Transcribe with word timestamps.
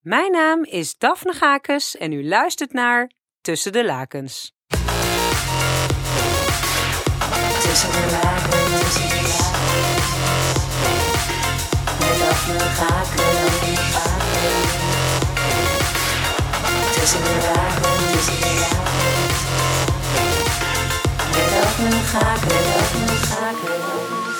Mijn 0.00 0.32
naam 0.32 0.64
is 0.64 0.98
Daphne 0.98 1.32
Gakes 1.32 1.96
en 1.96 2.12
u 2.12 2.28
luistert 2.28 2.72
naar 2.72 3.10
Tussen 3.40 3.72
de 3.72 3.84
Lakens. 3.84 4.52
Tussen 7.62 7.90
de 7.90 8.08
lagen. 8.10 8.70
Met 11.98 12.18
Daphne 12.18 12.58
Gaken. 12.58 13.38
Tussen 16.92 17.22
de 17.24 17.52
lagen, 17.52 18.12
tussen 18.12 18.40
de 18.40 18.52
lagen. 18.60 19.28
Met 21.30 21.50
Daphne 21.50 21.90
Gaken, 21.90 22.48
Daphne 22.48 23.16
Gaken. 23.26 24.39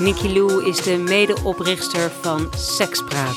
Nikki 0.00 0.32
Lou 0.32 0.64
is 0.64 0.82
de 0.82 0.96
medeoprichter 0.96 2.10
van 2.10 2.48
Sekspraat. 2.56 3.36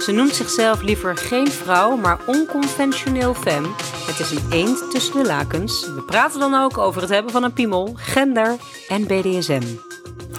Ze 0.00 0.12
noemt 0.12 0.34
zichzelf 0.34 0.82
liever 0.82 1.16
geen 1.16 1.48
vrouw, 1.48 1.96
maar 1.96 2.20
onconventioneel 2.26 3.34
femme. 3.34 3.68
Het 4.06 4.18
is 4.18 4.30
een 4.30 4.50
eend 4.50 4.90
tussen 4.90 5.22
de 5.22 5.24
lakens. 5.26 5.86
We 5.86 6.02
praten 6.02 6.40
dan 6.40 6.54
ook 6.54 6.78
over 6.78 7.00
het 7.00 7.10
hebben 7.10 7.32
van 7.32 7.42
een 7.42 7.52
piemel, 7.52 7.92
gender 7.94 8.56
en 8.88 9.02
BDSM. 9.02 9.62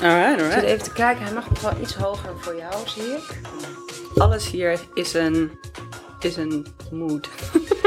Alright, 0.02 0.40
zit 0.40 0.42
alright. 0.42 0.64
even 0.64 0.84
te 0.84 0.92
kijken, 0.92 1.24
hij 1.24 1.34
mag 1.34 1.50
nog 1.50 1.62
wel 1.62 1.74
iets 1.82 1.96
hoger 1.96 2.34
voor 2.40 2.56
jou, 2.56 2.74
zie 2.86 3.04
ik. 3.04 3.42
Alles 4.16 4.50
hier 4.50 4.80
is 4.94 5.14
een, 5.14 5.52
is 6.20 6.36
een 6.38 6.66
mood. 6.92 7.30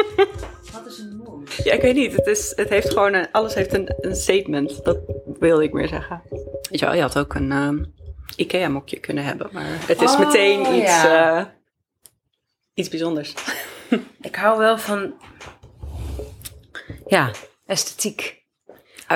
Wat 0.72 0.86
is 0.86 0.98
een 0.98 1.16
mood? 1.16 1.25
Ja, 1.64 1.72
ik 1.72 1.80
weet 1.82 1.94
niet. 1.94 2.12
Het, 2.16 2.26
is, 2.26 2.52
het 2.56 2.68
heeft 2.68 2.88
gewoon 2.88 3.14
een, 3.14 3.28
alles 3.32 3.54
heeft 3.54 3.74
een, 3.74 3.94
een 4.00 4.16
statement. 4.16 4.84
Dat 4.84 4.98
wil 5.38 5.60
ik 5.60 5.72
meer 5.72 5.88
zeggen. 5.88 6.22
Weet 6.30 6.78
je 6.80 6.86
wel, 6.86 6.94
je 6.94 7.00
had 7.00 7.18
ook 7.18 7.34
een 7.34 7.52
ehm, 7.52 7.84
Ikea-mokje 8.36 9.00
kunnen 9.00 9.24
hebben. 9.24 9.48
Maar 9.52 9.86
het 9.86 10.02
is 10.02 10.10
Oh, 10.10 10.18
meteen 10.18 10.60
iets, 10.60 11.02
ja. 11.02 11.38
eh, 11.38 11.44
iets 12.74 12.88
bijzonders. 12.88 13.34
Ik 14.20 14.36
hou 14.36 14.58
wel 14.58 14.78
van, 14.78 15.14
ja, 17.06 17.30
esthetiek. 17.66 18.44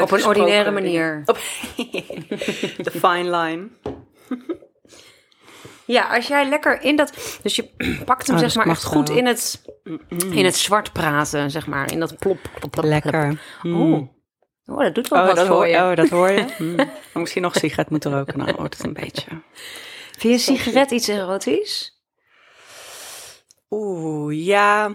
Op 0.00 0.10
een 0.10 0.26
ordinaire 0.26 0.70
manier. 0.70 1.22
Op 1.24 1.38
de 2.86 2.90
fine 2.90 3.36
line. 3.36 3.68
Ja, 5.90 6.14
als 6.16 6.26
jij 6.26 6.48
lekker 6.48 6.82
in 6.82 6.96
dat... 6.96 7.38
Dus 7.42 7.56
je 7.56 7.70
pakt 8.04 8.26
hem 8.26 8.36
Oh, 8.36 8.42
zeg 8.42 8.54
maar 8.54 8.66
echt 8.66 8.84
goed 8.84 9.08
wel. 9.08 9.16
in 9.16 9.26
het, 9.26 9.62
in 10.30 10.44
het 10.44 10.56
zwart 10.56 10.92
praten, 10.92 11.50
zeg 11.50 11.66
maar. 11.66 11.92
In 11.92 12.00
dat 12.00 12.18
plop, 12.18 12.38
plop, 12.42 12.70
plop, 12.70 12.90
plop. 12.90 13.38
Oh. 13.62 14.08
oh, 14.66 14.78
dat 14.78 14.94
doet 14.94 15.08
wel 15.08 15.20
Oh, 15.20 15.26
wat 15.26 15.36
dat 15.36 15.46
voor 15.46 15.56
hoor, 15.56 15.66
je. 15.66 15.76
oh, 15.76 15.94
dat 15.96 16.08
hoor 16.08 16.30
je. 16.30 16.44
Maar 17.12 17.22
Misschien 17.22 17.42
nog 17.42 17.54
een 17.54 17.60
sigaret 17.60 17.90
moeten 17.90 18.12
roken. 18.12 18.38
Nou, 18.38 18.54
wordt 18.56 18.76
het 18.76 18.86
een 18.86 18.92
beetje... 18.92 19.26
Vind 20.18 20.22
je 20.42 20.52
een 20.52 20.58
sigaret 20.58 20.90
iets 20.90 21.08
erotisch? 21.08 22.02
Oeh, 23.70 24.44
ja. 24.44 24.94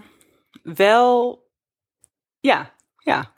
Wel... 0.62 1.44
Ja, 2.40 2.74
ja. 2.98 3.32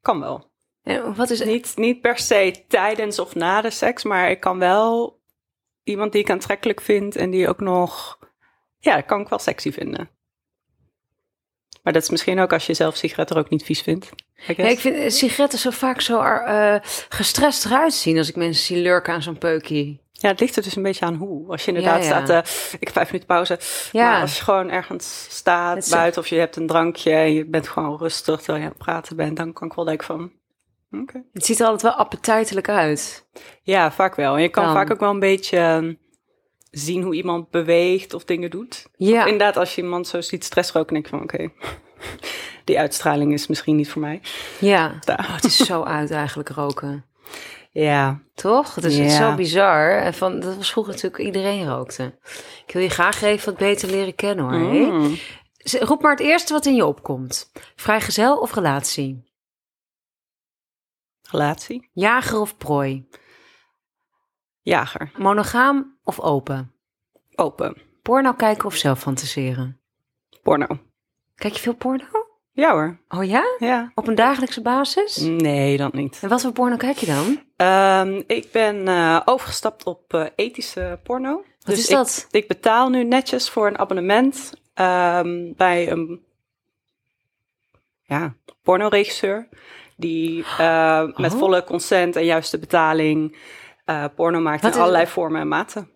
Kan 0.00 0.20
wel. 0.20 0.50
En 0.82 1.14
wat 1.14 1.30
is 1.30 1.44
Niet, 1.44 1.72
niet 1.76 2.00
per 2.00 2.18
se 2.18 2.64
tijdens 2.68 3.18
of 3.18 3.34
na 3.34 3.60
de 3.60 3.70
seks, 3.70 4.04
maar 4.04 4.30
ik 4.30 4.40
kan 4.40 4.58
wel 4.58 5.19
iemand 5.82 6.12
die 6.12 6.20
ik 6.20 6.30
aantrekkelijk 6.30 6.80
vind 6.80 7.16
en 7.16 7.30
die 7.30 7.48
ook 7.48 7.60
nog, 7.60 8.18
ja, 8.78 9.00
kan 9.00 9.20
ik 9.20 9.28
wel 9.28 9.38
sexy 9.38 9.72
vinden. 9.72 10.10
Maar 11.82 11.92
dat 11.92 12.02
is 12.02 12.10
misschien 12.10 12.40
ook 12.40 12.52
als 12.52 12.66
je 12.66 12.74
zelf 12.74 12.96
sigaretten 12.96 13.36
ook 13.36 13.48
niet 13.50 13.64
vies 13.64 13.80
vindt. 13.82 14.06
I 14.06 14.10
Ja, 14.46 14.54
guess. 14.54 14.72
ik 14.72 14.78
vind 14.78 14.96
eh, 14.96 15.08
sigaretten 15.10 15.58
zo 15.58 15.70
vaak 15.70 16.00
zo 16.00 16.20
eh, 16.20 16.76
gestrest 17.08 17.64
eruit 17.64 17.92
zien 17.94 18.18
als 18.18 18.28
ik 18.28 18.36
mensen 18.36 18.64
zie 18.64 18.82
lurken 18.82 19.14
aan 19.14 19.22
zo'n 19.22 19.38
peukie. 19.38 20.00
Ja, 20.12 20.28
het 20.28 20.40
ligt 20.40 20.56
er 20.56 20.62
dus 20.62 20.76
een 20.76 20.82
beetje 20.82 21.04
aan 21.04 21.14
hoe. 21.14 21.50
Als 21.50 21.62
je 21.64 21.68
inderdaad 21.68 22.04
Ja, 22.04 22.08
ja. 22.08 22.24
staat, 22.24 22.46
eh, 22.46 22.52
ik 22.72 22.80
heb 22.86 22.92
vijf 22.92 23.06
minuten 23.06 23.26
pauze. 23.26 23.58
Ja. 23.92 24.10
Maar 24.10 24.20
als 24.20 24.36
je 24.36 24.44
gewoon 24.44 24.70
ergens 24.70 25.26
staat 25.28 25.88
buiten 25.90 26.20
of 26.22 26.28
je 26.28 26.36
hebt 26.36 26.56
een 26.56 26.66
drankje 26.66 27.10
en 27.12 27.32
je 27.32 27.44
bent 27.46 27.68
gewoon 27.68 27.98
rustig 27.98 28.36
terwijl 28.36 28.58
je 28.58 28.64
aan 28.64 28.74
het 28.74 28.84
praten 28.84 29.16
bent, 29.16 29.36
dan 29.36 29.52
kan 29.52 29.68
ik 29.68 29.74
wel 29.74 29.84
denken 29.84 30.06
van, 30.06 30.32
Het 31.32 31.44
ziet 31.44 31.58
er 31.60 31.64
altijd 31.66 31.82
wel 31.82 31.92
appetijtelijk 31.92 32.68
uit. 32.68 33.26
Ja, 33.62 33.92
vaak 33.92 34.14
wel. 34.14 34.34
En 34.36 34.42
je 34.42 34.48
kan 34.48 34.72
vaak 34.72 34.90
ook 34.92 35.00
wel 35.00 35.10
een 35.10 35.18
beetje 35.18 35.56
ehm, 35.58 35.94
zien 36.70 37.02
hoe 37.02 37.14
iemand 37.14 37.50
beweegt 37.50 38.14
of 38.14 38.24
dingen 38.24 38.50
doet. 38.50 38.86
Ja, 38.96 39.24
Inderdaad, 39.24 39.56
als 39.56 39.74
je 39.74 39.82
iemand 39.82 40.06
zo 40.06 40.20
ziet 40.20 40.44
stressroken, 40.44 40.92
denk 40.92 41.04
je 41.06 41.10
van 41.10 41.22
oké, 41.22 41.50
die 42.64 42.78
uitstraling 42.78 43.32
is 43.32 43.46
misschien 43.46 43.76
niet 43.76 43.90
voor 43.90 44.00
mij. 44.00 44.20
ja. 44.60 44.98
Oh, 45.06 45.34
het 45.34 45.44
is 45.44 45.56
zo 45.56 45.82
uit 45.82 46.10
eigenlijk 46.10 46.48
roken. 46.48 47.04
Ja, 47.72 48.20
Toch? 48.34 48.74
Het 48.74 48.84
is 48.84 48.96
Ja. 48.96 49.08
zo 49.08 49.34
bizar. 49.34 49.96
En 49.98 50.14
van, 50.14 50.40
dat 50.40 50.56
was 50.56 50.70
vroeger 50.72 50.92
natuurlijk 50.94 51.22
iedereen 51.22 51.68
rookte. 51.68 52.18
Ik 52.66 52.72
wil 52.72 52.82
je 52.82 52.88
graag 52.88 53.22
even 53.22 53.44
wat 53.50 53.58
beter 53.58 53.90
leren 53.90 54.14
kennen 54.14 54.44
hoor. 54.44 54.58
Mm. 54.92 55.16
Roep 55.80 56.02
maar 56.02 56.10
het 56.10 56.20
eerste 56.20 56.52
wat 56.52 56.66
in 56.66 56.74
je 56.74 56.86
opkomt. 56.86 57.50
Vrijgezel 57.76 58.36
of 58.38 58.54
relatie? 58.54 59.29
Relatie, 61.30 61.88
Jager 61.92 62.40
of 62.40 62.56
prooi? 62.56 63.08
jager, 64.62 65.10
Monogaam 65.18 65.98
of 66.04 66.20
open? 66.20 66.72
open, 67.34 67.76
Porno 68.02 68.32
kijken 68.32 68.64
of 68.64 68.74
zelf 68.76 69.00
fantaseren? 69.00 69.80
porno. 70.42 70.66
Kijk 71.34 71.54
je 71.54 71.60
veel 71.60 71.74
porno? 71.74 72.04
Ja 72.52 72.70
hoor, 72.72 72.98
Oh 73.08 73.24
ja? 73.24 73.44
ja. 73.58 73.90
Op 73.94 74.06
een 74.08 74.14
dagelijkse 74.14 74.62
basis? 74.62 75.16
Nee, 75.16 75.76
dat 75.76 75.92
niet. 75.92 76.18
En 76.22 76.28
wat 76.28 76.40
voor 76.40 76.52
porno 76.52 76.76
kijk 76.76 76.96
je 76.96 77.06
dan? 77.06 77.42
Ehm, 77.56 78.22
ik 78.26 78.52
ben 78.52 78.88
eh, 78.88 79.20
overgestapt 79.24 79.84
op 79.84 80.14
eh, 80.14 80.26
ethische 80.36 81.00
porno. 81.02 81.32
Wat 81.34 81.44
Dus 81.66 81.78
is 81.78 81.88
ik- 81.88 81.94
dat? 81.96 82.26
Ik, 82.30 82.48
betaal 82.48 82.88
nu 82.88 83.04
netjes 83.04 83.50
voor 83.50 83.66
een 83.66 83.78
abonnement 83.78 84.52
ehm, 84.74 85.52
bij 85.56 85.90
een 85.90 86.24
ja, 88.02 88.34
pornoregisseur. 88.62 89.48
Die 90.00 90.44
eh, 90.58 91.04
met 91.16 91.32
Oh. 91.32 91.38
volle 91.38 91.64
consent 91.64 92.16
en 92.16 92.24
juiste 92.24 92.58
betaling 92.58 93.36
eh, 93.84 94.04
porno 94.14 94.40
maakt 94.40 94.62
Wat 94.62 94.74
in 94.74 94.80
allerlei 94.80 95.06
vormen 95.06 95.40
en 95.40 95.48
maten. 95.48 95.90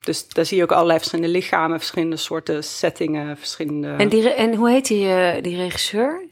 Dus 0.00 0.28
daar 0.28 0.44
zie 0.44 0.56
je 0.56 0.62
ook 0.62 0.72
allerlei 0.72 0.98
verschillende 0.98 1.32
lichamen, 1.32 1.78
verschillende 1.78 2.16
soorten 2.16 2.64
settingen, 2.64 3.36
verschillende... 3.36 3.94
En, 3.98 4.08
die, 4.08 4.30
en 4.30 4.54
hoe 4.54 4.70
heet 4.70 4.86
die, 4.86 5.08
eh, 5.08 5.42
die 5.42 5.56
regisseur? 5.56 6.26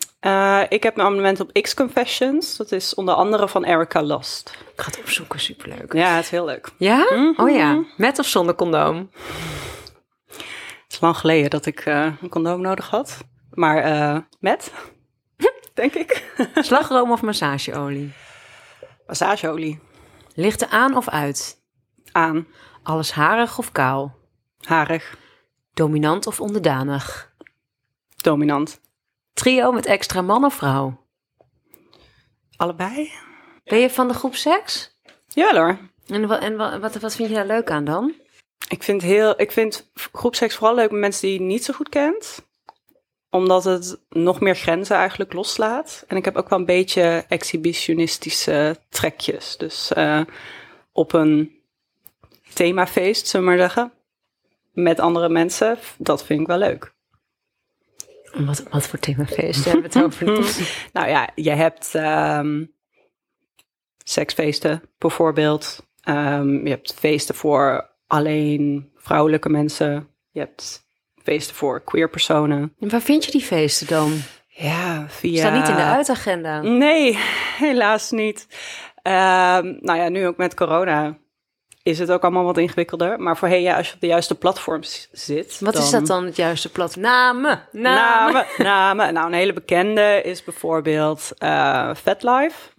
Ik 0.68 0.82
heb 0.82 0.96
een 0.96 1.02
abonnement 1.04 1.40
op 1.40 1.52
X-Confessions. 1.52 2.56
Dat 2.56 2.72
is 2.72 2.94
onder 2.94 3.14
andere 3.14 3.48
van 3.48 3.64
Erica 3.64 4.02
Lost. 4.02 4.56
Ik 4.72 4.80
ga 4.80 4.86
het 4.90 4.98
opzoeken, 4.98 5.40
superleuk. 5.40 5.92
Ja, 5.92 6.14
het 6.14 6.24
is 6.24 6.30
heel 6.30 6.44
leuk. 6.44 6.68
Ja? 6.78 7.06
Mhm. 7.10 7.40
Oh 7.42 7.50
ja, 7.50 7.84
met 7.96 8.18
of 8.18 8.26
zonder 8.26 8.54
condoom? 8.54 9.10
Het 10.26 10.92
is 10.92 11.00
lang 11.00 11.16
geleden 11.16 11.50
dat 11.50 11.66
ik 11.66 11.84
een 11.86 12.28
condoom 12.28 12.60
nodig 12.60 12.90
had. 12.90 13.18
Maar 13.50 14.24
met, 14.40 14.72
denk 15.76 15.94
ik. 15.94 16.32
Slagroom 16.54 17.12
of 17.12 17.22
massageolie? 17.22 18.12
Massageolie. 19.06 19.78
Lichten 20.34 20.68
aan 20.70 20.96
of 20.96 21.08
uit? 21.08 21.60
Aan. 22.12 22.46
Alles 22.82 23.12
harig 23.12 23.58
of 23.58 23.72
kaal? 23.72 24.16
Harig. 24.60 25.18
Dominant 25.74 26.26
of 26.26 26.40
onderdanig? 26.40 27.32
Dominant. 28.16 28.80
Trio 29.32 29.72
met 29.72 29.86
extra 29.86 30.22
man 30.22 30.44
of 30.44 30.54
vrouw? 30.54 31.04
Allebei? 32.56 33.12
Ben 33.64 33.78
je 33.78 33.90
van 33.90 34.08
de 34.08 34.14
groep 34.14 34.34
seks? 34.34 34.98
Ja 35.26 35.54
hoor. 35.54 35.78
En, 36.06 36.26
wa- 36.26 36.40
en 36.40 36.56
wa- 36.56 36.78
wat, 36.78 36.94
wat 36.96 37.14
vind 37.14 37.28
je 37.28 37.34
daar 37.34 37.46
leuk 37.46 37.70
aan 37.70 37.84
dan? 37.84 38.14
Ik 38.68 38.82
vind, 38.82 39.02
heel, 39.02 39.40
ik 39.40 39.52
vind 39.52 39.90
groepseks 40.12 40.56
vooral 40.56 40.74
leuk 40.74 40.90
met 40.90 41.00
mensen 41.00 41.28
die 41.28 41.38
je 41.40 41.44
niet 41.44 41.64
zo 41.64 41.74
goed 41.74 41.88
kent. 41.88 42.45
Omdat 43.30 43.64
het 43.64 44.00
nog 44.08 44.40
meer 44.40 44.54
grenzen 44.54 44.96
eigenlijk 44.96 45.32
loslaat. 45.32 46.04
En 46.08 46.16
ik 46.16 46.24
heb 46.24 46.36
ook 46.36 46.48
wel 46.48 46.58
een 46.58 46.64
beetje 46.64 47.24
exhibitionistische 47.28 48.76
trekjes. 48.88 49.56
Dus 49.56 49.92
eh, 49.92 50.20
op 50.92 51.12
een 51.12 51.60
themafeest, 52.54 53.26
zullen 53.26 53.46
we 53.46 53.52
maar 53.52 53.60
zeggen. 53.60 53.92
Met 54.72 55.00
andere 55.00 55.28
mensen, 55.28 55.78
dat 55.98 56.24
vind 56.24 56.40
ik 56.40 56.46
wel 56.46 56.58
leuk. 56.58 56.94
Wat, 58.32 58.62
wat 58.70 58.86
voor 58.86 58.98
themafeest 58.98 59.64
hebben 59.64 59.90
we 59.90 59.98
het 59.98 60.06
over? 60.06 60.26
Nou 60.92 61.08
ja, 61.08 61.28
je 61.34 61.50
hebt 61.50 61.94
ehm, 61.94 62.64
seksfeesten 64.04 64.82
bijvoorbeeld. 64.98 65.86
Ehm, 66.00 66.64
je 66.64 66.70
hebt 66.70 66.94
feesten 66.94 67.34
voor 67.34 67.90
alleen 68.06 68.90
vrouwelijke 68.96 69.48
mensen. 69.48 70.08
Je 70.30 70.40
hebt 70.40 70.85
feesten 71.26 71.54
voor 71.54 71.80
queer 71.84 72.10
personen. 72.10 72.74
En 72.80 72.90
waar 72.90 73.00
vind 73.00 73.24
je 73.24 73.30
die 73.30 73.40
feesten 73.40 73.86
dan? 73.86 74.12
Ja, 74.46 75.06
via... 75.08 75.38
Staan 75.38 75.52
niet 75.52 75.68
in 75.68 75.74
de 75.74 75.82
uitagenda. 75.82 76.60
Nee, 76.60 77.18
helaas 77.66 78.10
niet. 78.10 78.46
Ehm, 79.02 79.76
nou 79.80 79.98
ja, 79.98 80.08
nu 80.08 80.26
ook 80.26 80.36
met 80.36 80.54
corona 80.54 81.16
is 81.82 81.98
het 81.98 82.10
ook 82.10 82.22
allemaal 82.22 82.44
wat 82.44 82.58
ingewikkelder. 82.58 83.20
Maar 83.20 83.36
voorheen, 83.36 83.62
ja, 83.62 83.76
als 83.76 83.88
je 83.88 83.94
op 83.94 84.00
de 84.00 84.06
juiste 84.06 84.34
platforms 84.34 85.08
zit... 85.12 85.60
Wat 85.60 85.78
is 85.78 85.90
dat 85.90 86.06
dan, 86.06 86.24
het 86.24 86.36
juiste 86.36 86.72
plat? 86.72 86.96
Namen, 86.96 87.62
namen. 87.72 88.32
Namen, 88.32 88.46
namen. 88.58 89.14
Nou, 89.14 89.26
een 89.26 89.32
hele 89.32 89.52
bekende 89.52 90.20
is 90.24 90.44
bijvoorbeeld 90.44 91.32
eh 91.38 91.94
FetLife. 91.94 92.74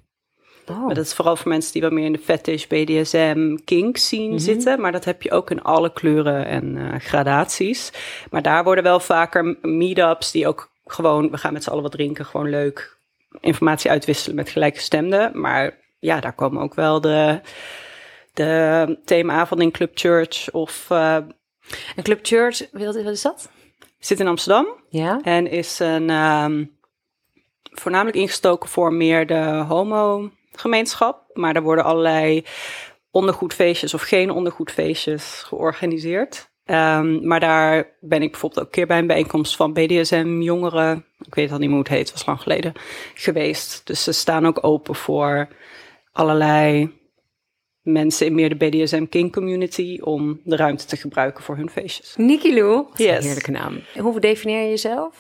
Oh. 0.70 0.86
Maar 0.86 0.96
dat 0.96 1.06
is 1.06 1.14
vooral 1.14 1.36
voor 1.36 1.48
mensen 1.52 1.74
die 1.74 1.82
wat 1.82 1.92
meer 1.92 2.06
in 2.06 2.12
de 2.12 2.20
fetish, 2.20 2.66
BDSM, 2.68 3.58
kink 3.66 3.98
scene 3.98 4.28
Mhm. 4.28 4.38
zitten. 4.38 4.82
Maar 4.82 4.92
dat 4.92 5.06
heb 5.06 5.22
je 5.22 5.32
ook 5.32 5.52
in 5.52 5.62
alle 5.64 5.94
kleuren 5.94 6.46
en 6.46 6.78
eh, 6.78 7.00
gradaties. 7.00 7.92
Maar 8.32 8.42
daar 8.42 8.64
worden 8.64 8.84
wel 8.84 9.00
vaker 9.00 9.58
meetups 9.62 10.32
die 10.32 10.48
ook 10.48 10.72
gewoon... 10.86 11.32
We 11.32 11.38
gaan 11.38 11.54
met 11.54 11.64
z'n 11.64 11.70
allen 11.70 11.84
wat 11.84 11.92
drinken, 11.92 12.26
gewoon 12.26 12.50
leuk 12.50 12.98
informatie 13.40 13.90
uitwisselen 13.90 14.36
met 14.36 14.50
gelijkgestemden. 14.50 15.32
Maar 15.40 15.78
ja, 16.00 16.20
daar 16.20 16.34
komen 16.34 16.62
ook 16.62 16.74
wel 16.74 17.02
de, 17.02 17.40
de 18.34 18.98
themaavond 19.06 19.62
in 19.62 19.72
Club 19.72 19.92
Church 19.94 20.52
of... 20.52 20.86
eh 20.90 21.16
En 21.96 22.04
Club 22.04 22.20
Church, 22.22 22.62
wat, 22.72 22.96
is 22.96 23.22
dat? 23.22 23.50
zit 24.00 24.20
in 24.20 24.28
Amsterdam. 24.28 24.68
Ja. 24.90 25.20
En 25.24 25.48
is 25.48 25.80
een, 25.80 26.10
ehm, 26.10 26.66
voornamelijk 27.64 28.18
ingestoken 28.18 28.70
voor 28.70 28.94
meer 28.94 29.28
de 29.28 29.64
homo-gemeenschap. 30.58 31.24
Maar 31.34 31.56
er 31.56 31.62
worden 31.62 31.84
allerlei 31.84 32.44
ondergoedfeestjes 33.12 33.94
of 33.94 34.02
geen 34.02 34.32
ondergoedfeestjes 34.32 35.44
georganiseerd. 35.46 36.50
Ehm, 36.66 37.28
maar 37.28 37.40
daar 37.40 37.96
ben 38.00 38.22
ik 38.22 38.32
bijvoorbeeld 38.32 38.62
ook 38.62 38.66
een 38.68 38.72
keer 38.74 38.88
bij 38.88 38.98
een 38.98 39.08
bijeenkomst 39.08 39.56
van 39.56 39.74
BDSM 39.74 40.40
jongeren. 40.42 41.06
Ik 41.20 41.36
weet 41.36 41.52
al 41.52 41.58
niet 41.58 41.70
hoe 41.70 41.80
het 41.80 41.88
heet, 41.88 42.12
was 42.12 42.26
lang 42.26 42.42
geleden 42.42 42.74
geweest. 43.14 43.82
Dus 43.86 44.04
ze 44.04 44.12
staan 44.12 44.46
ook 44.46 44.64
open 44.64 44.96
voor 44.96 45.48
allerlei 46.12 46.96
mensen 47.82 48.26
in 48.26 48.36
meer 48.36 48.50
de 48.50 48.56
BDSM 48.70 49.06
King 49.06 49.32
community 49.34 50.00
om 50.04 50.42
de 50.44 50.56
ruimte 50.56 50.86
te 50.86 50.98
gebruiken 50.98 51.44
voor 51.44 51.56
hun 51.58 51.70
feestjes. 51.70 52.14
Nikki 52.18 52.54
Lou. 52.54 52.76
Wat 52.76 53.00
een 53.00 53.06
Yes. 53.06 53.26
heerlijke 53.26 53.52
naam. 53.52 53.82
Hoe 54.00 54.20
definieer 54.20 54.62
je 54.62 54.70
jezelf? 54.70 55.16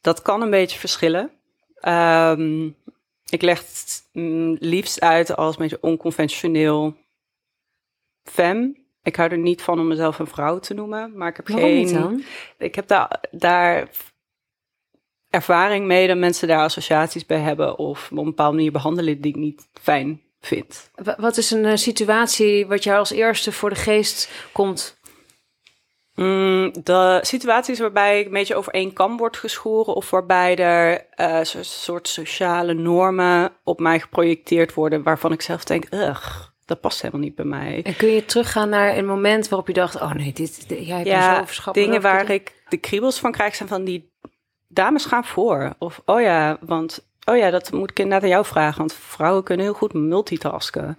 Dat 0.00 0.22
kan 0.22 0.42
een 0.42 0.50
beetje 0.50 0.78
verschillen. 0.78 1.30
Ehm, 1.74 2.68
ik 3.30 3.42
leg 3.42 3.58
het 3.58 4.08
mm, 4.12 4.56
liefst 4.60 5.00
uit 5.00 5.36
als 5.36 5.54
een 5.56 5.62
beetje 5.62 5.78
onconventioneel 5.82 6.96
femme. 8.22 8.78
Ik 9.02 9.16
hou 9.16 9.30
er 9.30 9.38
niet 9.38 9.62
van 9.62 9.80
om 9.80 9.88
mezelf 9.88 10.18
een 10.18 10.26
vrouw 10.26 10.58
te 10.58 10.74
noemen, 10.74 11.16
maar 11.16 11.28
ik 11.28 11.36
heb 11.36 11.48
Waarom 11.48 11.64
geen. 11.68 11.84
niet 11.84 11.92
dan? 11.94 12.22
Ik 12.58 12.74
heb 12.74 12.86
daar, 12.88 13.20
daar 13.30 13.88
ervaring 15.30 15.86
mee 15.86 16.06
dat 16.06 16.16
mensen 16.16 16.48
daar 16.48 16.62
associaties 16.64 17.26
bij 17.26 17.38
hebben 17.40 17.78
of 17.78 18.10
op 18.12 18.18
een 18.18 18.24
bepaalde 18.24 18.56
manier 18.56 18.72
behandelen 18.72 19.20
die 19.20 19.30
ik 19.32 19.38
niet 19.38 19.68
fijn 19.80 20.22
vind. 20.40 20.90
Wa- 20.94 21.16
Wat 21.18 21.36
is 21.36 21.50
een 21.50 21.64
eh, 21.64 21.76
situatie 21.76 22.66
wat 22.66 22.84
jou 22.84 22.98
als 22.98 23.10
eerste 23.10 23.52
voor 23.52 23.68
de 23.70 23.76
geest 23.76 24.30
komt? 24.52 24.98
Mm, 26.14 26.72
de 26.82 27.18
situaties 27.22 27.78
waarbij 27.78 28.20
ik 28.20 28.26
een 28.26 28.32
beetje 28.32 28.54
over 28.54 28.72
één 28.72 28.92
kam 28.92 29.16
wordt 29.16 29.36
geschoren 29.36 29.94
of 29.94 30.10
waarbij 30.10 30.56
er 30.56 31.06
eh, 31.10 31.40
zo- 31.40 31.62
soort 31.62 32.08
sociale 32.08 32.74
normen 32.74 33.52
op 33.64 33.80
mij 33.80 34.00
geprojecteerd 34.00 34.74
worden 34.74 35.02
waarvan 35.02 35.32
ik 35.32 35.42
zelf 35.42 35.64
denk, 35.64 35.84
ugh, 35.94 36.30
dat 36.64 36.80
past 36.80 37.02
helemaal 37.02 37.22
niet 37.24 37.34
bij 37.34 37.44
mij. 37.44 37.80
En 37.84 37.96
kun 37.96 38.08
je 38.08 38.24
teruggaan 38.24 38.68
naar 38.68 38.96
een 38.96 39.06
moment 39.06 39.48
waarop 39.48 39.66
je 39.68 39.74
dacht: 39.74 40.00
oh 40.00 40.12
nee, 40.12 40.32
dit, 40.32 40.68
dit 40.68 40.86
jij 40.86 40.96
hebt 40.96 41.08
zo 41.08 41.14
Ja, 41.14 41.46
verschappen. 41.46 41.82
dingen 41.82 42.00
waar 42.00 42.30
ik 42.30 42.62
de 42.68 42.76
kriebels 42.76 43.18
van 43.18 43.32
krijg 43.32 43.54
zijn 43.54 43.68
van 43.68 43.84
die 43.84 44.12
dames 44.68 45.04
gaan 45.04 45.24
voor. 45.24 45.72
Of, 45.78 46.02
oh 46.04 46.20
ja, 46.20 46.58
want, 46.60 47.08
oh 47.24 47.36
ja, 47.36 47.50
dat 47.50 47.72
moet 47.72 47.90
ik 47.90 47.98
inderdaad 47.98 48.22
aan 48.22 48.28
jou 48.34 48.44
vragen, 48.44 48.78
want 48.78 48.92
vrouwen 48.92 49.44
kunnen 49.44 49.64
heel 49.66 49.74
goed 49.74 49.92
multitasken. 49.92 50.96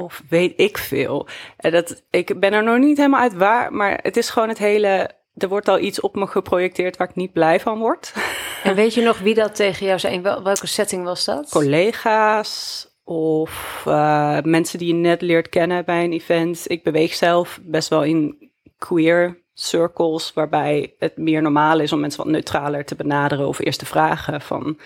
Of 0.00 0.22
weet 0.28 0.52
ik 0.56 0.78
veel. 0.78 1.26
En 1.56 1.72
dat, 1.72 2.02
ik 2.10 2.40
ben 2.40 2.52
er 2.52 2.64
nog 2.64 2.78
niet 2.78 2.96
helemaal 2.96 3.20
uit 3.20 3.34
waar, 3.34 3.72
maar 3.72 3.98
het 4.02 4.16
is 4.16 4.30
gewoon 4.30 4.48
het 4.48 4.58
hele... 4.58 5.10
Er 5.36 5.48
wordt 5.48 5.68
al 5.68 5.78
iets 5.78 6.00
op 6.00 6.14
me 6.14 6.26
geprojecteerd 6.26 6.96
waar 6.96 7.08
ik 7.08 7.14
niet 7.14 7.32
blij 7.32 7.60
van 7.60 7.78
word. 7.78 8.12
En 8.62 8.74
weet 8.74 8.94
je 8.94 9.02
nog 9.02 9.18
wie 9.18 9.34
dat 9.34 9.54
tegen 9.54 9.86
jou 9.86 9.98
zei? 9.98 10.20
Wel- 10.20 10.42
welke 10.42 10.66
setting 10.66 11.04
was 11.04 11.24
dat? 11.24 11.50
Collega's 11.50 12.86
of 13.04 13.82
eh, 13.86 14.38
mensen 14.42 14.78
die 14.78 14.88
je 14.88 14.94
net 14.94 15.20
leert 15.22 15.48
kennen 15.48 15.84
bij 15.84 16.04
een 16.04 16.12
event. 16.12 16.64
Ik 16.66 16.82
beweeg 16.82 17.14
zelf 17.14 17.60
best 17.62 17.88
wel 17.88 18.04
in 18.04 18.50
queer 18.78 19.42
circles, 19.54 20.32
waarbij 20.32 20.94
het 20.98 21.16
meer 21.16 21.42
normaal 21.42 21.80
is 21.80 21.92
om 21.92 22.00
mensen 22.00 22.22
wat 22.22 22.32
neutraler 22.32 22.84
te 22.84 22.96
benaderen 22.96 23.48
of 23.48 23.58
eerst 23.58 23.78
te 23.78 23.86
vragen 23.86 24.40
van... 24.40 24.78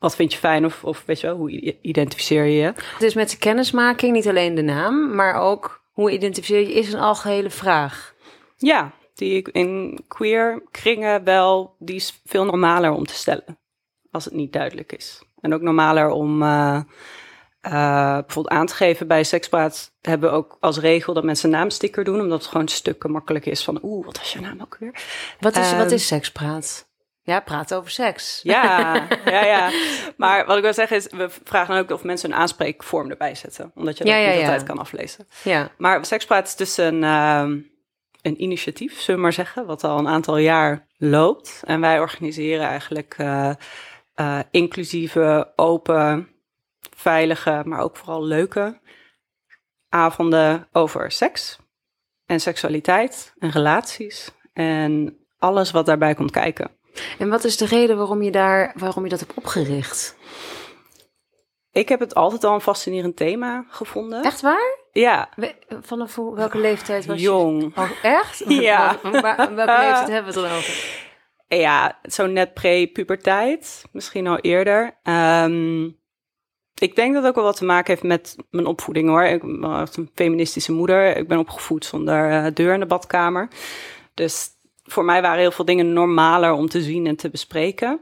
Wat 0.00 0.16
vind 0.16 0.32
je 0.32 0.38
fijn 0.38 0.64
of, 0.64 0.84
of 0.84 1.02
weet 1.06 1.20
je 1.20 1.26
wel, 1.26 1.36
hoe 1.36 1.78
identificeer 1.80 2.44
je 2.44 2.60
je? 2.60 2.74
Dus 2.98 3.14
met 3.14 3.30
de 3.30 3.38
kennismaking, 3.38 4.12
niet 4.12 4.28
alleen 4.28 4.54
de 4.54 4.62
naam, 4.62 5.14
maar 5.14 5.34
ook 5.34 5.84
hoe 5.92 6.10
identificeer 6.10 6.60
je, 6.60 6.72
is 6.72 6.92
een 6.92 7.00
algehele 7.00 7.50
vraag. 7.50 8.14
Ja, 8.56 8.92
die 9.14 9.36
ik 9.36 9.48
in 9.48 10.00
queer 10.08 10.62
kringen 10.70 11.24
wel, 11.24 11.74
die 11.78 11.96
is 11.96 12.20
veel 12.24 12.44
normaler 12.44 12.90
om 12.92 13.06
te 13.06 13.14
stellen. 13.14 13.58
Als 14.10 14.24
het 14.24 14.34
niet 14.34 14.52
duidelijk 14.52 14.92
is. 14.92 15.22
En 15.40 15.54
ook 15.54 15.60
normaler 15.60 16.10
om 16.10 16.42
eh, 16.42 16.80
eh, 17.60 18.18
bijvoorbeeld 18.18 18.54
aan 18.58 18.66
te 18.66 18.74
geven 18.74 19.06
bij 19.06 19.24
sekspraat. 19.24 19.92
Hebben 20.00 20.30
we 20.30 20.36
ook 20.36 20.56
als 20.60 20.78
regel 20.78 21.14
dat 21.14 21.24
mensen 21.24 21.52
een 21.52 21.58
naamsticker 21.58 22.04
doen. 22.04 22.20
Omdat 22.20 22.38
het 22.38 22.50
gewoon 22.50 22.68
stukken 22.68 23.10
makkelijk 23.10 23.46
is 23.46 23.64
van, 23.64 23.78
oeh, 23.82 24.06
wat 24.06 24.18
was 24.18 24.32
je 24.32 24.40
naam 24.40 24.60
ook 24.60 24.76
weer? 24.80 25.02
Wat 25.40 25.56
is, 25.56 25.70
Ehm, 25.70 25.78
wat 25.78 25.90
is 25.90 26.06
sekspraat? 26.06 26.89
Ja, 27.30 27.40
praten 27.40 27.76
over 27.76 27.90
seks. 27.90 28.40
Ja, 28.42 28.94
ja, 29.24 29.44
ja. 29.44 29.70
Maar 30.16 30.46
wat 30.46 30.56
ik 30.56 30.62
wil 30.62 30.74
zeggen 30.74 30.96
is, 30.96 31.06
we 31.10 31.30
vragen 31.44 31.74
dan 31.74 31.82
ook 31.82 31.90
of 31.90 32.02
mensen 32.02 32.32
een 32.32 32.36
aanspreekvorm 32.38 33.10
erbij 33.10 33.34
zetten. 33.34 33.72
Omdat 33.74 33.98
je 33.98 34.04
dat 34.04 34.12
Ja, 34.12 34.18
ja, 34.18 34.28
niet 34.30 34.40
ja. 34.40 34.44
altijd 34.44 34.62
kan 34.62 34.78
aflezen. 34.78 35.26
Ja. 35.42 35.70
Maar 35.78 36.06
Sekspraat 36.06 36.46
is 36.46 36.56
dus 36.56 36.76
een, 36.76 37.04
ehm, 37.04 37.58
een 38.22 38.42
initiatief, 38.42 39.00
zullen 39.00 39.16
we 39.16 39.26
maar 39.26 39.32
zeggen, 39.32 39.66
wat 39.66 39.84
al 39.84 39.98
een 39.98 40.08
aantal 40.08 40.36
jaar 40.36 40.86
loopt. 40.96 41.62
En 41.66 41.80
wij 41.80 42.00
organiseren 42.00 42.66
eigenlijk 42.66 43.14
eh, 43.18 43.50
eh, 44.14 44.38
inclusieve, 44.50 45.52
open, 45.56 46.28
veilige, 46.96 47.62
maar 47.64 47.80
ook 47.80 47.96
vooral 47.96 48.24
leuke 48.24 48.80
avonden 49.88 50.68
over 50.72 51.10
seks 51.10 51.58
en 52.26 52.40
seksualiteit 52.40 53.34
en 53.38 53.50
relaties 53.50 54.30
en 54.52 55.18
alles 55.38 55.70
wat 55.70 55.86
daarbij 55.86 56.14
komt 56.14 56.30
kijken. 56.30 56.78
En 57.18 57.28
wat 57.28 57.44
is 57.44 57.56
de 57.56 57.66
reden 57.66 57.96
waarom 57.96 58.22
je, 58.22 58.30
daar, 58.30 58.72
waarom 58.76 59.04
je 59.04 59.10
dat 59.10 59.20
hebt 59.20 59.34
opgericht? 59.34 60.16
Ik 61.72 61.88
heb 61.88 62.00
het 62.00 62.14
altijd 62.14 62.44
al 62.44 62.54
een 62.54 62.60
fascinerend 62.60 63.16
thema 63.16 63.64
gevonden. 63.68 64.22
Echt 64.22 64.40
waar? 64.40 64.78
Ja, 64.92 65.28
We- 65.36 65.54
Vanaf 65.80 66.14
hoe- 66.14 66.34
welke 66.36 66.58
leeftijd 66.58 67.06
was 67.06 67.20
jong. 67.20 67.60
je? 67.74 67.80
Oh, 67.80 67.90
echt? 68.02 68.42
Ja. 68.62 68.98
Welke 69.02 69.52
leeftijd 69.54 70.08
hebben 70.08 70.32
we 70.34 70.40
het 70.40 70.48
dan 70.48 70.58
over? 70.58 71.08
Ja, 71.48 71.98
zo 72.02 72.26
net 72.26 72.54
pre-puberteit, 72.54 73.82
misschien 73.92 74.26
al 74.26 74.38
eerder. 74.38 74.98
Ehm, 75.02 75.84
ik 76.74 76.96
denk 76.96 77.12
dat 77.14 77.22
het 77.22 77.26
ook 77.26 77.34
wel 77.34 77.44
wat 77.44 77.56
te 77.56 77.64
maken 77.64 77.86
heeft 77.90 78.02
met 78.02 78.36
mijn 78.50 78.66
opvoeding 78.66 79.08
hoor. 79.08 79.22
Ik 79.24 79.42
was 79.42 79.96
een 79.96 80.10
feministische 80.14 80.72
moeder. 80.72 81.16
Ik 81.16 81.28
ben 81.28 81.38
opgevoed 81.38 81.84
zonder 81.84 82.30
eh, 82.30 82.46
deur 82.54 82.74
in 82.74 82.80
de 82.80 82.86
badkamer. 82.86 83.48
Dus 84.14 84.48
voor 84.90 85.04
mij 85.04 85.22
waren 85.22 85.38
heel 85.38 85.50
veel 85.50 85.64
dingen 85.64 85.92
normaler 85.92 86.52
om 86.52 86.68
te 86.68 86.82
zien 86.82 87.06
en 87.06 87.16
te 87.16 87.30
bespreken. 87.30 88.00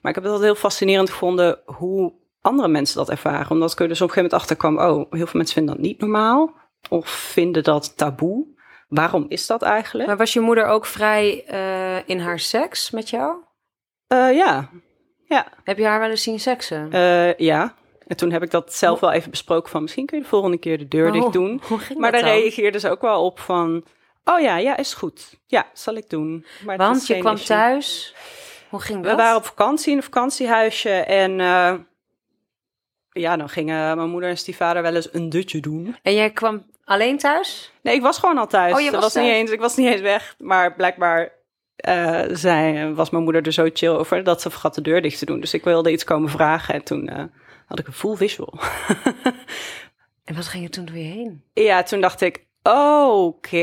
Maar 0.00 0.10
ik 0.10 0.14
heb 0.14 0.24
het 0.24 0.32
altijd 0.32 0.42
heel 0.42 0.60
fascinerend 0.60 1.10
gevonden 1.10 1.58
hoe 1.64 2.12
andere 2.40 2.68
mensen 2.68 2.96
dat 2.96 3.10
ervaren. 3.10 3.50
Omdat 3.50 3.72
ik 3.72 3.80
er 3.80 3.88
dus 3.88 4.00
op 4.00 4.08
een 4.08 4.14
gegeven 4.14 4.38
moment 4.38 4.50
achter 4.50 4.56
kwam, 4.56 4.78
oh, 4.78 5.12
heel 5.12 5.26
veel 5.26 5.38
mensen 5.40 5.54
vinden 5.54 5.74
dat 5.74 5.84
niet 5.84 6.00
normaal. 6.00 6.54
Of 6.88 7.08
vinden 7.08 7.62
dat 7.62 7.96
taboe. 7.96 8.46
Waarom 8.88 9.26
is 9.28 9.46
dat 9.46 9.62
eigenlijk? 9.62 10.08
Maar 10.08 10.16
was 10.16 10.32
je 10.32 10.40
moeder 10.40 10.66
ook 10.66 10.86
vrij 10.86 11.44
eh, 11.46 12.08
in 12.08 12.18
haar 12.18 12.38
seks 12.38 12.90
met 12.90 13.10
jou? 13.10 13.36
Eh, 14.06 14.34
ja, 14.34 14.70
ja. 15.24 15.46
Heb 15.64 15.78
je 15.78 15.86
haar 15.86 16.00
wel 16.00 16.10
eens 16.10 16.22
zien 16.22 16.40
seksen? 16.40 16.92
Eh, 16.92 17.34
ja. 17.36 17.74
En 18.06 18.16
toen 18.16 18.32
heb 18.32 18.42
ik 18.42 18.50
dat 18.50 18.74
zelf 18.74 19.00
wel 19.00 19.12
even 19.12 19.30
besproken 19.30 19.70
van 19.70 19.82
misschien 19.82 20.06
kun 20.06 20.16
je 20.16 20.22
de 20.22 20.28
volgende 20.28 20.58
keer 20.58 20.78
de 20.78 20.88
deur 20.88 21.10
Maar 21.10 21.12
dicht 21.12 21.32
doen. 21.32 21.60
Hoe 21.68 21.78
ging 21.78 21.98
Maar 21.98 22.12
dat 22.12 22.20
daar 22.20 22.30
reageerde 22.30 22.80
ze 22.80 22.90
ook 22.90 23.00
wel 23.00 23.24
op 23.24 23.38
van, 23.38 23.84
oh 24.30 24.40
ja, 24.40 24.56
ja, 24.56 24.76
is 24.76 24.94
goed. 24.94 25.38
Ja, 25.46 25.66
zal 25.72 25.94
ik 25.94 26.10
doen. 26.10 26.46
Maar 26.64 26.76
Want 26.76 27.06
je 27.06 27.18
kwam 27.18 27.34
issue. 27.34 27.46
thuis. 27.46 28.14
Hoe 28.68 28.80
ging 28.80 29.02
dat? 29.02 29.10
We 29.10 29.16
waren 29.16 29.36
op 29.36 29.44
vakantie 29.44 29.90
in 29.90 29.96
een 29.96 30.02
vakantiehuisje 30.02 30.90
en 30.90 31.40
eh, 31.40 31.74
ja, 33.12 33.36
dan 33.36 33.48
gingen 33.48 33.96
mijn 33.96 34.10
moeder 34.10 34.30
en 34.30 34.38
stiefvader 34.38 34.82
wel 34.82 34.94
eens 34.94 35.14
een 35.14 35.28
dutje 35.28 35.60
doen. 35.60 35.96
En 36.02 36.14
jij 36.14 36.30
kwam 36.30 36.66
alleen 36.84 37.18
thuis? 37.18 37.72
Nee, 37.82 37.94
ik 37.94 38.02
was 38.02 38.18
gewoon 38.18 38.38
al 38.38 38.46
thuis. 38.46 38.74
Oh, 38.74 38.80
je 38.80 38.90
was 38.90 39.14
niet 39.14 39.24
eens, 39.24 39.50
ik 39.50 39.60
was 39.60 39.76
niet 39.76 39.88
eens 39.88 40.00
weg, 40.00 40.34
maar 40.38 40.74
blijkbaar 40.74 41.32
eh, 41.76 42.22
zei, 42.30 42.92
was 42.94 43.10
mijn 43.10 43.24
moeder 43.24 43.46
er 43.46 43.52
zo 43.52 43.68
chill 43.72 43.88
over 43.88 44.24
dat 44.24 44.40
ze 44.40 44.50
vergat 44.50 44.74
de 44.74 44.80
deur 44.80 45.02
dicht 45.02 45.18
te 45.18 45.24
doen. 45.24 45.40
Dus 45.40 45.54
ik 45.54 45.64
wilde 45.64 45.92
iets 45.92 46.04
komen 46.04 46.30
vragen 46.30 46.74
en 46.74 46.84
toen 46.84 47.08
eh, 47.08 47.24
had 47.66 47.78
ik 47.78 47.86
een 47.86 47.92
full 47.92 48.16
visual. 48.16 48.54
En 50.30 50.36
wat 50.36 50.46
ging 50.46 50.62
je 50.62 50.70
toen 50.70 50.84
door 50.84 50.96
je 50.96 51.02
heen? 51.02 51.44
Ja, 51.52 51.82
toen 51.82 52.00
dacht 52.00 52.20
ik, 52.20 52.46
oké, 52.62 53.56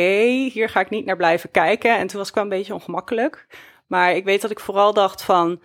hier 0.51 0.69
ga 0.69 0.79
ik 0.79 0.89
niet 0.89 1.05
naar 1.05 1.15
blijven 1.15 1.51
kijken. 1.51 1.97
En 1.97 2.07
toen 2.07 2.19
was 2.19 2.29
ik 2.29 2.35
wel 2.35 2.43
een 2.43 2.49
beetje 2.49 2.73
ongemakkelijk. 2.73 3.47
Maar 3.87 4.15
ik 4.15 4.23
weet 4.23 4.41
dat 4.41 4.51
ik 4.51 4.59
vooral 4.59 4.93
dacht 4.93 5.23
van, 5.23 5.61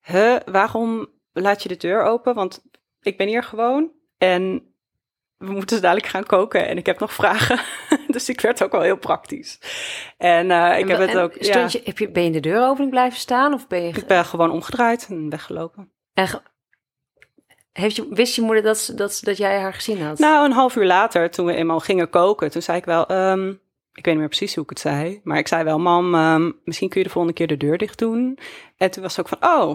huh, 0.00 0.36
waarom 0.44 1.08
laat 1.32 1.62
je 1.62 1.68
de 1.68 1.76
deur 1.76 2.02
open? 2.02 2.34
Want 2.34 2.64
ik 3.00 3.16
ben 3.16 3.28
hier 3.28 3.42
gewoon 3.42 3.92
en 4.18 4.74
we 5.36 5.50
moeten 5.50 5.76
zo 5.76 5.82
dadelijk 5.82 6.06
gaan 6.06 6.26
koken 6.26 6.68
en 6.68 6.76
ik 6.76 6.86
heb 6.86 6.98
nog 6.98 7.12
vragen. 7.12 7.60
dus 8.06 8.28
ik 8.28 8.40
werd 8.40 8.62
ook 8.62 8.72
wel 8.72 8.80
heel 8.80 8.98
praktisch. 8.98 9.60
En 10.16 10.50
eh, 10.50 10.78
ik 10.78 10.88
heb 10.88 10.98
het 10.98 11.18
ook, 11.18 11.34
ja, 11.34 11.66
je, 11.70 11.80
heb 11.84 11.98
je, 11.98 12.10
ben 12.10 12.22
je 12.22 12.28
in 12.28 12.34
de 12.34 12.40
deuropening 12.40 12.90
blijven 12.90 13.18
staan 13.18 13.52
of 13.52 13.66
ben 13.66 13.82
je... 13.82 13.88
ik 13.88 14.06
ben 14.06 14.24
gewoon 14.24 14.50
omgedraaid 14.50 15.06
en 15.08 15.30
weggelopen. 15.30 15.92
en 16.12 16.42
heeft 17.80 17.96
je, 17.96 18.06
wist 18.10 18.34
je 18.34 18.42
moeder 18.42 18.62
dat, 18.62 18.78
ze- 18.78 18.94
dat, 18.94 19.14
ze- 19.14 19.24
dat 19.24 19.36
jij 19.36 19.60
haar 19.60 19.74
gezien 19.74 20.02
had? 20.02 20.18
Nou, 20.18 20.44
een 20.44 20.52
half 20.52 20.76
uur 20.76 20.86
later, 20.86 21.30
toen 21.30 21.46
we 21.46 21.54
eenmaal 21.54 21.80
gingen 21.80 22.10
koken, 22.10 22.50
toen 22.50 22.62
zei 22.62 22.78
ik 22.78 22.84
wel, 22.84 23.06
ehm, 23.06 23.48
ik 23.92 24.04
weet 24.04 24.14
niet 24.14 24.16
meer 24.16 24.28
precies 24.28 24.54
hoe 24.54 24.64
ik 24.64 24.70
het 24.70 24.80
zei, 24.80 25.20
maar 25.24 25.38
ik 25.38 25.48
zei 25.48 25.64
wel, 25.64 25.78
mam, 25.78 26.14
ehm, 26.14 26.50
misschien 26.64 26.88
kun 26.88 27.00
je 27.00 27.06
de 27.06 27.12
volgende 27.12 27.36
keer 27.36 27.46
de 27.46 27.56
deur 27.56 27.78
dicht 27.78 27.98
doen. 27.98 28.38
En 28.76 28.90
toen 28.90 29.02
was 29.02 29.14
ze 29.14 29.20
ook 29.20 29.28
van, 29.28 29.44
oh, 29.44 29.70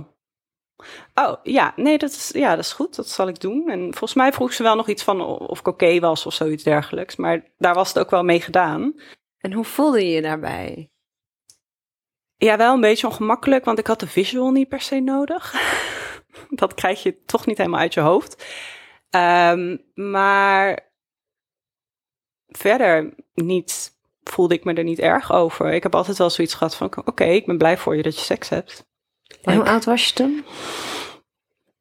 oh, 1.14 1.34
ja, 1.44 1.74
nee, 1.76 1.98
dat 1.98 2.10
is, 2.10 2.30
ja, 2.34 2.50
dat 2.56 2.66
is 2.66 2.74
goed, 2.74 2.96
dat 2.96 3.08
zal 3.10 3.28
ik 3.28 3.40
doen. 3.40 3.70
En 3.70 3.80
volgens 3.82 4.14
mij 4.14 4.34
vroeg 4.34 4.54
ze 4.54 4.64
wel 4.64 4.76
nog 4.76 4.88
iets 4.90 5.04
van 5.04 5.22
of 5.22 5.60
ik 5.60 5.68
oké 5.68 6.00
was 6.00 6.26
of 6.26 6.34
zoiets 6.34 6.64
dergelijks, 6.64 7.16
maar 7.16 7.44
daar 7.58 7.74
was 7.74 7.88
het 7.88 8.00
ook 8.00 8.10
wel 8.10 8.24
mee 8.24 8.42
gedaan. 8.42 8.94
En 9.38 9.54
hoe 9.54 9.66
voelde 9.66 10.06
je 10.06 10.12
je 10.16 10.22
daarbij? 10.22 10.90
Ja, 12.38 12.58
wel 12.58 12.74
een 12.74 12.82
beetje 12.82 13.08
ongemakkelijk, 13.08 13.66
want 13.66 13.80
ik 13.80 13.88
had 13.88 14.00
de 14.00 14.08
visual 14.08 14.52
niet 14.52 14.68
per 14.70 14.82
se 14.82 15.00
nodig. 15.00 15.54
dat 16.62 16.74
krijg 16.74 17.04
je 17.04 17.24
toch 17.26 17.46
niet 17.46 17.58
helemaal 17.58 17.80
uit 17.80 17.94
je 17.94 18.00
hoofd. 18.00 18.46
Ehm, 19.10 19.78
maar 19.94 20.90
verder 22.48 23.14
niet, 23.34 23.96
voelde 24.24 24.54
ik 24.54 24.64
me 24.64 24.74
er 24.74 24.84
niet 24.84 25.00
erg 25.00 25.32
over. 25.32 25.74
Ik 25.74 25.84
heb 25.84 25.96
altijd 25.96 26.18
wel 26.18 26.30
zoiets 26.30 26.54
gehad 26.54 26.76
van, 26.76 26.92
oké, 27.06 27.24
ik 27.24 27.46
ben 27.46 27.58
blij 27.58 27.78
voor 27.78 27.96
je 27.96 28.04
dat 28.04 28.16
je 28.16 28.22
seks 28.22 28.50
hebt. 28.50 28.86
En 29.42 29.56
hoe 29.56 29.66
oud 29.66 29.86
was 29.86 30.08
je 30.08 30.14
toen? 30.14 30.46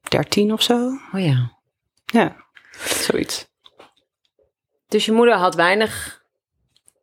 13 0.08 0.52
of 0.52 0.62
zo. 0.62 0.98
Oh 1.12 1.20
ja. 1.20 1.58
Ja, 2.04 2.36
zoiets. 2.84 3.52
Dus 4.88 5.04
je 5.04 5.12
moeder 5.12 5.34
had 5.34 5.54
weinig 5.54 6.24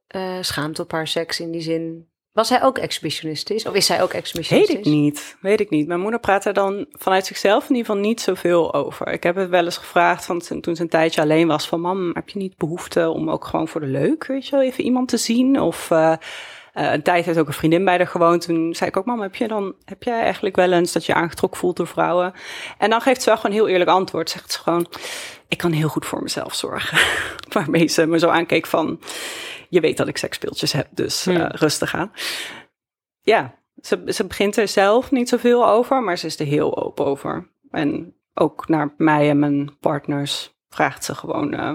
eh, 0.08 0.38
schaamte 0.42 0.82
op 0.82 0.92
haar 0.92 1.08
seks 1.08 1.40
in 1.40 1.52
die 1.52 1.62
zin. 1.62 2.11
Was 2.34 2.48
zij 2.48 2.64
ook 2.64 2.78
exhibitionistisch? 2.78 3.66
Of 3.66 3.74
is 3.74 3.86
zij 3.86 4.02
ook 4.02 4.12
Weet 4.12 4.22
exhibitionistisch? 4.22 4.78
ik 4.78 4.86
niet, 4.86 5.38
weet 5.42 5.60
ik 5.60 5.70
niet. 5.70 5.88
Mijn 5.88 6.00
moeder 6.00 6.20
praat 6.20 6.46
er 6.46 6.54
dan 6.54 6.86
vanuit 6.92 7.26
zichzelf 7.26 7.64
in 7.70 7.76
ieder 7.76 7.86
geval 7.86 8.02
niet 8.02 8.22
zoveel 8.22 8.74
over. 8.74 9.08
Ik 9.08 9.24
heb 9.24 9.36
het 9.36 9.50
wel 9.50 9.64
eens 9.66 9.78
gevraagd 9.78 10.26
van 10.26 10.40
toen 10.40 10.62
toen 10.62 10.76
ze 10.76 10.82
een 10.82 10.90
tijdje 10.90 11.22
alleen 11.22 11.48
was 11.48 11.68
van 11.68 11.82
mam, 11.82 12.12
heb 12.14 12.30
je 12.30 12.40
niet 12.40 12.58
behoefte 12.58 13.10
om 13.10 13.30
ook 13.30 13.46
gewoon 13.46 13.68
voor 13.68 13.82
de 13.82 13.88
leuk, 13.88 14.26
weet 14.26 14.46
je 14.46 14.52
wel, 14.52 14.66
even 14.66 14.84
iemand 14.84 15.08
te 15.08 15.18
zien? 15.18 15.62
Of 15.62 15.92
eh, 15.92 16.14
eh, 16.74 16.92
een 16.92 17.02
tijd 17.02 17.26
heeft 17.26 17.40
ook 17.40 17.48
een 17.48 17.54
vriendin 17.54 17.86
bij 17.86 17.98
haar 17.98 18.08
gewoond. 18.08 18.46
Toen 18.46 18.76
zei 18.76 18.90
ik 18.90 18.98
ook, 18.98 19.06
mam, 19.06 19.22
heb 19.22 19.36
je 19.36 19.48
dan, 19.48 19.76
heb 19.86 20.04
jij 20.04 20.22
eigenlijk 20.22 20.56
wel 20.56 20.72
eens 20.72 20.92
dat 20.92 21.06
je 21.06 21.14
aangetrokken 21.14 21.60
voelt 21.60 21.78
door 21.78 21.88
vrouwen? 21.88 22.34
En 22.78 22.90
dan 22.90 23.02
geeft 23.02 23.22
ze 23.22 23.30
wel 23.30 23.38
gewoon 23.38 23.52
een 23.52 23.62
heel 23.62 23.72
eerlijk 23.72 23.90
antwoord. 23.90 24.30
Zegt 24.30 24.52
ze 24.52 24.60
gewoon, 24.60 24.88
ik 25.48 25.58
kan 25.58 25.72
heel 25.72 25.90
goed 25.90 26.06
voor 26.06 26.22
mezelf 26.22 26.56
zorgen. 26.56 26.98
Waarmee 27.54 27.88
ze 27.88 28.06
me 28.06 28.20
zo 28.20 28.30
aankeek 28.30 28.66
van, 28.66 29.00
je 29.70 29.80
weet 29.80 29.98
dat 29.98 30.08
ik 30.08 30.18
seksspeeltjes 30.18 30.72
heb, 30.72 30.88
dus 30.92 31.26
eh, 31.28 31.36
Hmm. 31.36 31.48
rustig 31.52 31.96
aan. 31.96 32.12
Ja, 33.22 33.56
ze, 33.82 34.02
ze 34.06 34.26
begint 34.26 34.58
er 34.58 34.68
zelf 34.68 35.12
niet 35.12 35.30
zoveel 35.30 35.68
over, 35.68 36.04
maar 36.04 36.18
ze 36.18 36.26
is 36.26 36.40
er 36.40 36.46
heel 36.46 36.84
open 36.84 37.06
over. 37.06 37.52
En 37.70 38.16
ook 38.34 38.68
naar 38.68 38.94
mij 38.98 39.30
en 39.30 39.40
mijn 39.40 39.78
partners 39.80 40.56
vraagt 40.70 41.04
ze 41.04 41.16
gewoon 41.16 41.54
eh, 41.54 41.74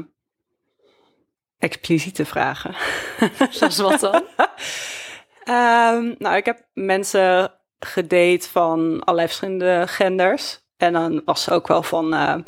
expliciete 1.58 2.24
vragen. 2.24 2.74
Zoals 3.50 3.78
wat 3.78 4.00
dan? 4.00 4.22
Ehm, 5.46 6.14
nou, 6.18 6.36
ik 6.36 6.44
heb 6.44 6.66
mensen 6.72 7.52
gedate 7.78 8.48
van 8.50 9.00
allerlei 9.04 9.26
verschillende 9.26 9.84
genders. 9.86 10.60
En 10.76 10.92
dan 10.92 11.22
was 11.24 11.42
ze 11.42 11.50
ook 11.50 11.68
wel 11.68 11.82
van... 11.82 12.14
eh, 12.14 12.38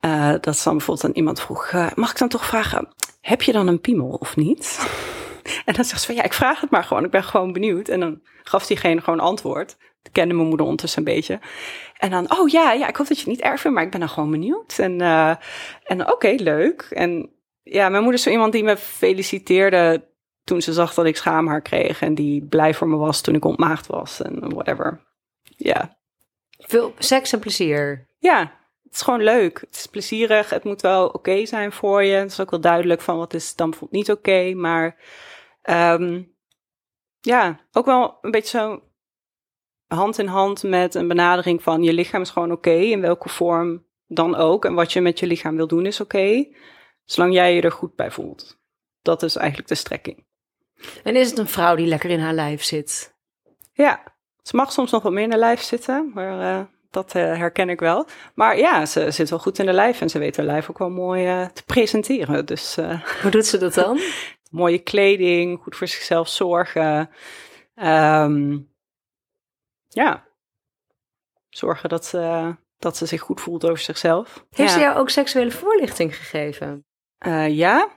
eh, 0.00 0.40
dat 0.40 0.56
ze 0.56 0.64
dan 0.64 0.76
bijvoorbeeld 0.76 1.06
aan 1.06 1.16
iemand 1.16 1.40
vroeg... 1.40 1.66
eh, 1.66 1.90
mag 1.94 2.10
ik 2.10 2.18
dan 2.18 2.28
toch 2.28 2.44
vragen, 2.44 2.88
heb 3.20 3.42
je 3.42 3.52
dan 3.52 3.66
een 3.66 3.80
piemel 3.80 4.08
of 4.08 4.36
niet? 4.36 4.88
en 5.66 5.74
dan 5.74 5.84
zegt 5.84 6.00
ze 6.00 6.06
van, 6.06 6.14
ja, 6.14 6.22
ik 6.22 6.32
vraag 6.32 6.60
het 6.60 6.70
maar 6.70 6.84
gewoon. 6.84 7.04
Ik 7.04 7.10
ben 7.10 7.24
gewoon 7.24 7.52
benieuwd. 7.52 7.88
En 7.88 8.00
dan 8.00 8.20
gaf 8.42 8.66
diegene 8.66 9.00
gewoon 9.00 9.20
antwoord. 9.20 9.76
Kende 10.12 10.34
mijn 10.34 10.48
moeder 10.48 10.66
ondertussen 10.66 10.98
een 10.98 11.14
beetje. 11.14 11.40
En 11.98 12.10
dan, 12.10 12.38
oh 12.38 12.48
ja, 12.48 12.72
ja, 12.72 12.88
ik 12.88 12.96
hoop 12.96 13.08
dat 13.08 13.18
je 13.18 13.24
het 13.24 13.32
niet 13.32 13.44
erg 13.44 13.60
vindt, 13.60 13.76
maar 13.76 13.84
ik 13.86 13.90
ben 13.90 14.00
dan 14.00 14.08
gewoon 14.08 14.30
benieuwd. 14.30 14.78
En, 14.78 15.00
en 15.84 16.12
oké, 16.12 16.34
leuk. 16.38 16.86
En 16.90 17.30
ja, 17.62 17.88
mijn 17.88 18.02
moeder 18.02 18.18
is 18.18 18.22
zo 18.22 18.30
iemand 18.30 18.52
die 18.52 18.64
me 18.64 18.76
feliciteerde 18.76 20.10
toen 20.44 20.62
ze 20.62 20.72
zag 20.72 20.94
dat 20.94 21.04
ik 21.04 21.16
schaamhaar 21.16 21.60
kreeg. 21.62 22.02
En 22.02 22.14
die 22.14 22.44
blij 22.44 22.74
voor 22.74 22.88
me 22.88 22.96
was 22.96 23.20
toen 23.20 23.34
ik 23.34 23.44
ontmaagd 23.44 23.86
was 23.86 24.22
en 24.22 24.54
whatever. 24.54 25.00
Ja, 25.56 25.96
Veel 26.58 26.94
seks 26.98 27.32
en 27.32 27.38
plezier. 27.38 28.06
ja, 28.18 28.60
het 28.84 28.94
is 28.94 29.00
gewoon 29.00 29.22
leuk. 29.22 29.60
Het 29.60 29.74
is 29.76 29.86
plezierig. 29.86 30.50
Het 30.50 30.64
moet 30.64 30.80
wel 30.80 31.08
oké 31.08 31.46
zijn 31.46 31.72
voor 31.72 32.02
je. 32.02 32.14
Het 32.14 32.30
is 32.30 32.40
ook 32.40 32.50
wel 32.50 32.60
duidelijk 32.60 33.00
van 33.00 33.16
wat 33.16 33.34
is 33.34 33.54
dan 33.56 33.74
niet 33.90 34.10
oké. 34.10 34.54
maar 34.54 34.96
ehm, 35.62 36.22
ja, 37.20 37.60
ook 37.72 37.86
wel 37.86 38.18
een 38.20 38.30
beetje 38.30 38.58
zo 38.58 38.82
hand 39.86 40.18
in 40.18 40.26
hand 40.26 40.62
met 40.62 40.94
een 40.94 41.08
benadering 41.08 41.62
van 41.62 41.82
je 41.82 41.92
lichaam 41.92 42.20
is 42.20 42.30
gewoon 42.30 42.52
oké. 42.52 42.70
in 42.70 43.00
welke 43.00 43.28
vorm 43.28 43.84
dan 44.06 44.34
ook. 44.34 44.64
En 44.64 44.74
wat 44.74 44.92
je 44.92 45.00
met 45.00 45.18
je 45.18 45.26
lichaam 45.26 45.56
wil 45.56 45.66
doen 45.66 45.86
is 45.86 46.00
oké. 46.00 46.46
Zolang 47.12 47.34
jij 47.34 47.54
je 47.54 47.62
er 47.62 47.72
goed 47.72 47.94
bij 47.94 48.10
voelt. 48.10 48.58
Dat 49.02 49.22
is 49.22 49.36
eigenlijk 49.36 49.68
de 49.68 49.74
strekking. 49.74 50.26
En 51.02 51.16
is 51.16 51.30
het 51.30 51.38
een 51.38 51.48
vrouw 51.48 51.74
die 51.74 51.86
lekker 51.86 52.10
in 52.10 52.20
haar 52.20 52.32
lijf 52.32 52.62
zit? 52.62 53.14
Ja, 53.72 54.02
ze 54.42 54.56
mag 54.56 54.72
soms 54.72 54.90
nog 54.90 55.02
wat 55.02 55.12
meer 55.12 55.22
in 55.22 55.30
de 55.30 55.36
lijf 55.36 55.60
zitten, 55.60 56.10
maar 56.14 56.40
eh, 56.40 56.64
dat 56.90 57.14
eh, 57.14 57.22
herken 57.22 57.68
ik 57.68 57.80
wel. 57.80 58.06
Maar 58.34 58.58
ja, 58.58 58.86
ze 58.86 59.10
zit 59.10 59.30
wel 59.30 59.38
goed 59.38 59.58
in 59.58 59.66
de 59.66 59.72
lijf 59.72 60.00
en 60.00 60.10
ze 60.10 60.18
weet 60.18 60.36
haar 60.36 60.46
lijf 60.46 60.70
ook 60.70 60.78
wel 60.78 60.90
mooi 60.90 61.26
eh, 61.26 61.46
te 61.46 61.64
presenteren. 61.64 62.46
Dus 62.46 62.76
Hoe 63.22 63.30
doet 63.30 63.46
ze 63.46 63.58
dat 63.58 63.74
dan? 63.74 64.00
mooie 64.50 64.78
kleding, 64.78 65.62
goed 65.62 65.76
voor 65.76 65.88
zichzelf 65.88 66.28
zorgen. 66.28 67.10
Ehm, 67.74 68.58
ja, 69.88 70.26
zorgen 71.48 71.88
dat 71.88 72.04
ze, 72.04 72.54
dat 72.78 72.96
ze 72.96 73.06
zich 73.06 73.20
goed 73.20 73.40
voelt 73.40 73.64
over 73.64 73.78
zichzelf. 73.78 74.46
Heeft 74.50 74.70
ja. 74.70 74.76
ze 74.76 74.80
jou 74.80 74.96
ook 74.96 75.10
seksuele 75.10 75.50
voorlichting 75.50 76.16
gegeven? 76.16 76.84
Eh, 77.22 77.48
ja, 77.48 77.88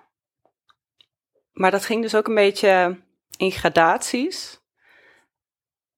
maar 1.53 1.71
dat 1.71 1.85
ging 1.85 2.01
dus 2.01 2.15
ook 2.15 2.27
een 2.27 2.35
beetje 2.35 3.01
in 3.37 3.51
gradaties. 3.51 4.63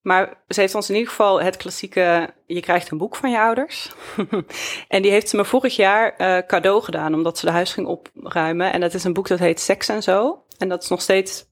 Maar 0.01 0.43
ze 0.48 0.60
heeft 0.60 0.75
ons 0.75 0.89
in 0.89 0.96
ieder 0.96 1.10
geval 1.10 1.41
het 1.41 1.57
klassieke, 1.57 2.34
je 2.46 2.60
krijgt 2.60 2.91
een 2.91 2.98
boek 2.98 3.15
van 3.15 3.31
je 3.31 3.39
ouders. 3.39 3.91
en 4.88 5.01
die 5.01 5.12
heeft 5.12 5.29
ze 5.29 5.36
me 5.36 5.46
vorig 5.46 5.75
jaar 5.75 6.15
eh, 6.15 6.46
cadeau 6.46 6.84
gedaan, 6.84 7.13
omdat 7.13 7.38
ze 7.38 7.46
de 7.46 7.51
huis 7.51 7.74
ging 7.74 7.88
opruimen. 7.88 8.74
En 8.74 8.79
dat 8.79 8.93
is 8.93 9.03
een 9.03 9.13
boek 9.13 9.27
dat 9.27 9.39
heet 9.39 9.60
Seks 9.60 9.89
en 9.89 10.03
Zo. 10.03 10.43
En 10.57 10.69
dat 10.69 10.84
is 10.84 10.89
nog 10.89 11.01
steeds 11.01 11.46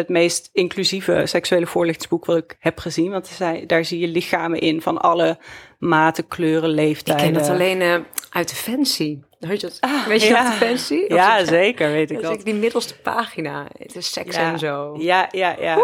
het 0.00 0.08
meest 0.08 0.48
inclusieve 0.52 1.22
seksuele 1.26 1.66
voorlichtingsboek 1.66 2.24
wat 2.24 2.36
ik 2.36 2.56
heb 2.58 2.78
gezien. 2.78 3.10
Want 3.10 3.26
zijn- 3.26 3.66
daar 3.66 3.84
zie 3.84 3.98
je 3.98 4.08
lichamen 4.08 4.58
in 4.60 4.82
van 4.82 4.98
alle 5.00 5.38
maten, 5.78 6.28
kleuren, 6.28 6.68
Ik 6.70 6.74
leeftijden. 6.74 7.24
ken 7.24 7.34
dat 7.34 7.48
alleen 7.48 7.80
eh, 7.80 7.96
uit 8.30 8.48
de 8.48 8.54
fancy. 8.56 9.18
Weet 9.38 9.60
je, 9.60 9.66
dat, 9.66 9.76
Ah, 9.80 10.06
weet 10.06 10.22
je 10.22 10.28
ja. 10.28 10.42
nog 10.42 10.58
de 10.58 10.66
fancy? 10.66 11.02
Of 11.08 11.14
Ja, 11.14 11.44
zeker, 11.44 11.90
weet 11.90 12.10
ik 12.10 12.16
Dat 12.16 12.22
dat. 12.24 12.32
is 12.32 12.38
ik 12.38 12.44
die 12.44 12.54
middelste 12.54 13.00
pagina. 13.00 13.66
Het 13.78 13.96
is 13.96 14.12
seks 14.12 14.36
Ja. 14.36 14.52
en 14.52 14.58
zo. 14.58 14.94
Ja, 14.98 15.28
ja, 15.30 15.56
ja. 15.60 15.78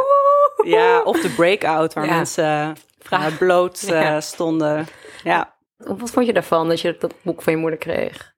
Ja, 0.65 1.03
of 1.03 1.21
de 1.21 1.29
breakout 1.31 1.93
waar 1.95 2.05
Ja. 2.07 2.15
mensen 2.17 2.77
uh, 3.13 3.37
bloot 3.39 3.83
eh, 3.83 3.89
Ja. 4.03 4.21
stonden. 4.21 4.87
Ja. 5.25 5.55
Wat 5.77 6.11
vond 6.11 6.27
je 6.27 6.33
daarvan 6.33 6.69
dat 6.69 6.81
je 6.81 6.97
dat 6.99 7.15
boek 7.23 7.43
van 7.43 7.53
je 7.53 7.59
moeder 7.59 7.79
kreeg? 7.79 8.35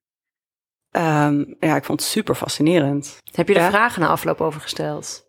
Ehm, 0.91 1.45
ja, 1.61 1.77
ik 1.77 1.85
vond 1.85 2.01
het 2.01 2.09
super 2.11 2.35
fascinerend. 2.35 3.17
Heb 3.33 3.49
je 3.49 3.55
er 3.55 3.71
vragen 3.71 4.01
na 4.03 4.09
afloop 4.09 4.41
over 4.41 4.61
gesteld? 4.61 5.27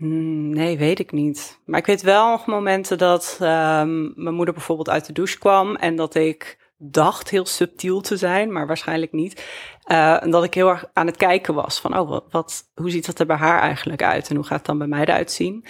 Hmm, 0.00 0.50
nee, 0.50 0.78
weet 0.78 0.98
ik 0.98 1.12
niet. 1.12 1.60
Maar 1.64 1.78
ik 1.78 1.86
weet 1.86 2.02
wel 2.02 2.30
nog 2.30 2.46
momenten 2.46 2.98
dat 2.98 3.38
ehm, 3.40 4.22
mijn 4.22 4.34
moeder 4.34 4.54
bijvoorbeeld 4.54 4.88
uit 4.88 5.06
de 5.06 5.12
douche 5.12 5.38
kwam 5.38 5.76
en 5.76 5.96
dat 5.96 6.14
ik 6.14 6.58
dacht 6.76 7.30
heel 7.30 7.46
subtiel 7.46 8.00
te 8.00 8.16
zijn, 8.16 8.52
maar 8.52 8.66
waarschijnlijk 8.66 9.12
niet. 9.12 9.44
Eh, 9.82 10.22
en 10.22 10.30
dat 10.30 10.44
ik 10.44 10.54
heel 10.54 10.68
erg 10.68 10.84
aan 10.92 11.06
het 11.06 11.16
kijken 11.16 11.54
was 11.54 11.80
van, 11.80 11.98
oh, 11.98 12.08
wat, 12.08 12.24
wat, 12.30 12.70
hoe 12.74 12.90
ziet 12.90 13.06
dat 13.06 13.18
er 13.18 13.26
bij 13.26 13.36
haar 13.36 13.60
eigenlijk 13.60 14.02
uit 14.02 14.28
en 14.28 14.36
hoe 14.36 14.44
gaat 14.44 14.56
het 14.56 14.66
dan 14.66 14.78
bij 14.78 14.86
mij 14.86 15.00
eruit 15.00 15.32
zien? 15.32 15.64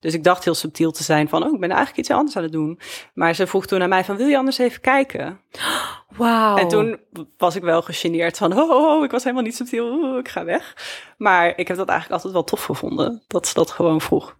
Dus 0.00 0.14
ik 0.14 0.24
dacht 0.24 0.44
heel 0.44 0.54
subtiel 0.54 0.90
te 0.90 1.02
zijn 1.02 1.28
van, 1.28 1.44
oh, 1.44 1.54
ik 1.54 1.60
ben 1.60 1.68
eigenlijk 1.68 1.98
iets 1.98 2.10
anders 2.10 2.36
aan 2.36 2.42
het 2.42 2.52
doen. 2.52 2.80
Maar 3.14 3.34
ze 3.34 3.46
vroeg 3.46 3.66
toen 3.66 3.82
aan 3.82 3.88
mij 3.88 4.04
van, 4.04 4.16
wil 4.16 4.26
je 4.26 4.36
anders 4.36 4.58
even 4.58 4.80
kijken? 4.80 5.40
Wauw. 6.16 6.56
En 6.56 6.68
toen 6.68 7.00
was 7.36 7.56
ik 7.56 7.62
wel 7.62 7.82
gegeneerd 7.82 8.36
van, 8.36 8.52
oh, 8.52 8.70
oh, 8.70 8.96
oh, 8.96 9.04
ik 9.04 9.10
was 9.10 9.22
helemaal 9.22 9.44
niet 9.44 9.56
subtiel, 9.56 9.86
oh, 9.86 10.18
ik 10.18 10.28
ga 10.28 10.44
weg. 10.44 10.76
Maar 11.16 11.58
ik 11.58 11.68
heb 11.68 11.76
dat 11.76 11.88
eigenlijk 11.88 12.16
altijd 12.16 12.32
wel 12.32 12.44
tof 12.44 12.64
gevonden, 12.64 13.22
dat 13.26 13.46
ze 13.46 13.54
dat 13.54 13.70
gewoon 13.70 14.00
vroeg. 14.00 14.36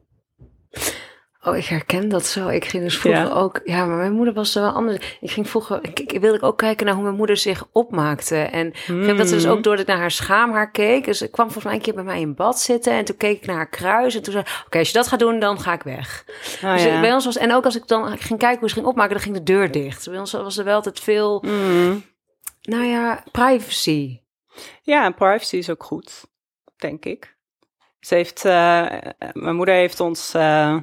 Oh, 1.47 1.57
ik 1.57 1.65
herken 1.65 2.09
dat 2.09 2.26
zo. 2.26 2.49
Ik 2.49 2.65
ging 2.65 2.83
dus 2.83 2.99
vroeger 2.99 3.23
Ja. 3.23 3.31
ook... 3.31 3.61
Ja, 3.65 3.85
maar 3.85 3.97
mijn 3.97 4.12
moeder 4.12 4.35
was 4.35 4.55
er 4.55 4.62
wel 4.62 4.71
anders. 4.71 5.17
Ik 5.21 5.31
ging 5.31 5.49
vroeger... 5.49 5.79
Ik, 5.83 6.00
ik 6.00 6.21
wilde 6.21 6.43
ook 6.43 6.59
kijken 6.59 6.87
naar 6.87 6.95
hoe 6.95 7.05
mijn 7.05 7.17
moeder 7.17 7.37
zich 7.37 7.65
opmaakte. 7.73 8.37
En 8.37 8.73
moment 8.88 9.19
dat 9.19 9.29
ze 9.29 9.35
dus 9.35 9.47
ook 9.47 9.62
door 9.62 9.79
ik 9.79 9.87
naar 9.87 9.99
haar 9.99 10.11
schaamhaar 10.11 10.71
keek. 10.71 11.05
Dus 11.05 11.23
ik 11.23 11.31
kwam 11.31 11.45
volgens 11.45 11.65
mij 11.65 11.75
een 11.75 11.81
keer 11.81 11.95
bij 11.95 12.05
mij 12.05 12.21
in 12.21 12.35
bad 12.35 12.61
zitten. 12.61 12.93
En 12.93 13.05
toen 13.05 13.17
keek 13.17 13.37
ik 13.37 13.47
naar 13.47 13.57
haar 13.57 13.69
kruis. 13.69 14.15
En 14.15 14.23
toen 14.23 14.33
zei 14.33 14.45
oké, 14.67 14.79
als 14.79 14.88
je 14.88 14.95
dat 14.95 15.09
gaat 15.09 15.19
doen, 15.19 15.38
dan 15.38 15.61
ga 15.61 15.73
ik 15.73 15.83
weg. 15.83 16.25
Dus 16.61 16.83
ja. 16.83 17.00
bij 17.00 17.12
ons 17.12 17.25
was... 17.25 17.37
En 17.37 17.55
ook 17.55 17.65
als 17.65 17.76
ik 17.76 17.87
dan 17.87 18.19
ging 18.19 18.38
kijken 18.38 18.59
hoe 18.61 18.69
ze 18.69 18.75
ging 18.75 18.87
opmaken, 18.87 19.12
dan 19.12 19.23
ging 19.23 19.37
de 19.37 19.43
deur 19.43 19.71
dicht. 19.71 20.09
Bij 20.11 20.19
ons 20.19 20.33
was 20.33 20.59
er 20.59 20.65
wel 20.65 20.75
altijd 20.75 21.00
veel... 21.00 21.43
Mm. 21.47 22.05
Nou 22.62 22.85
ja, 22.85 23.23
privacy. 23.33 24.21
Ja, 24.83 25.05
en 25.05 25.15
privacy 25.15 25.57
is 25.57 25.71
ook 25.71 25.85
goed, 25.85 26.25
denk 26.76 27.05
ik. 27.05 27.37
Ze 28.00 28.15
heeft, 28.15 28.45
eh, 28.45 28.87
mijn 29.33 29.57
moeder 29.57 29.75
heeft 29.75 30.00
ons 30.00 30.35
eh, 30.35 30.76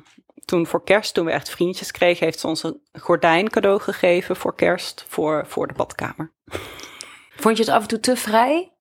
toen 0.45 0.67
voor 0.67 0.83
kerst, 0.83 1.13
toen 1.13 1.25
we 1.25 1.31
echt 1.31 1.49
vriendjes 1.49 1.91
kregen, 1.91 2.25
heeft 2.25 2.39
ze 2.39 2.47
ons 2.47 2.63
een 2.63 2.81
gordijn 2.93 3.49
cadeau 3.49 3.79
gegeven 3.79 4.35
voor 4.35 4.55
kerst 4.55 5.05
voor, 5.07 5.47
voor 5.47 5.67
de 5.67 5.73
badkamer. 5.73 6.33
Vond 7.35 7.57
je 7.57 7.63
het 7.63 7.73
af 7.73 7.81
en 7.81 7.87
toe 7.87 7.99
te 7.99 8.15
vrij? 8.15 8.73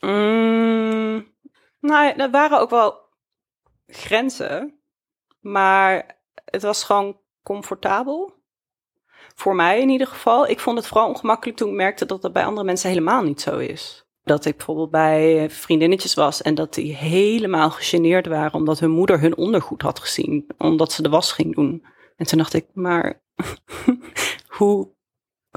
Mm, 0.00 1.34
nou, 1.80 2.16
er 2.16 2.30
waren 2.30 2.60
ook 2.60 2.70
wel 2.70 3.00
grenzen, 3.86 4.80
maar 5.40 6.18
het 6.44 6.62
was 6.62 6.84
gewoon 6.84 7.20
comfortabel. 7.42 8.34
Voor 9.34 9.54
mij 9.54 9.80
in 9.80 9.88
ieder 9.88 10.06
geval. 10.06 10.48
Ik 10.48 10.60
vond 10.60 10.78
het 10.78 10.86
vooral 10.86 11.08
ongemakkelijk 11.08 11.58
toen 11.58 11.68
ik 11.68 11.74
merkte 11.74 12.06
dat 12.06 12.22
dat 12.22 12.32
bij 12.32 12.44
andere 12.44 12.66
mensen 12.66 12.88
helemaal 12.88 13.22
niet 13.22 13.40
zo 13.40 13.58
is. 13.58 14.05
Dat 14.26 14.44
ik 14.44 14.56
bijvoorbeeld 14.56 14.90
bij 14.90 15.50
vriendinnetjes 15.50 16.14
was 16.14 16.42
en 16.42 16.54
dat 16.54 16.74
die 16.74 16.94
helemaal 16.94 17.70
gegeneerd 17.70 18.26
waren 18.26 18.54
omdat 18.54 18.80
hun 18.80 18.90
moeder 18.90 19.20
hun 19.20 19.36
ondergoed 19.36 19.82
had 19.82 20.00
gezien, 20.00 20.46
omdat 20.58 20.92
ze 20.92 21.02
de 21.02 21.08
was 21.08 21.32
ging 21.32 21.54
doen. 21.54 21.86
En 22.16 22.26
toen 22.26 22.38
dacht 22.38 22.54
ik, 22.54 22.66
maar 22.72 23.22
hoe, 24.56 24.88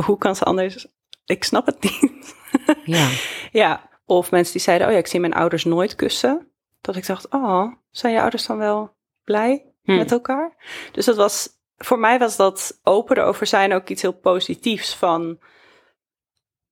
hoe 0.05 0.17
kan 0.17 0.35
ze 0.35 0.43
anders? 0.43 0.87
Ik 1.25 1.43
snap 1.43 1.65
het 1.65 1.81
niet. 1.81 2.37
Ja. 2.85 3.09
Ja, 3.51 3.89
of 4.05 4.31
mensen 4.31 4.53
die 4.53 4.61
zeiden, 4.61 4.87
oh 4.87 4.93
ja, 4.93 4.99
ik 4.99 5.07
zie 5.07 5.19
mijn 5.19 5.33
ouders 5.33 5.63
nooit 5.63 5.95
kussen. 5.95 6.51
Dat 6.81 6.95
ik 6.95 7.07
dacht, 7.07 7.29
oh, 7.29 7.73
zijn 7.91 8.13
je 8.13 8.21
ouders 8.21 8.45
dan 8.45 8.57
wel 8.57 8.95
blij 9.23 9.69
Hm. 9.83 9.97
met 9.97 10.11
elkaar? 10.11 10.55
Dus 10.91 11.05
dat 11.05 11.15
was, 11.15 11.49
voor 11.77 11.99
mij 11.99 12.19
was 12.19 12.35
dat 12.35 12.79
open 12.83 13.17
erover 13.17 13.47
zijn 13.47 13.73
ook 13.73 13.89
iets 13.89 14.01
heel 14.01 14.13
positiefs 14.13 14.95
van 14.95 15.39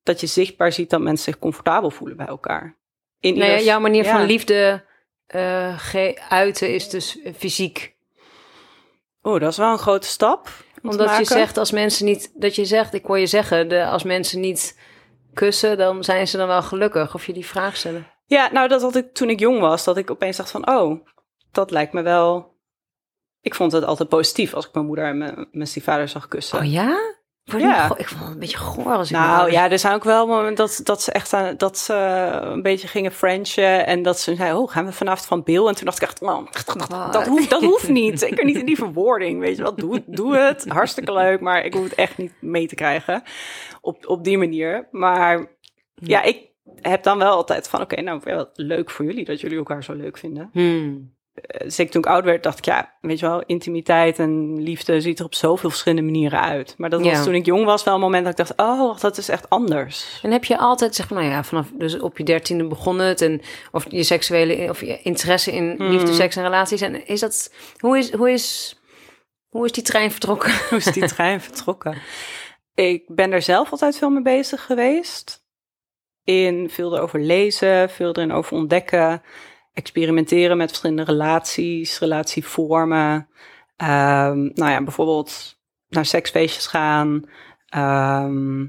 dat 0.07 0.19
je 0.19 0.27
zichtbaar 0.27 0.71
ziet 0.71 0.89
dat 0.89 1.01
mensen 1.01 1.23
zich 1.31 1.39
comfortabel 1.39 1.91
voelen 1.91 2.17
bij 2.17 2.25
elkaar. 2.25 2.77
In 3.19 3.37
Nou 3.37 3.51
ja, 3.51 3.59
jouw 3.59 3.79
manier 3.79 4.03
ja. 4.03 4.17
van 4.17 4.25
liefde 4.25 4.83
ge- 5.77 6.21
uiten 6.29 6.73
is 6.73 6.89
dus 6.89 7.21
eh, 7.21 7.33
fysiek. 7.33 7.95
Oh, 9.21 9.39
dat 9.39 9.51
is 9.51 9.57
wel 9.57 9.71
een 9.71 9.77
grote 9.77 10.07
stap. 10.07 10.49
om 10.83 10.89
Omdat 10.89 11.17
je 11.17 11.25
zegt 11.25 11.57
als 11.57 11.71
mensen 11.71 12.05
niet, 12.05 12.31
dat 12.35 12.55
je 12.55 12.65
zegt, 12.65 12.93
ik 12.93 13.05
hoor 13.05 13.19
je 13.19 13.27
zeggen, 13.27 13.69
de, 13.69 13.85
als 13.85 14.03
mensen 14.03 14.39
niet 14.39 14.79
kussen, 15.33 15.77
dan 15.77 16.03
zijn 16.03 16.27
ze 16.27 16.37
dan 16.37 16.47
wel 16.47 16.61
gelukkig. 16.63 17.13
Of 17.13 17.25
je 17.25 17.33
die 17.33 17.45
vraag 17.45 17.77
stellen. 17.77 18.07
Ja, 18.25 18.49
nou 18.51 18.67
dat 18.67 18.81
had 18.81 18.95
ik 18.95 19.13
toen 19.13 19.29
ik 19.29 19.39
jong 19.39 19.59
was, 19.59 19.83
dat 19.83 19.97
ik 19.97 20.11
opeens 20.11 20.37
dacht 20.37 20.51
van, 20.51 20.69
oh, 20.69 21.05
dat 21.51 21.71
lijkt 21.71 21.93
me 21.93 22.01
wel... 22.01 22.55
Ik 23.41 23.55
vond 23.55 23.71
het 23.71 23.83
altijd 23.83 24.09
positief 24.09 24.53
als 24.53 24.67
ik 24.67 24.73
mijn 24.73 24.85
moeder 24.85 25.05
en 25.05 25.17
mijn, 25.17 25.47
mijn 25.51 25.67
stiefvader 25.67 26.07
zag 26.07 26.27
kussen. 26.27 26.59
Oh 26.59 26.71
ja? 26.71 27.15
Ik 27.47 27.53
vond, 27.53 27.63
het 27.63 27.71
Ja. 27.71 27.97
ik 27.97 28.07
vond 28.07 28.21
het 28.21 28.33
een 28.33 28.39
beetje 28.39 28.57
goor 28.57 28.93
als 28.93 29.09
ik 29.09 29.15
Nou 29.15 29.51
ja, 29.51 29.71
er 29.71 29.79
zijn 29.79 29.93
ook 29.93 30.03
wel 30.03 30.27
momenten 30.27 30.55
dat, 30.55 30.79
dat 30.83 31.01
ze 31.01 31.11
echt 31.11 31.33
aan, 31.33 31.57
dat 31.57 31.77
ze 31.77 31.93
een 32.41 32.61
beetje 32.61 32.87
gingen 32.87 33.11
Frenchen 33.11 33.85
en 33.85 34.01
dat 34.01 34.19
ze 34.19 34.35
zei, 34.35 34.53
oh, 34.53 34.71
gaan 34.71 34.85
we 34.85 34.91
vanavond 34.91 35.27
van 35.27 35.43
Bill? 35.43 35.67
En 35.67 35.75
toen 35.75 35.85
dacht 35.85 36.01
ik 36.01 36.07
echt, 36.07 36.21
oh, 36.21 36.45
dat, 36.65 37.13
dat, 37.13 37.27
hoeft, 37.27 37.49
dat 37.49 37.63
hoeft 37.71 37.89
niet. 37.89 38.19
Zeker 38.19 38.45
niet 38.45 38.57
in 38.57 38.65
die 38.65 38.75
verwoording, 38.75 39.39
weet 39.39 39.57
je 39.57 39.61
wel. 39.61 39.75
Doe, 39.75 40.03
doe 40.05 40.35
het, 40.35 40.65
hartstikke 40.67 41.13
leuk, 41.13 41.39
maar 41.39 41.65
ik 41.65 41.73
hoef 41.73 41.83
het 41.83 41.95
echt 41.95 42.17
niet 42.17 42.33
mee 42.41 42.67
te 42.67 42.75
krijgen 42.75 43.23
op, 43.81 44.07
op 44.07 44.23
die 44.23 44.37
manier. 44.37 44.87
Maar 44.91 45.57
ja, 45.95 46.21
ik 46.21 46.49
heb 46.81 47.03
dan 47.03 47.17
wel 47.17 47.31
altijd 47.31 47.69
van, 47.69 47.81
oké, 47.81 48.01
nou, 48.01 48.21
wel 48.23 48.49
leuk 48.53 48.89
voor 48.89 49.05
jullie 49.05 49.25
dat 49.25 49.41
jullie 49.41 49.57
elkaar 49.57 49.83
zo 49.83 49.93
leuk 49.93 50.17
vinden. 50.17 50.49
Hmm. 50.51 51.15
Eh, 51.41 51.69
Zeker 51.69 51.91
toen 51.91 52.01
ik 52.01 52.07
oud 52.07 52.23
werd, 52.23 52.43
dacht 52.43 52.57
ik, 52.57 52.65
ja, 52.65 52.93
weet 53.01 53.19
je 53.19 53.25
wel, 53.25 53.43
intimiteit 53.45 54.19
en 54.19 54.61
liefde 54.61 55.01
ziet 55.01 55.19
er 55.19 55.25
op 55.25 55.35
zoveel 55.35 55.69
verschillende 55.69 56.11
manieren 56.11 56.41
uit. 56.41 56.73
Maar 56.77 56.89
dat 56.89 57.01
was 57.01 57.11
Ja. 57.11 57.23
toen 57.23 57.33
ik 57.33 57.45
jong 57.45 57.65
was 57.65 57.83
wel 57.83 57.93
een 57.93 57.99
moment 57.99 58.23
dat 58.25 58.39
ik 58.39 58.45
dacht, 58.45 58.69
oh, 58.69 58.99
dat 58.99 59.17
is 59.17 59.29
echt 59.29 59.49
anders. 59.49 60.19
En 60.23 60.31
heb 60.31 60.43
je 60.45 60.57
altijd, 60.57 60.95
zeg 60.95 61.09
maar, 61.09 61.21
nou 61.21 61.33
ja, 61.33 61.43
vanaf 61.43 61.67
dus 61.73 61.99
op 61.99 62.17
je 62.17 62.23
dertiende 62.23 62.63
begon 62.67 62.99
het 62.99 63.21
en 63.21 63.41
of 63.71 63.85
je 63.89 64.03
seksuele 64.03 64.69
of 64.69 64.81
je 64.81 65.01
interesse 65.01 65.51
in 65.51 65.73
Hmm. 65.77 65.89
liefde, 65.89 66.13
seks 66.13 66.35
en 66.35 66.43
relaties 66.43 66.81
en 66.81 67.07
is 67.07 67.19
dat 67.19 67.53
hoe 67.77 67.97
is 67.97 68.11
hoe 68.13 68.31
is 68.31 68.75
hoe 69.47 69.65
is 69.65 69.71
die 69.71 69.83
trein 69.83 70.11
vertrokken? 70.11 70.51
Hoe 70.69 70.77
is 70.77 70.85
die 70.85 71.07
trein 71.07 71.41
vertrokken? 71.41 71.97
Ik 72.73 73.03
ben 73.07 73.31
er 73.31 73.41
zelf 73.41 73.71
altijd 73.71 73.97
veel 73.97 74.09
mee 74.09 74.21
bezig 74.23 74.65
geweest. 74.65 75.45
In 76.23 76.69
veel 76.69 76.95
erover 76.95 77.19
lezen, 77.19 77.89
veel 77.89 78.11
erin 78.15 78.31
over 78.31 78.53
ontdekken. 78.57 79.21
Experimenteren 79.77 80.57
met 80.57 80.67
verschillende 80.67 81.03
relaties, 81.03 81.99
relatievormen. 81.99 83.27
Ehm, 83.75 84.39
nou 84.53 84.71
ja, 84.71 84.83
bijvoorbeeld 84.83 85.59
naar 85.89 86.05
seksfeestjes 86.05 86.67
gaan. 86.67 87.29
Ehm, 87.67 88.65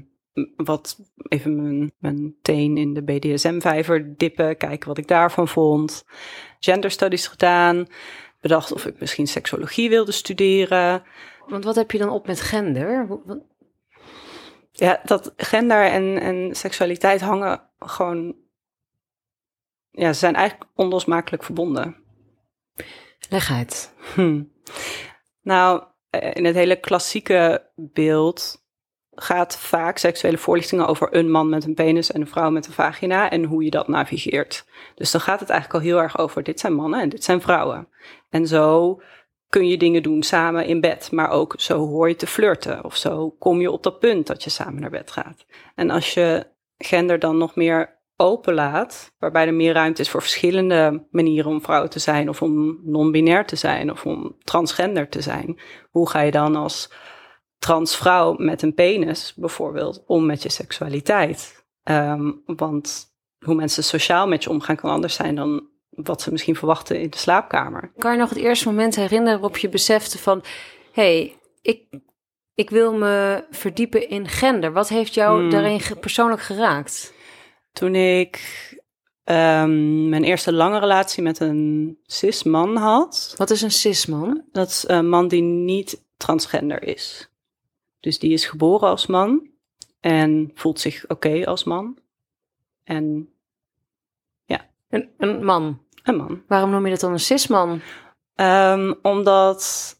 wat 0.55 0.99
even 1.29 1.61
mijn, 1.61 1.91
mijn 1.97 2.35
teen 2.41 2.77
in 2.77 2.93
de 2.93 3.03
BDSM-vijver 3.03 4.17
dippen. 4.17 4.57
Kijken 4.57 4.87
wat 4.87 4.97
ik 4.97 5.07
daarvan 5.07 5.47
vond. 5.47 6.05
Gender 6.59 6.91
studies 6.91 7.27
gedaan. 7.27 7.87
Bedacht 8.41 8.71
of 8.71 8.85
ik 8.85 8.99
misschien 8.99 9.27
seksologie 9.27 9.89
wilde 9.89 10.11
studeren. 10.11 11.03
Want 11.47 11.63
wat 11.63 11.75
heb 11.75 11.91
je 11.91 11.97
dan 11.97 12.09
op 12.09 12.27
met 12.27 12.41
gender? 12.41 13.07
Ja, 14.71 15.01
dat 15.03 15.33
gender 15.37 15.85
en, 15.85 16.19
en 16.19 16.55
seksualiteit 16.55 17.21
hangen 17.21 17.61
gewoon. 17.79 18.35
Ja, 19.91 20.13
ze 20.13 20.19
zijn 20.19 20.35
eigenlijk 20.35 20.69
onlosmakelijk 20.75 21.43
verbonden. 21.43 21.95
Leg 23.29 23.51
uit. 23.51 23.93
Hm. 24.13 24.43
Nou, 25.41 25.83
eh, 26.09 26.31
in 26.33 26.45
het 26.45 26.55
hele 26.55 26.79
klassieke 26.79 27.69
beeld 27.75 28.67
gaat 29.21 29.57
vaak 29.57 29.97
seksuele 29.97 30.37
voorlichtingen 30.37 30.87
over 30.87 31.15
een 31.15 31.31
man 31.31 31.49
met 31.49 31.65
een 31.65 31.73
penis 31.73 32.11
en 32.11 32.21
een 32.21 32.27
vrouw 32.27 32.49
met 32.49 32.67
een 32.67 32.73
vagina 32.73 33.29
en 33.29 33.43
hoe 33.43 33.63
je 33.63 33.69
dat 33.69 33.87
navigeert. 33.87 34.65
Dus 34.95 35.11
dan 35.11 35.21
gaat 35.21 35.39
het 35.39 35.49
eigenlijk 35.49 35.83
al 35.83 35.89
heel 35.89 36.01
erg 36.01 36.17
over 36.17 36.43
dit 36.43 36.59
zijn 36.59 36.73
mannen 36.73 37.01
en 37.01 37.09
dit 37.09 37.23
zijn 37.23 37.41
vrouwen. 37.41 37.87
En 38.29 38.47
zo 38.47 39.01
kun 39.49 39.67
je 39.67 39.77
dingen 39.77 40.03
doen 40.03 40.23
samen 40.23 40.65
in 40.65 40.81
bed, 40.81 41.11
maar 41.11 41.29
ook 41.29 41.53
zo 41.57 41.87
hoor 41.87 42.07
je 42.09 42.15
te 42.15 42.27
flirten 42.27 42.83
of 42.83 42.95
zo 42.95 43.29
kom 43.29 43.61
je 43.61 43.71
op 43.71 43.83
dat 43.83 43.99
punt 43.99 44.27
dat 44.27 44.43
je 44.43 44.49
samen 44.49 44.81
naar 44.81 44.89
bed 44.89 45.11
gaat. 45.11 45.45
En 45.75 45.89
als 45.89 46.13
je 46.13 46.47
gender 46.77 47.19
dan 47.19 47.37
nog 47.37 47.55
meer 47.55 47.98
openlaat, 48.19 49.11
waarbij 49.19 49.47
er 49.47 49.53
meer 49.53 49.73
ruimte 49.73 50.01
is 50.01 50.09
voor 50.09 50.21
verschillende 50.21 51.07
manieren 51.11 51.51
om 51.51 51.61
vrouw 51.61 51.87
te 51.87 51.99
zijn 51.99 52.29
of 52.29 52.41
om 52.41 52.79
non-binair 52.83 53.45
te 53.45 53.55
zijn 53.55 53.91
of 53.91 54.05
om 54.05 54.35
transgender 54.43 55.09
te 55.09 55.21
zijn, 55.21 55.59
hoe 55.89 56.09
ga 56.09 56.21
je 56.21 56.31
dan 56.31 56.55
als 56.55 56.91
transvrouw 57.59 58.35
met 58.37 58.61
een 58.61 58.73
penis 58.73 59.33
bijvoorbeeld 59.35 60.03
om 60.05 60.25
met 60.25 60.43
je 60.43 60.51
seksualiteit? 60.51 61.65
Ehm, 61.83 62.31
want 62.45 63.07
hoe 63.45 63.55
mensen 63.55 63.83
sociaal 63.83 64.27
met 64.27 64.43
je 64.43 64.49
omgaan 64.49 64.75
kan 64.75 64.89
anders 64.89 65.13
zijn 65.15 65.35
dan 65.35 65.67
wat 65.89 66.21
ze 66.21 66.31
misschien 66.31 66.55
verwachten 66.55 66.99
in 66.99 67.09
de 67.09 67.17
slaapkamer. 67.17 67.91
Kan 67.97 68.11
je 68.11 68.17
nog 68.17 68.29
het 68.29 68.37
eerste 68.37 68.67
moment 68.67 68.95
herinneren 68.95 69.39
waarop 69.39 69.57
je 69.57 69.69
besefte 69.69 70.17
van... 70.17 70.43
hey, 70.91 71.37
ik, 71.61 71.83
ik 72.53 72.69
wil 72.69 72.93
me 72.93 73.43
verdiepen 73.49 74.09
in 74.09 74.27
gender. 74.27 74.71
Wat 74.73 74.89
heeft 74.89 75.13
jou 75.13 75.39
Hmm. 75.39 75.49
daarin 75.49 75.81
persoonlijk 75.99 76.41
geraakt? 76.41 77.13
Toen 77.79 77.95
ik 77.95 78.39
ehm, 79.23 80.09
mijn 80.09 80.23
eerste 80.23 80.53
lange 80.53 80.79
relatie 80.79 81.23
met 81.23 81.39
een 81.39 81.97
cis-man 82.03 82.75
had, 82.75 83.33
Wat 83.37 83.49
is 83.49 83.61
een 83.61 83.71
cisman? 83.71 84.43
dat 84.51 84.67
is 84.67 84.83
een 84.87 85.09
man 85.09 85.27
die 85.27 85.41
niet 85.41 86.03
transgender 86.17 86.83
is. 86.83 87.29
Dus 87.99 88.19
die 88.19 88.31
is 88.33 88.45
geboren 88.45 88.89
als 88.89 89.05
man 89.07 89.47
en 89.99 90.51
voelt 90.53 90.79
zich 90.79 91.07
oké 91.07 91.45
als 91.45 91.63
man. 91.63 91.97
En 92.83 93.29
Een, 94.89 95.09
een 95.17 95.45
man. 95.45 95.81
een 96.03 96.15
man. 96.15 96.43
Waarom 96.47 96.69
noem 96.69 96.85
je 96.85 96.91
dat 96.91 96.99
dan 96.99 97.11
een 97.11 97.19
cisman? 97.19 97.81
Ehm, 98.35 98.93
omdat 99.01 99.95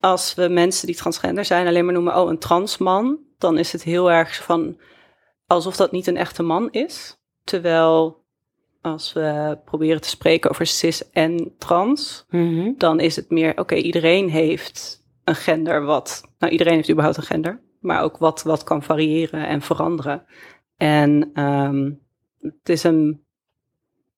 als 0.00 0.34
we 0.34 0.48
mensen 0.48 0.86
die 0.86 0.96
transgender 0.96 1.44
zijn 1.44 1.66
alleen 1.66 1.84
maar 1.84 1.94
noemen, 1.94 2.16
oh, 2.16 2.30
een 2.30 2.38
transman, 2.38 3.18
dan 3.38 3.58
is 3.58 3.72
het 3.72 3.82
heel 3.82 4.10
erg 4.10 4.44
van 4.44 4.78
alsof 5.46 5.76
dat 5.76 5.92
niet 5.92 6.06
een 6.06 6.16
echte 6.16 6.42
man 6.42 6.70
is. 6.70 7.16
Terwijl 7.44 8.24
als 8.80 9.12
we 9.12 9.58
proberen 9.64 10.00
te 10.00 10.08
spreken 10.08 10.50
over 10.50 10.66
cis 10.66 11.10
en 11.10 11.54
trans, 11.58 12.26
dan 12.76 13.00
is 13.00 13.16
het 13.16 13.30
meer, 13.30 13.58
oké, 13.58 13.74
iedereen 13.74 14.30
heeft 14.30 15.04
een 15.24 15.34
gender 15.34 15.84
wat, 15.84 16.22
nou 16.38 16.52
iedereen 16.52 16.74
heeft 16.74 16.90
überhaupt 16.90 17.16
een 17.16 17.22
gender, 17.22 17.60
maar 17.80 18.02
ook 18.02 18.16
wat, 18.16 18.42
wat 18.42 18.64
kan 18.64 18.82
variëren 18.82 19.46
en 19.46 19.62
veranderen. 19.62 20.24
En 20.76 21.30
ehm, 21.34 21.92
het 22.40 22.68
is 22.68 22.82
een 22.82 23.24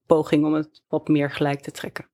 poging 0.06 0.44
om 0.44 0.54
het 0.54 0.82
wat 0.88 1.08
meer 1.08 1.30
gelijk 1.30 1.60
te 1.60 1.70
trekken. 1.70 2.08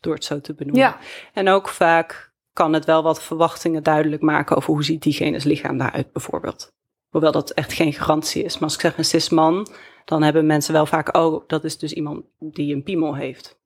door 0.00 0.14
het 0.14 0.24
zo 0.24 0.40
te 0.40 0.54
benoemen. 0.54 0.82
Ja. 0.82 0.98
En 1.32 1.48
ook 1.48 1.68
vaak 1.68 2.32
kan 2.52 2.72
het 2.72 2.84
wel 2.84 3.02
wat 3.02 3.22
verwachtingen 3.22 3.82
duidelijk 3.82 4.22
maken 4.22 4.56
over 4.56 4.72
hoe 4.72 4.84
ziet 4.84 5.02
diegene's 5.02 5.44
lichaam 5.44 5.78
daaruit 5.78 6.12
bijvoorbeeld. 6.12 6.72
Hoewel 7.08 7.32
dat 7.32 7.50
echt 7.50 7.72
geen 7.72 7.92
garantie 7.92 8.44
is. 8.44 8.54
Maar 8.54 8.62
als 8.62 8.74
ik 8.74 8.80
zeg 8.80 8.98
een 8.98 9.04
cis-man, 9.04 9.68
dan 10.04 10.22
hebben 10.22 10.46
mensen 10.46 10.72
wel 10.72 10.86
vaak, 10.86 11.16
oh, 11.16 11.44
dat 11.46 11.64
is 11.64 11.78
dus 11.78 11.92
iemand 11.92 12.24
die 12.38 12.74
een 12.74 12.82
piemel 12.82 13.14
heeft, 13.16 13.58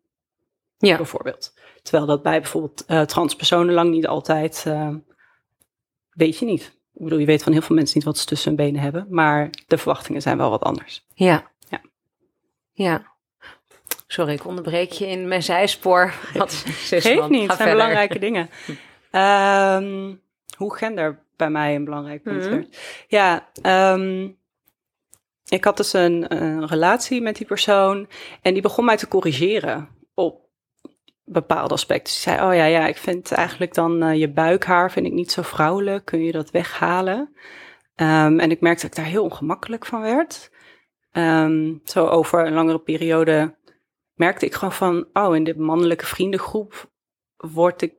Ja. 0.79 0.97
bijvoorbeeld. 0.97 1.55
Terwijl 1.83 2.07
dat 2.07 2.23
bij 2.23 2.41
bijvoorbeeld 2.41 2.85
eh, 2.85 3.01
transpersonen 3.03 3.75
lang 3.75 3.91
niet 3.91 4.07
altijd, 4.07 4.63
eh, 4.67 4.89
weet 6.11 6.39
je 6.39 6.45
niet. 6.45 6.81
Ik 6.95 7.03
bedoel, 7.05 7.19
je 7.19 7.27
weet 7.27 7.43
van 7.43 7.53
heel 7.53 7.63
veel 7.63 7.77
mensen 7.77 7.97
niet 7.97 8.07
wat 8.07 8.19
ze 8.19 8.27
tussen 8.27 8.49
hun 8.49 8.67
benen 8.67 8.81
hebben, 8.81 9.07
maar 9.11 9.51
de 9.67 9.79
verwachtingen 9.79 10.23
zijn 10.23 10.37
wel 10.39 10.51
wat 10.51 10.63
anders. 10.63 11.07
Ja. 11.15 11.51
Ja. 11.69 11.81
Ja. 12.73 13.11
Sorry, 14.07 14.33
ik 14.33 14.47
onderbreek 14.47 14.91
je 14.93 15.07
in 15.07 15.29
mijn 15.29 15.43
zijspoor. 15.43 16.15
Wat 16.35 16.53
Geeft 16.55 17.29
niet, 17.29 17.49
het 17.49 17.57
zijn 17.57 17.71
belangrijke 17.71 18.19
dingen. 18.19 18.51
Ehm, 19.11 20.15
hoe 20.57 20.77
gender 20.77 21.23
bij 21.43 21.51
mij 21.51 21.75
een 21.75 21.85
belangrijk 21.85 22.23
punt 22.23 22.43
Mhm. 22.43 22.51
werd. 22.51 22.79
Ja, 23.09 23.49
ehm, 23.63 24.29
ik 25.49 25.65
had 25.65 25.77
dus 25.77 25.93
een, 25.93 26.35
een 26.43 26.67
relatie 26.67 27.21
met 27.21 27.37
die 27.37 27.47
persoon 27.47 28.09
en 28.43 28.53
die 28.53 28.63
begon 28.63 28.85
mij 28.85 28.97
te 28.97 29.09
corrigeren 29.09 29.89
op 30.15 30.41
bepaalde 31.25 31.75
aspecten. 31.75 32.13
Ze 32.13 32.21
zei, 32.21 32.37
oh 32.49 32.55
ja, 32.55 32.65
ja, 32.65 32.87
ik 32.87 32.97
vind 32.97 33.33
eigenlijk 33.33 33.75
dan 33.75 34.03
eh, 34.03 34.19
je 34.21 34.31
buikhaar 34.31 34.91
vind 34.91 35.07
ik 35.07 35.13
niet 35.13 35.33
zo 35.33 35.43
vrouwelijk. 35.43 36.05
Kun 36.05 36.25
je 36.25 36.33
dat 36.33 36.51
weghalen? 36.51 37.35
Ehm, 37.95 38.39
en 38.39 38.51
ik 38.51 38.61
merkte 38.61 38.83
dat 38.87 38.97
ik 38.97 39.03
daar 39.03 39.13
heel 39.13 39.25
ongemakkelijk 39.25 39.87
van 39.87 40.01
werd. 40.01 40.51
Ehm, 41.13 41.75
zo 41.85 42.07
over 42.07 42.47
een 42.47 42.53
langere 42.53 42.79
periode 42.81 43.57
merkte 44.15 44.47
ik 44.47 44.55
gewoon 44.55 44.73
van, 44.73 45.09
oh, 45.13 45.37
in 45.37 45.45
de 45.45 45.59
mannelijke 45.59 46.07
vriendengroep 46.07 46.91
word 47.37 47.83
ik, 47.83 47.95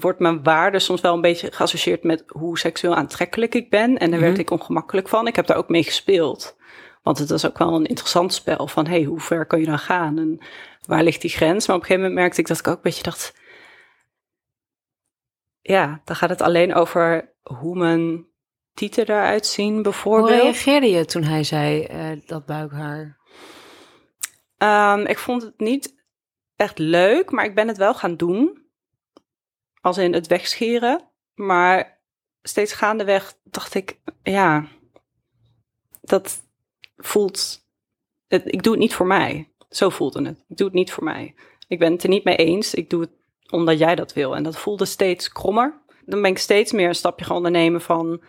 wordt 0.00 0.18
mijn 0.18 0.42
waarde 0.42 0.78
soms 0.78 1.00
wel 1.00 1.14
een 1.14 1.20
beetje 1.20 1.52
geassocieerd 1.52 2.02
met 2.02 2.24
hoe 2.26 2.58
seksueel 2.58 2.94
aantrekkelijk 2.94 3.54
ik 3.54 3.70
ben. 3.70 3.98
En 3.98 4.10
daar 4.10 4.20
werd 4.20 4.32
Mhm. 4.32 4.40
ik 4.40 4.50
ongemakkelijk 4.50 5.08
van. 5.08 5.26
Ik 5.26 5.36
heb 5.36 5.46
daar 5.46 5.56
ook 5.56 5.68
mee 5.68 5.82
gespeeld. 5.84 6.56
Want 7.02 7.18
het 7.18 7.30
was 7.30 7.46
ook 7.46 7.58
wel 7.58 7.74
een 7.74 7.86
interessant 7.86 8.32
spel 8.34 8.66
van, 8.68 8.86
hey, 8.86 9.02
hoe 9.02 9.20
ver 9.20 9.46
kan 9.46 9.60
je 9.60 9.66
dan 9.66 9.78
gaan? 9.78 10.18
En 10.18 10.38
waar 10.86 11.02
ligt 11.02 11.20
die 11.20 11.30
grens? 11.30 11.66
Maar 11.66 11.76
op 11.76 11.82
een 11.82 11.88
gegeven 11.88 12.08
moment 12.08 12.20
merkte 12.24 12.40
ik 12.40 12.46
dat 12.46 12.58
ik 12.58 12.68
ook 12.68 12.74
een 12.76 12.80
beetje 12.82 13.02
dacht, 13.02 13.34
ja, 15.60 16.00
dan 16.04 16.16
gaat 16.16 16.30
het 16.30 16.40
alleen 16.42 16.74
over 16.74 17.34
hoe 17.42 17.76
mijn 17.76 18.26
tieten 18.74 19.04
eruit 19.08 19.46
zien, 19.46 19.72
Hoe 19.74 19.82
bijvoorbeeld. 19.82 20.40
reageerde 20.40 20.90
je 20.90 21.04
toen 21.04 21.22
hij 21.22 21.42
zei 21.44 21.82
eh, 21.84 22.10
dat 22.26 22.46
buikhaar? 22.46 23.16
Ehm, 24.58 25.00
ik 25.00 25.18
vond 25.18 25.42
het 25.42 25.58
niet 25.60 25.94
echt 26.56 26.78
leuk, 26.78 27.30
maar 27.30 27.44
ik 27.44 27.54
ben 27.54 27.68
het 27.68 27.76
wel 27.76 27.94
gaan 27.94 28.16
doen. 28.16 28.62
Als 29.84 29.98
in 29.98 30.12
het 30.12 30.26
wegscheren. 30.26 31.10
Maar 31.34 32.00
steeds 32.42 32.72
gaandeweg 32.72 33.34
dacht 33.42 33.74
ik, 33.74 34.00
ja, 34.22 34.66
dat 36.00 36.42
voelt. 36.96 37.66
Het, 38.26 38.52
ik 38.52 38.62
doe 38.62 38.72
het 38.72 38.82
niet 38.82 38.94
voor 38.94 39.06
mij. 39.06 39.52
Zo 39.68 39.88
voelde 39.88 40.24
het. 40.24 40.44
Ik 40.48 40.56
doe 40.56 40.66
het 40.66 40.76
niet 40.76 40.92
voor 40.92 41.04
mij. 41.04 41.34
Ik 41.68 41.78
ben 41.78 41.92
het 41.92 42.02
er 42.02 42.08
niet 42.08 42.24
mee 42.24 42.36
eens. 42.36 42.74
Ik 42.74 42.90
doe 42.90 43.00
het 43.00 43.10
omdat 43.50 43.78
jij 43.78 43.94
dat 43.94 44.12
wil. 44.12 44.36
En 44.36 44.42
dat 44.42 44.56
voelde 44.56 44.84
steeds 44.84 45.32
krommer. 45.32 45.82
Dan 46.04 46.22
ben 46.22 46.30
ik 46.30 46.38
steeds 46.38 46.72
meer 46.72 46.88
een 46.88 46.94
stapje 46.94 47.24
gaan 47.24 47.36
ondernemen 47.36 47.80
van, 47.80 48.22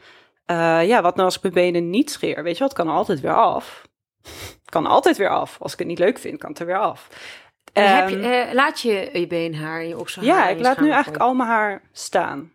eh, 0.45 0.87
ja, 0.87 1.01
wat 1.01 1.15
nou 1.15 1.25
als 1.25 1.35
ik 1.35 1.41
mijn 1.41 1.53
benen 1.53 1.89
niet 1.89 2.11
scheer? 2.11 2.43
Weet 2.43 2.57
je 2.57 2.63
wat, 2.63 2.73
kan 2.73 2.87
altijd 2.87 3.19
weer 3.19 3.35
af. 3.35 3.87
Kan 4.65 4.85
altijd 4.85 5.17
weer 5.17 5.29
af. 5.29 5.57
Als 5.61 5.73
ik 5.73 5.79
het 5.79 5.87
niet 5.87 5.99
leuk 5.99 6.17
vind, 6.17 6.39
kan 6.39 6.49
het 6.49 6.59
er 6.59 6.65
weer 6.65 6.79
af. 6.79 7.09
En 7.83 7.95
heb 7.95 8.09
je, 8.09 8.15
Ehm, 8.15 8.49
eh, 8.49 8.53
laat 8.53 8.81
je 8.81 9.09
je 9.13 9.27
beenhaar 9.27 9.79
en 9.79 9.87
je 9.87 9.97
okselhaar 9.97 10.37
ja, 10.37 10.47
ik 10.47 10.57
je 10.57 10.63
laat 10.63 10.79
nu 10.79 10.89
eigenlijk 10.89 11.23
al 11.23 11.33
mijn 11.33 11.49
haar 11.49 11.81
staan. 11.91 12.53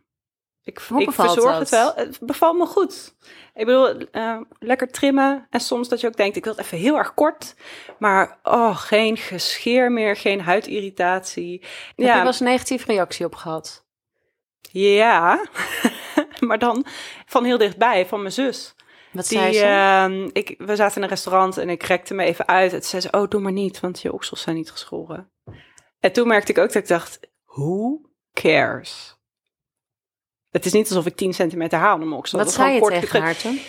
Ik, 0.63 0.79
Hoe 0.79 1.03
ik 1.03 1.13
verzorg 1.13 1.53
dat? 1.53 1.59
het 1.59 1.71
wel. 1.71 1.95
Het 1.95 2.19
bevalt 2.21 2.57
me 2.57 2.67
goed. 2.67 3.15
Ik 3.55 3.67
bedoel, 3.67 4.09
eh, 4.13 4.41
lekker 4.59 4.91
trimmen. 4.91 5.47
En 5.51 5.61
soms 5.61 5.89
dat 5.89 6.01
je 6.01 6.07
ook 6.07 6.17
denkt, 6.17 6.37
ik 6.37 6.45
wil 6.45 6.53
het 6.53 6.65
even 6.65 6.79
heel 6.79 6.97
erg 6.97 7.15
kort. 7.15 7.55
Maar 7.99 8.39
oh, 8.43 8.77
geen 8.77 9.17
gescheer 9.17 9.93
meer, 9.93 10.17
geen 10.17 10.41
huidirritatie. 10.41 11.61
Heb 11.61 11.97
je 11.97 12.05
ja, 12.05 12.17
wel 12.17 12.27
eens 12.27 12.41
een 12.41 12.47
negatieve 12.47 12.87
reactie 12.87 13.27
op 13.27 13.35
gehad? 13.35 13.85
ja. 14.73 15.45
maar 16.47 16.59
dan 16.59 16.85
van 17.27 17.45
heel 17.45 17.59
dichtbij, 17.59 18.07
van 18.07 18.21
mijn 18.21 18.33
zus. 18.33 18.75
Wat 19.13 19.29
Die, 19.29 19.39
zei 19.39 19.53
ze? 19.53 19.65
ehm, 19.65 20.29
ik, 20.33 20.55
we 20.59 20.77
zaten 20.77 20.97
in 20.97 21.03
een 21.03 21.09
restaurant 21.09 21.57
en 21.59 21.69
ik 21.69 21.83
rekte 21.83 22.15
me 22.15 22.25
even 22.25 22.47
uit. 22.49 22.73
En 22.73 22.79
toen 22.81 22.89
zei 22.89 23.03
ze, 23.03 23.11
oh, 23.11 23.29
doe 23.29 23.41
maar 23.41 23.53
niet, 23.53 23.81
want 23.81 24.01
je 24.03 24.13
oksels 24.13 24.41
zijn 24.43 24.57
niet 24.57 24.71
geschoren. 24.71 25.31
En 26.01 26.13
toen 26.13 26.29
merkte 26.29 26.53
ik 26.53 26.59
ook 26.59 26.73
dat 26.73 26.83
ik 26.83 26.89
dacht, 26.89 27.21
who 27.47 28.01
cares? 28.33 29.19
Het 30.51 30.67
is 30.67 30.73
niet 30.73 30.89
alsof 30.89 31.07
ik 31.07 31.17
10 31.17 31.35
centimeter 31.35 31.79
haal 31.79 31.95
om 31.95 32.01
mijn 32.01 32.13
oksel. 32.13 32.39
Wat 32.39 32.53
zei 32.53 32.75
je 32.75 32.81
tegen 32.81 33.01
geknipt. 33.01 33.25
haar 33.25 33.37
toen? 33.37 33.61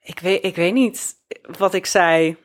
Ik 0.00 0.18
weet, 0.18 0.44
ik 0.44 0.56
weet 0.56 0.72
niet 0.72 1.14
wat 1.58 1.74
ik 1.74 1.86
zei. 1.86 2.36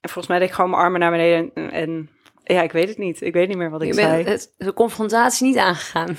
En 0.00 0.08
volgens 0.10 0.26
mij 0.26 0.38
deed 0.38 0.48
ik 0.48 0.54
gewoon 0.54 0.70
mijn 0.70 0.82
armen 0.82 1.00
naar 1.00 1.10
beneden. 1.10 1.50
En, 1.54 1.70
en 1.70 2.10
ja, 2.44 2.62
ik 2.62 2.72
weet 2.72 2.88
het 2.88 2.98
niet. 2.98 3.20
Ik 3.20 3.32
weet 3.32 3.48
niet 3.48 3.56
meer 3.56 3.70
wat 3.70 3.82
ik 3.82 3.86
Je 3.88 3.94
zei. 3.94 4.24
het, 4.24 4.54
de 4.56 4.72
confrontatie 4.72 5.46
niet 5.46 5.56
aangegaan. 5.56 6.16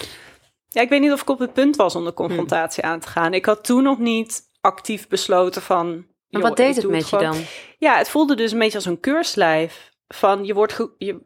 Ja, 0.74 0.82
ik 0.82 0.90
weet 0.90 1.02
niet 1.02 1.12
of 1.12 1.22
ik 1.22 1.30
op 1.30 1.40
het 1.40 1.54
punt 1.54 1.76
was 1.76 1.96
om 1.96 2.06
de 2.06 2.14
confrontatie 2.14 2.84
aan 2.84 3.00
te 3.00 3.08
gaan. 3.08 3.34
Ik 3.34 3.46
had 3.46 3.64
toen 3.64 3.84
nog 3.84 3.98
niet 4.00 4.42
actief 4.62 5.08
besloten 5.08 5.62
van... 5.62 5.88
En 5.88 6.06
joh, 6.40 6.42
wat 6.42 6.58
deed 6.58 6.76
het 6.76 6.86
met 6.92 7.10
je 7.10 7.18
dan? 7.18 7.36
Ja, 7.78 7.98
het 7.98 8.10
voelde 8.10 8.36
dus 8.36 8.52
een 8.52 8.60
beetje 8.60 8.78
als 8.78 8.86
een 8.86 9.00
keurslijf. 9.00 9.92
Van 10.08 10.46
je 10.46 10.54
wordt 10.54 10.74
ge- 10.74 10.92
je, 10.98 11.20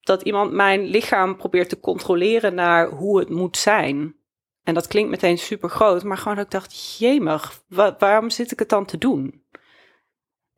dat 0.00 0.22
iemand 0.22 0.52
mijn 0.52 0.84
lichaam 0.84 1.36
probeert 1.36 1.68
te 1.68 1.80
controleren 1.80 2.54
naar 2.54 2.88
hoe 2.90 3.18
het 3.18 3.30
moet 3.30 3.56
zijn. 3.56 4.16
En 4.62 4.74
dat 4.74 4.86
klinkt 4.86 5.10
meteen 5.10 5.38
super 5.38 5.70
groot, 5.70 6.02
maar 6.02 6.16
gewoon 6.18 6.36
dat 6.36 6.44
ik 6.44 6.50
dacht, 6.50 6.96
jemig, 6.98 7.62
wa- 7.68 7.96
waarom 7.98 8.30
zit 8.30 8.52
ik 8.52 8.58
het 8.58 8.68
dan 8.68 8.84
te 8.84 8.98
doen? 8.98 9.41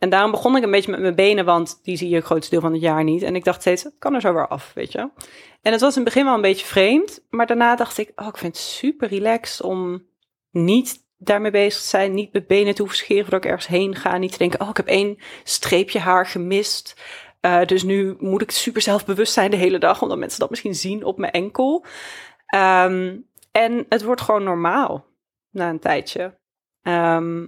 En 0.04 0.10
daarom 0.10 0.30
begon 0.30 0.56
ik 0.56 0.62
een 0.62 0.70
beetje 0.70 0.90
met 0.90 1.00
mijn 1.00 1.14
benen, 1.14 1.44
want 1.44 1.80
die 1.82 1.96
zie 1.96 2.08
je 2.08 2.14
het 2.14 2.24
grootste 2.24 2.50
deel 2.50 2.60
van 2.60 2.72
het 2.72 2.80
jaar 2.80 3.04
niet. 3.04 3.22
En 3.22 3.34
ik 3.34 3.44
dacht 3.44 3.60
steeds, 3.60 3.88
kan 3.98 4.14
er 4.14 4.20
zo 4.20 4.32
weer 4.32 4.48
af, 4.48 4.72
weet 4.74 4.92
je. 4.92 4.98
En 5.62 5.72
het 5.72 5.80
was 5.80 5.96
in 5.96 6.02
het 6.02 6.04
begin 6.04 6.24
wel 6.24 6.34
een 6.34 6.40
beetje 6.40 6.66
vreemd, 6.66 7.26
maar 7.30 7.46
daarna 7.46 7.76
dacht 7.76 7.98
ik, 7.98 8.12
oh, 8.16 8.26
ik 8.26 8.36
vind 8.36 8.56
het 8.56 8.64
super 8.64 9.08
relaxed 9.08 9.62
om 9.62 10.06
niet 10.50 11.04
daarmee 11.18 11.50
bezig 11.50 11.82
te 11.82 11.88
zijn, 11.88 12.14
niet 12.14 12.32
mijn 12.32 12.44
benen 12.46 12.74
te 12.74 12.80
hoeven 12.80 12.98
scheren 12.98 13.22
voordat 13.22 13.44
ik 13.44 13.50
ergens 13.50 13.66
heen 13.66 13.94
ga, 13.94 14.16
niet 14.16 14.32
te 14.32 14.38
denken, 14.38 14.60
oh, 14.60 14.68
ik 14.68 14.76
heb 14.76 14.86
één 14.86 15.18
streepje 15.44 15.98
haar 15.98 16.26
gemist. 16.26 17.00
Eh, 17.40 17.64
dus 17.64 17.82
nu 17.82 18.16
moet 18.18 18.42
ik 18.42 18.50
super 18.50 18.82
zelfbewust 18.82 19.32
zijn 19.32 19.50
de 19.50 19.56
hele 19.56 19.78
dag, 19.78 20.02
omdat 20.02 20.18
mensen 20.18 20.40
dat 20.40 20.50
misschien 20.50 20.74
zien 20.74 21.04
op 21.04 21.18
mijn 21.18 21.32
enkel. 21.32 21.84
Ehm, 22.46 23.16
en 23.52 23.86
het 23.88 24.02
wordt 24.02 24.20
gewoon 24.20 24.44
normaal 24.44 25.06
na 25.50 25.68
een 25.68 25.80
tijdje. 25.80 26.38
Ehm, 26.82 27.46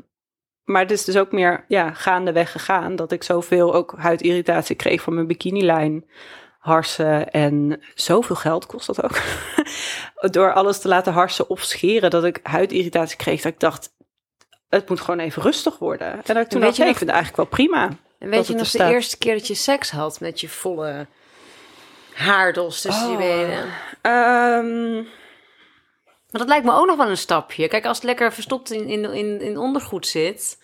maar 0.67 0.83
het 0.83 0.91
is 0.91 1.05
dus 1.05 1.17
ook 1.17 1.33
meer 1.33 1.65
ja, 1.69 1.93
gaandeweg 1.95 2.53
gegaan 2.53 2.97
dat 2.97 3.13
ik 3.13 3.23
zoveel 3.23 3.75
ook 3.75 3.95
huidirritatie 3.97 4.77
kreeg 4.77 5.03
van 5.03 5.15
mijn 5.15 5.27
bikinilijn, 5.27 6.05
harsen 6.59 7.31
en 7.31 7.83
zoveel 7.95 8.37
geld 8.37 8.67
kost 8.67 8.87
dat 8.87 9.03
ook. 9.03 9.19
Door 10.37 10.53
alles 10.53 10.79
te 10.81 10.89
laten 10.89 11.13
harsen 11.13 11.49
of 11.51 11.63
scheren, 11.63 12.11
dat 12.11 12.25
ik 12.25 12.41
huidirritatie 12.43 13.17
kreeg, 13.17 13.43
dat 13.43 13.53
ik 13.53 13.61
dacht, 13.61 13.95
het 14.69 14.89
moet 14.89 15.01
gewoon 15.01 15.21
even 15.21 15.43
rustig 15.43 15.79
worden. 15.79 16.13
En 16.13 16.21
dat 16.25 16.37
ik 16.37 16.49
toen 16.49 16.61
weet 16.61 16.69
dacht, 16.69 16.77
je 16.77 16.83
ik 16.83 16.97
vind 16.97 17.11
het 17.11 17.19
eigenlijk 17.19 17.37
wel 17.37 17.47
prima. 17.47 17.89
En 18.19 18.29
weet 18.29 18.47
je 18.47 18.53
nog 18.53 18.63
de 18.63 18.69
staat. 18.69 18.91
eerste 18.93 19.19
keer 19.19 19.35
dat 19.35 19.47
je 19.47 19.55
seks 19.55 19.91
had 19.91 20.21
met 20.21 20.41
je 20.41 20.49
volle 20.49 21.07
haardos 22.15 22.81
tussen 22.81 23.07
je 23.11 23.17
Oh. 23.17 23.19
benen? 23.19 23.65
Ehm, 24.03 25.05
Maar 26.31 26.41
dat 26.41 26.49
lijkt 26.49 26.65
me 26.65 26.73
ook 26.73 26.87
nog 26.87 26.97
wel 26.97 27.09
een 27.09 27.17
stapje. 27.17 27.69
Kijk, 27.69 27.87
als 27.87 27.97
het 27.97 28.07
lekker 28.07 28.33
verstopt 28.33 28.71
in, 28.71 28.89
in, 28.89 29.05
in, 29.05 29.41
in 29.41 29.59
ondergoed 29.59 30.07
zit. 30.07 30.59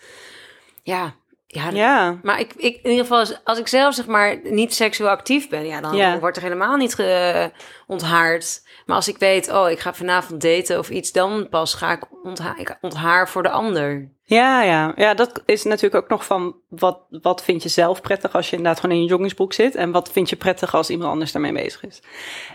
Ja, 0.83 1.15
ja, 1.55 1.69
ja, 1.69 2.19
Maar 2.23 2.39
ik, 2.39 2.53
ik, 2.53 2.75
in 2.83 2.89
ieder 2.89 3.05
geval, 3.05 3.19
als, 3.19 3.39
als 3.43 3.59
ik 3.59 3.67
zelf 3.67 3.93
zeg 3.93 4.05
maar 4.05 4.39
niet 4.43 4.73
seksueel 4.73 5.09
actief 5.09 5.49
ben, 5.49 5.65
ja, 5.65 5.81
dan 5.81 5.95
Ja. 5.95 6.19
wordt 6.19 6.37
er 6.37 6.43
helemaal 6.43 6.75
niet 6.75 6.95
ge, 6.95 7.51
onthaard. 7.87 8.61
Maar 8.85 8.95
als 8.95 9.07
ik 9.07 9.17
weet, 9.17 9.51
oh, 9.51 9.69
ik 9.69 9.79
ga 9.79 9.93
vanavond 9.93 10.41
daten 10.41 10.79
of 10.79 10.89
iets, 10.89 11.11
dan 11.11 11.47
pas 11.49 11.73
ga 11.73 11.91
ik, 11.91 12.03
ontha 12.23 12.57
ik 12.57 12.77
onthaar 12.81 13.29
voor 13.29 13.43
de 13.43 13.49
ander. 13.49 14.11
Ja, 14.23 14.61
ja. 14.63 14.93
ja, 14.95 15.13
dat 15.13 15.41
is 15.45 15.63
natuurlijk 15.63 16.03
ook 16.03 16.09
nog 16.09 16.25
van 16.25 16.55
wat, 16.69 16.99
wat 17.09 17.43
vind 17.43 17.63
je 17.63 17.69
zelf 17.69 18.01
prettig 18.01 18.33
als 18.35 18.49
je 18.49 18.55
inderdaad 18.55 18.79
gewoon 18.79 18.95
in 18.95 19.01
je 19.03 19.09
joggingsbroek 19.09 19.53
zit. 19.53 19.75
En 19.75 19.91
wat 19.91 20.11
vind 20.11 20.29
je 20.29 20.35
prettig 20.35 20.75
als 20.75 20.89
iemand 20.89 21.11
anders 21.11 21.31
daarmee 21.31 21.53
bezig 21.53 21.85
is. 21.85 22.01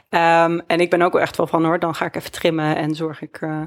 Ehm, 0.08 0.60
en 0.66 0.80
ik 0.80 0.90
ben 0.90 1.02
ook 1.02 1.12
wel 1.12 1.22
echt 1.22 1.36
wel 1.36 1.46
van 1.46 1.64
hoor, 1.64 1.78
dan 1.78 1.94
ga 1.94 2.04
ik 2.04 2.16
even 2.16 2.30
trimmen 2.32 2.76
en 2.76 2.94
zorg 2.94 3.22
ik, 3.22 3.38
eh, 3.40 3.60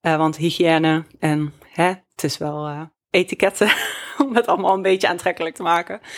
eh, 0.00 0.16
want 0.16 0.36
hygiëne 0.36 1.04
en 1.18 1.52
hè, 1.72 1.86
het 1.88 2.24
is 2.24 2.38
wel 2.38 2.66
eh, 2.66 2.80
etiketten 3.10 3.68
om 4.26 4.34
het 4.36 4.46
allemaal 4.46 4.74
een 4.74 4.82
beetje 4.82 5.08
aantrekkelijk 5.08 5.54
te 5.54 5.62
maken. 5.62 6.00
Is 6.02 6.08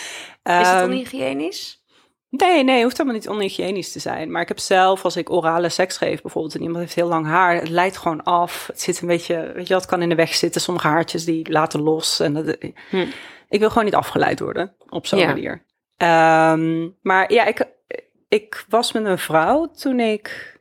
het 0.43 0.67
Ehm, 0.67 0.85
onhygiënisch? 0.85 1.81
Nee, 2.29 2.65
nee, 2.65 2.83
hoeft 2.83 2.97
helemaal 2.97 3.19
niet 3.19 3.29
onhygiënisch 3.29 3.93
te 3.93 3.99
zijn. 3.99 4.31
Maar 4.31 4.43
ik 4.43 4.49
heb 4.49 4.59
zelf, 4.59 5.05
als 5.05 5.17
ik 5.17 5.31
orale 5.31 5.69
seks 5.69 5.97
geef 5.97 6.23
bijvoorbeeld... 6.23 6.55
en 6.55 6.61
iemand 6.63 6.79
heeft 6.81 6.95
heel 6.95 7.09
lang 7.09 7.27
haar, 7.27 7.55
het 7.55 7.69
leidt 7.69 7.97
gewoon 7.97 8.23
af. 8.23 8.67
Het 8.67 8.81
zit 8.81 9.01
een 9.01 9.07
beetje, 9.09 9.53
weet 9.55 9.69
je 9.69 9.75
wat, 9.75 9.87
kan 9.87 10.03
in 10.03 10.09
de 10.09 10.15
weg 10.15 10.35
zitten. 10.35 10.61
Sommige 10.61 10.87
haartjes 10.87 11.25
die 11.25 11.51
laten 11.53 11.81
los. 11.83 12.21
En 12.21 12.35
dat, 12.35 12.57
Hm. 12.91 13.07
Ik 13.49 13.59
wil 13.61 13.69
gewoon 13.69 13.85
niet 13.85 13.95
afgeleid 13.95 14.41
worden 14.41 14.75
op 14.89 15.07
zo'n 15.07 15.19
Ja. 15.19 15.27
manier. 15.27 15.65
Ehm, 15.97 16.89
maar 17.03 17.33
ja, 17.33 17.45
ik, 17.45 17.67
ik 18.29 18.65
was 18.69 18.93
met 18.93 19.05
een 19.05 19.19
vrouw 19.19 19.71
toen 19.71 20.01
ik 20.01 20.59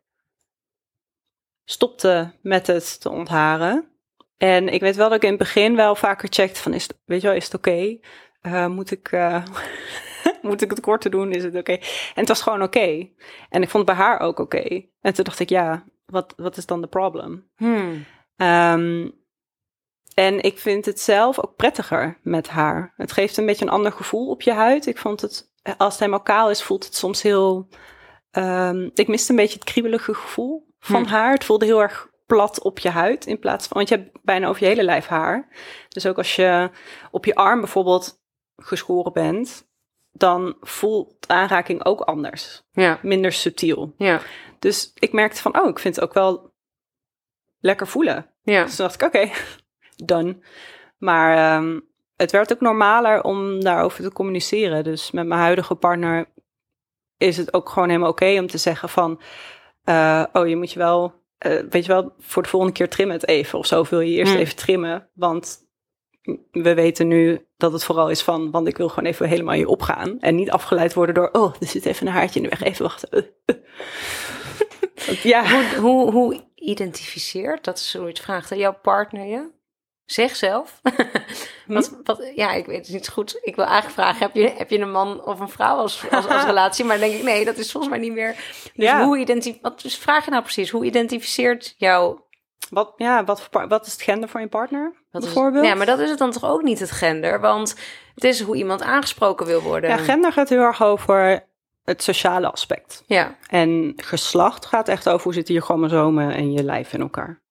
stopte 1.66 2.32
met 2.42 2.68
het 2.68 3.02
te 3.02 3.10
ontharen. 3.10 3.91
En 4.42 4.68
ik 4.70 4.82
weet 4.82 4.96
wel 4.96 5.08
dat 5.10 5.18
ik 5.18 5.24
in 5.24 5.30
het 5.30 5.38
begin 5.40 5.76
wel 5.76 5.96
vaker 5.96 6.28
checkte 6.32 6.62
van, 6.62 6.74
is, 6.74 6.84
het- 6.88 6.98
weet 7.06 7.22
je 7.22 7.28
wel, 7.28 7.36
is 7.36 7.44
het 7.46 7.54
oké? 7.54 7.98
Eh, 8.42 8.68
moet, 8.68 8.92
ik, 8.92 9.12
eh, 9.12 9.44
moet 10.42 10.62
ik 10.62 10.70
het 10.70 10.80
korter 10.80 11.12
doen? 11.12 11.32
Is 11.32 11.44
het 11.44 11.56
oké? 11.56 11.72
En 11.72 11.80
het 12.14 12.28
was 12.28 12.42
gewoon 12.42 12.62
oké. 12.62 13.10
En 13.50 13.62
ik 13.62 13.70
vond 13.70 13.88
het 13.88 13.98
bij 13.98 14.06
haar 14.06 14.20
ook 14.20 14.40
oké. 14.40 14.84
En 15.02 15.14
toen 15.14 15.24
dacht 15.24 15.40
ik, 15.40 15.50
ja, 15.50 15.84
wat, 16.06 16.34
wat 16.38 16.58
is 16.58 16.66
dan 16.66 16.82
de 16.82 16.88
problem? 16.88 17.50
Hmm. 17.56 18.06
Ehm, 18.36 19.10
en 20.14 20.42
ik 20.44 20.58
vind 20.60 20.86
het 20.86 21.00
zelf 21.00 21.40
ook 21.44 21.56
prettiger 21.56 22.20
met 22.24 22.48
haar. 22.50 22.94
Het 22.96 23.12
geeft 23.12 23.38
een 23.38 23.46
beetje 23.46 23.66
een 23.66 23.72
ander 23.72 23.92
gevoel 23.92 24.30
op 24.30 24.42
je 24.42 24.54
huid. 24.54 24.86
Ik 24.86 24.98
vond 24.98 25.22
het, 25.22 25.52
als 25.78 25.92
het 25.94 26.00
helemaal 26.00 26.22
kaal 26.24 26.50
is, 26.50 26.64
voelt 26.64 26.86
het 26.86 26.96
soms 26.96 27.22
heel... 27.22 27.68
ehm, 28.32 28.90
ik 28.94 29.08
miste 29.08 29.32
een 29.32 29.38
beetje 29.38 29.60
het 29.60 29.64
kriebelige 29.64 30.14
gevoel 30.14 30.68
van 30.80 31.04
Hm. 31.04 31.10
haar. 31.10 31.34
Het 31.34 31.44
voelde 31.46 31.66
heel 31.66 31.82
erg 31.82 32.10
plat 32.36 32.62
op 32.62 32.80
je 32.80 32.90
huid 32.90 33.26
in 33.26 33.40
plaats 33.40 33.68
van... 33.68 33.78
Want 33.78 33.90
je 33.90 33.96
hebt 33.96 34.18
bijna 34.24 34.48
over 34.48 34.62
je 34.62 34.68
hele 34.68 34.84
lijf 34.84 35.08
haar. 35.08 35.48
Dus 35.90 36.06
ook 36.08 36.18
als 36.18 36.36
je 36.36 36.70
op 37.12 37.26
je 37.26 37.36
arm 37.36 37.60
bijvoorbeeld 37.60 38.22
geschoren 38.58 39.14
bent... 39.14 39.68
dan 40.12 40.56
voelt 40.62 41.28
aanraking 41.28 41.86
ook 41.86 42.02
anders. 42.02 42.64
Ja, 42.72 43.00
Minder 43.02 43.32
subtiel. 43.32 43.94
ja, 43.98 44.22
Dus 44.60 44.92
ik 44.96 45.12
merkte 45.14 45.42
van, 45.42 45.62
oh, 45.62 45.70
ik 45.70 45.80
vind 45.80 45.96
het 45.96 46.04
ook 46.04 46.14
wel 46.14 46.54
lekker 47.60 47.88
voelen. 47.88 48.26
ja. 48.44 48.64
Dus 48.64 48.76
toen 48.76 48.86
dacht 48.86 49.02
ik, 49.02 49.08
oké, 49.08 49.30
done. 50.14 50.40
Maar 50.98 51.38
ehm, 51.58 51.80
het 52.16 52.32
werd 52.32 52.52
ook 52.54 52.60
normaler 52.62 53.24
om 53.24 53.64
daarover 53.64 54.04
te 54.04 54.12
communiceren. 54.14 54.84
Dus 54.84 55.12
met 55.12 55.28
mijn 55.28 55.42
huidige 55.42 55.76
partner 55.76 56.26
is 57.18 57.38
het 57.38 57.54
ook 57.54 57.70
gewoon 57.70 57.88
helemaal 57.90 58.10
oké 58.12 58.40
om 58.40 58.48
te 58.48 58.58
zeggen 58.58 58.90
van... 58.90 59.22
eh, 59.84 60.24
oh, 60.34 60.48
je 60.48 60.56
moet 60.56 60.72
je 60.72 60.80
wel, 60.80 61.20
eh, 61.42 61.60
weet 61.70 61.86
je 61.86 61.92
wel, 61.92 62.14
voor 62.20 62.44
de 62.44 62.50
volgende 62.50 62.76
keer 62.76 62.90
trimmen 62.90 63.16
het 63.16 63.28
even. 63.28 63.60
Of 63.60 63.66
zo 63.66 63.86
wil 63.90 64.00
je 64.00 64.18
eerst 64.18 64.36
even 64.36 64.56
trimmen. 64.56 65.10
Want 65.14 65.60
we 66.52 66.74
weten 66.74 67.08
nu 67.08 67.46
dat 67.58 67.72
het 67.72 67.84
vooral 67.84 68.10
is 68.10 68.22
van... 68.22 68.52
want 68.52 68.68
ik 68.68 68.78
wil 68.78 68.90
gewoon 68.90 69.10
even 69.10 69.28
helemaal 69.28 69.56
hier 69.56 69.68
opgaan. 69.68 70.20
En 70.20 70.36
niet 70.36 70.52
afgeleid 70.52 70.94
worden 70.94 71.16
door... 71.16 71.30
oh, 71.32 71.54
er 71.60 71.68
zit 71.68 71.86
even 71.86 72.08
een 72.08 72.14
haartje 72.14 72.40
in 72.42 72.50
de 72.50 72.56
weg, 72.58 72.64
even 72.64 72.84
wachten. 72.84 73.26
Ja, 75.24 75.44
Hoe, 75.46 75.80
hoe, 75.80 76.12
hoe 76.12 76.42
identificeert, 76.56 77.64
dat 77.64 77.78
is 77.78 77.90
zoiets 77.90 78.20
vraagt, 78.20 78.56
jouw 78.56 78.80
partner 78.82 79.26
je? 79.26 79.52
Zeg 80.06 80.36
zelf. 80.36 80.82
wat, 81.74 82.00
wat, 82.04 82.32
ja, 82.36 82.52
ik 82.54 82.66
weet 82.66 82.86
het 82.86 82.96
niet 82.96 83.10
goed. 83.10 83.40
Ik 83.42 83.56
wil 83.56 83.66
eigenlijk 83.66 83.94
vragen, 83.94 84.20
heb 84.20 84.36
je, 84.36 84.50
heb 84.58 84.70
je 84.70 84.80
een 84.80 84.92
man 84.92 85.26
of 85.26 85.40
een 85.40 85.50
vrouw 85.50 85.76
als, 85.78 86.04
als, 86.12 86.28
als 86.28 86.44
relatie? 86.54 86.86
Maar 86.86 87.00
dan 87.00 87.08
denk 87.10 87.20
ik, 87.20 87.26
nee, 87.26 87.46
dat 87.46 87.58
is 87.58 87.72
volgens 87.72 87.92
mij 87.94 88.02
niet 88.02 88.14
meer. 88.14 88.36
Dus 88.64 88.86
Ja. 88.86 89.06
hoe 89.06 89.18
identif 89.18 89.58
wat 89.62 89.82
dus 89.82 89.98
vraag 89.98 90.26
je 90.26 90.32
nou 90.32 90.44
precies? 90.44 90.70
Hoe 90.70 90.86
identificeert 90.86 91.74
jouw... 91.78 92.30
Wat, 92.70 92.94
ja, 92.98 93.24
wat, 93.24 93.42
voor 93.52 93.68
wat 93.68 93.86
is 93.86 93.92
het 93.92 94.02
gender 94.02 94.30
van 94.30 94.42
je 94.42 94.48
partner, 94.48 94.94
Wat 95.12 95.22
is- 95.24 95.34
bijvoorbeeld? 95.34 95.66
ja, 95.66 95.76
maar 95.76 95.86
dat 95.86 96.00
is 96.00 96.10
het 96.10 96.20
dan 96.20 96.32
toch 96.32 96.46
ook 96.46 96.62
niet 96.62 96.80
het 96.80 96.92
gender? 96.92 97.40
Want 97.40 97.76
het 98.16 98.24
is 98.24 98.42
hoe 98.42 98.56
iemand 98.56 98.82
aangesproken 98.82 99.46
wil 99.46 99.62
worden. 99.62 99.90
Ja, 99.90 99.98
gender 99.98 100.32
gaat 100.32 100.50
heel 100.50 100.62
erg 100.62 100.84
over 100.84 101.46
het 101.84 102.04
sociale 102.04 102.52
aspect. 102.52 103.04
Ja, 103.08 103.36
En 103.48 103.94
geslacht 103.96 104.66
gaat 104.66 104.88
echt 104.88 105.10
over 105.10 105.24
hoe 105.24 105.34
zitten 105.34 105.54
je 105.54 105.62
chromosomen 105.62 106.34
en 106.34 106.52
je 106.52 106.64
lijf 106.64 106.94
in 106.94 107.02
elkaar. 107.02 107.42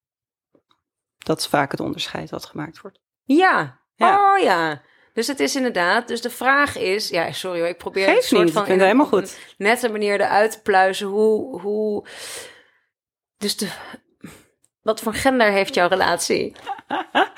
Dat 1.17 1.39
is 1.39 1.47
vaak 1.47 1.71
het 1.71 1.79
onderscheid 1.79 2.29
wat 2.29 2.45
gemaakt 2.45 2.81
wordt. 2.81 2.99
Ja. 3.23 3.79
Ja. 4.07 4.33
Oh 4.33 4.39
ja. 4.39 4.81
Dus 5.13 5.27
het 5.27 5.39
is 5.39 5.55
inderdaad. 5.55 6.07
Dus 6.07 6.21
de 6.21 6.29
vraag 6.29 6.77
is. 6.77 7.09
Ja, 7.09 7.31
sorry 7.31 7.59
hoor. 7.59 7.67
Ik 7.67 7.77
probeer 7.77 8.05
Geeft 8.05 8.17
een 8.17 8.23
soort 8.27 8.43
niet, 8.43 8.51
van. 8.53 8.61
ik 8.61 8.67
vind 8.67 8.81
in 8.81 8.87
het 8.87 8.93
een- 8.93 8.97
helemaal 8.99 9.19
op 9.19 9.27
goed. 9.29 9.37
een 9.57 9.65
nette 9.65 9.89
manier 9.89 10.21
eruit 10.21 10.51
te 10.51 10.61
pluizen. 10.61 11.07
Hoe. 11.07 11.61
hoe 11.61 12.05
dus 13.37 13.57
de. 13.57 13.69
Wat 14.81 15.01
voor 15.01 15.13
gender 15.13 15.51
heeft 15.51 15.73
jouw 15.73 15.87
relatie? 15.87 16.55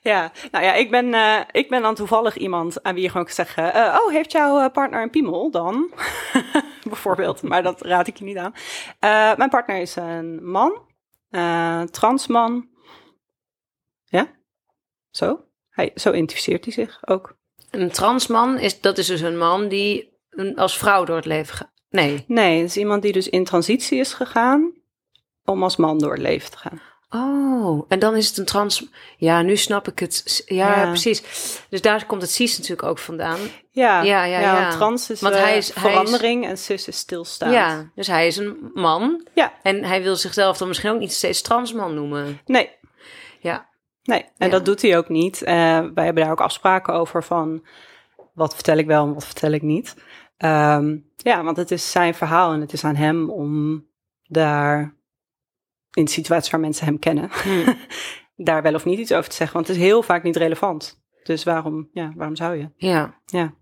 Ja, 0.00 0.32
nou 0.50 0.64
ja, 0.64 0.72
ik 0.74 0.90
ben, 0.90 1.14
eh, 1.14 1.40
ik 1.50 1.68
ben 1.68 1.82
dan 1.82 1.94
toevallig 1.94 2.36
iemand 2.36 2.82
aan 2.82 2.94
wie 2.94 3.02
je 3.02 3.08
gewoon 3.10 3.24
kan 3.24 3.34
zeggen... 3.34 3.72
eh, 3.74 3.98
oh, 4.04 4.12
heeft 4.12 4.32
jouw 4.32 4.58
eh, 4.60 4.70
partner 4.72 5.02
een 5.02 5.10
piemel 5.10 5.50
dan? 5.50 5.90
Bijvoorbeeld, 6.88 7.42
maar 7.42 7.62
dat 7.62 7.82
raad 7.82 8.06
ik 8.06 8.16
je 8.16 8.24
niet 8.24 8.36
aan. 8.36 8.54
Mijn 9.36 9.48
partner 9.50 9.76
is 9.76 9.96
een 9.96 10.50
man, 10.50 10.86
transman. 11.90 12.68
Ja, 14.04 14.26
zo. 15.10 15.44
Hij, 15.74 15.90
zo 15.94 16.12
identificeert 16.12 16.64
hij 16.64 16.72
zich 16.74 16.98
ook. 17.06 17.36
Een 17.70 17.90
transman 17.90 18.58
is. 18.58 18.80
Dat 18.80 18.98
is 18.98 19.06
dus 19.06 19.20
een 19.20 19.38
man 19.38 19.68
die 19.68 20.12
als 20.56 20.78
vrouw 20.78 21.04
door 21.04 21.16
het 21.16 21.24
leven 21.24 21.54
gaat. 21.56 21.72
Nee. 21.90 22.24
Nee, 22.26 22.58
het 22.60 22.68
is 22.68 22.76
iemand 22.76 23.02
die 23.02 23.12
dus 23.12 23.28
in 23.28 23.44
transitie 23.44 23.98
is 23.98 24.12
gegaan 24.12 24.72
om 25.44 25.62
als 25.62 25.76
man 25.76 25.98
door 25.98 26.12
het 26.12 26.22
leven 26.22 26.50
te 26.50 26.56
gaan. 26.58 26.80
Oh, 27.08 27.84
en 27.88 27.98
dan 27.98 28.16
is 28.16 28.28
het 28.28 28.36
een 28.38 28.44
trans. 28.44 28.86
Ja, 29.16 29.42
nu 29.42 29.56
snap 29.56 29.88
ik 29.88 29.98
het. 29.98 30.42
Ja, 30.46 30.76
Ja. 30.80 30.86
precies. 30.86 31.22
Dus 31.70 31.80
daar 31.80 32.06
komt 32.06 32.22
het 32.22 32.30
cis 32.30 32.54
natuurlijk 32.58 32.88
ook 32.88 32.98
vandaan. 32.98 33.38
Ja, 33.70 34.02
Ja, 34.02 34.24
ja, 34.24 34.40
ja. 34.40 34.60
want 34.60 34.72
trans 34.76 35.10
is, 35.10 35.20
Want 35.20 35.34
eh, 35.34 35.42
hij 35.42 35.56
is- 35.56 35.74
hij 35.74 35.82
is- 35.84 35.90
verandering 35.90 36.46
en 36.46 36.58
cis 36.58 36.88
is 36.88 36.98
stilstaan. 36.98 37.52
Ja, 37.52 37.90
dus 37.94 38.06
hij 38.06 38.26
is 38.26 38.36
een 38.36 38.70
man. 38.74 39.26
Ja, 39.34 39.52
En 39.62 39.84
hij 39.84 40.02
wil 40.02 40.16
zichzelf 40.16 40.56
dan 40.58 40.68
misschien 40.68 40.90
ook 40.90 40.98
niet 40.98 41.12
steeds 41.12 41.42
transman 41.42 41.94
noemen. 41.94 42.40
nee, 42.44 42.70
Ja. 43.40 43.68
Nee. 44.04 44.22
En 44.22 44.46
Ja. 44.46 44.48
dat 44.48 44.64
doet 44.64 44.82
hij 44.82 44.96
ook 44.98 45.08
niet. 45.08 45.42
Eh, 45.42 45.54
wij 45.94 46.04
hebben 46.04 46.22
daar 46.22 46.30
ook 46.30 46.40
afspraken 46.40 46.94
over 46.94 47.22
van 47.24 47.66
wat 48.34 48.54
vertel 48.54 48.76
ik 48.76 48.86
wel 48.86 49.06
en 49.06 49.14
wat 49.14 49.24
vertel 49.26 49.50
ik 49.52 49.62
niet. 49.62 49.96
Ehm, 50.36 50.96
ja, 51.16 51.44
want 51.44 51.56
het 51.56 51.70
is 51.70 51.90
zijn 51.90 52.14
verhaal 52.14 52.52
en 52.52 52.60
het 52.60 52.72
is 52.72 52.84
aan 52.84 52.96
hem 52.96 53.30
om 53.30 53.84
daar 54.22 54.94
in 55.92 56.08
situaties 56.08 56.50
waar 56.50 56.60
mensen 56.60 56.86
hem 56.86 56.98
kennen, 56.98 57.30
Hm. 57.42 57.72
daar 58.44 58.62
wel 58.62 58.74
of 58.74 58.84
niet 58.84 58.98
iets 58.98 59.12
over 59.12 59.30
te 59.30 59.36
zeggen. 59.36 59.56
Want 59.56 59.68
het 59.68 59.76
is 59.76 59.82
heel 59.82 60.02
vaak 60.02 60.22
niet 60.22 60.36
relevant. 60.36 61.02
Dus 61.22 61.44
waarom, 61.44 61.88
ja, 61.92 62.12
waarom 62.16 62.36
zou 62.36 62.56
je? 62.56 62.70
Ja. 62.76 63.20
Ja. 63.26 63.54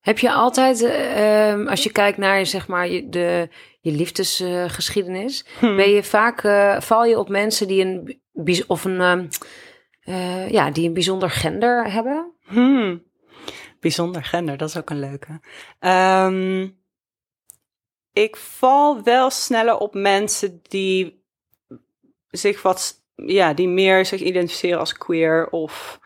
Heb 0.00 0.18
je 0.18 0.32
altijd, 0.32 0.82
eh, 0.82 1.50
ehm, 1.50 1.66
als 1.66 1.82
je 1.82 1.92
kijkt 1.92 2.18
naar 2.18 2.46
zeg 2.46 2.68
maar 2.68 2.88
je, 2.88 3.08
de, 3.08 3.48
je 3.80 3.90
liefdesgeschiedenis, 3.92 5.44
Hm. 5.58 5.76
ben 5.76 5.90
je 5.90 6.04
vaak, 6.04 6.42
eh, 6.44 6.80
val 6.80 7.04
je 7.04 7.18
op 7.18 7.28
mensen 7.28 7.68
die 7.68 7.84
een, 7.84 8.20
of 8.66 8.84
een, 8.84 9.00
ehm, 9.00 9.26
eh, 10.00 10.50
ja, 10.50 10.70
die 10.70 10.86
een 10.86 10.92
bijzonder 10.94 11.30
gender 11.30 11.92
hebben? 11.92 12.32
Hmm. 12.46 13.02
Bijzonder 13.80 14.24
gender, 14.24 14.56
dat 14.56 14.68
is 14.68 14.76
ook 14.76 14.90
een 14.90 15.00
leuke. 15.00 15.40
Ehm, 15.78 16.68
ik 18.12 18.36
val 18.36 19.02
wel 19.02 19.30
sneller 19.30 19.78
op 19.78 19.94
mensen 19.94 20.60
die 20.62 21.24
zich 22.30 22.62
wat, 22.62 23.04
ja, 23.14 23.54
die 23.54 23.68
meer 23.68 24.06
zich 24.06 24.20
identificeren 24.20 24.78
als 24.78 24.92
queer 24.92 25.48
of 25.50 26.00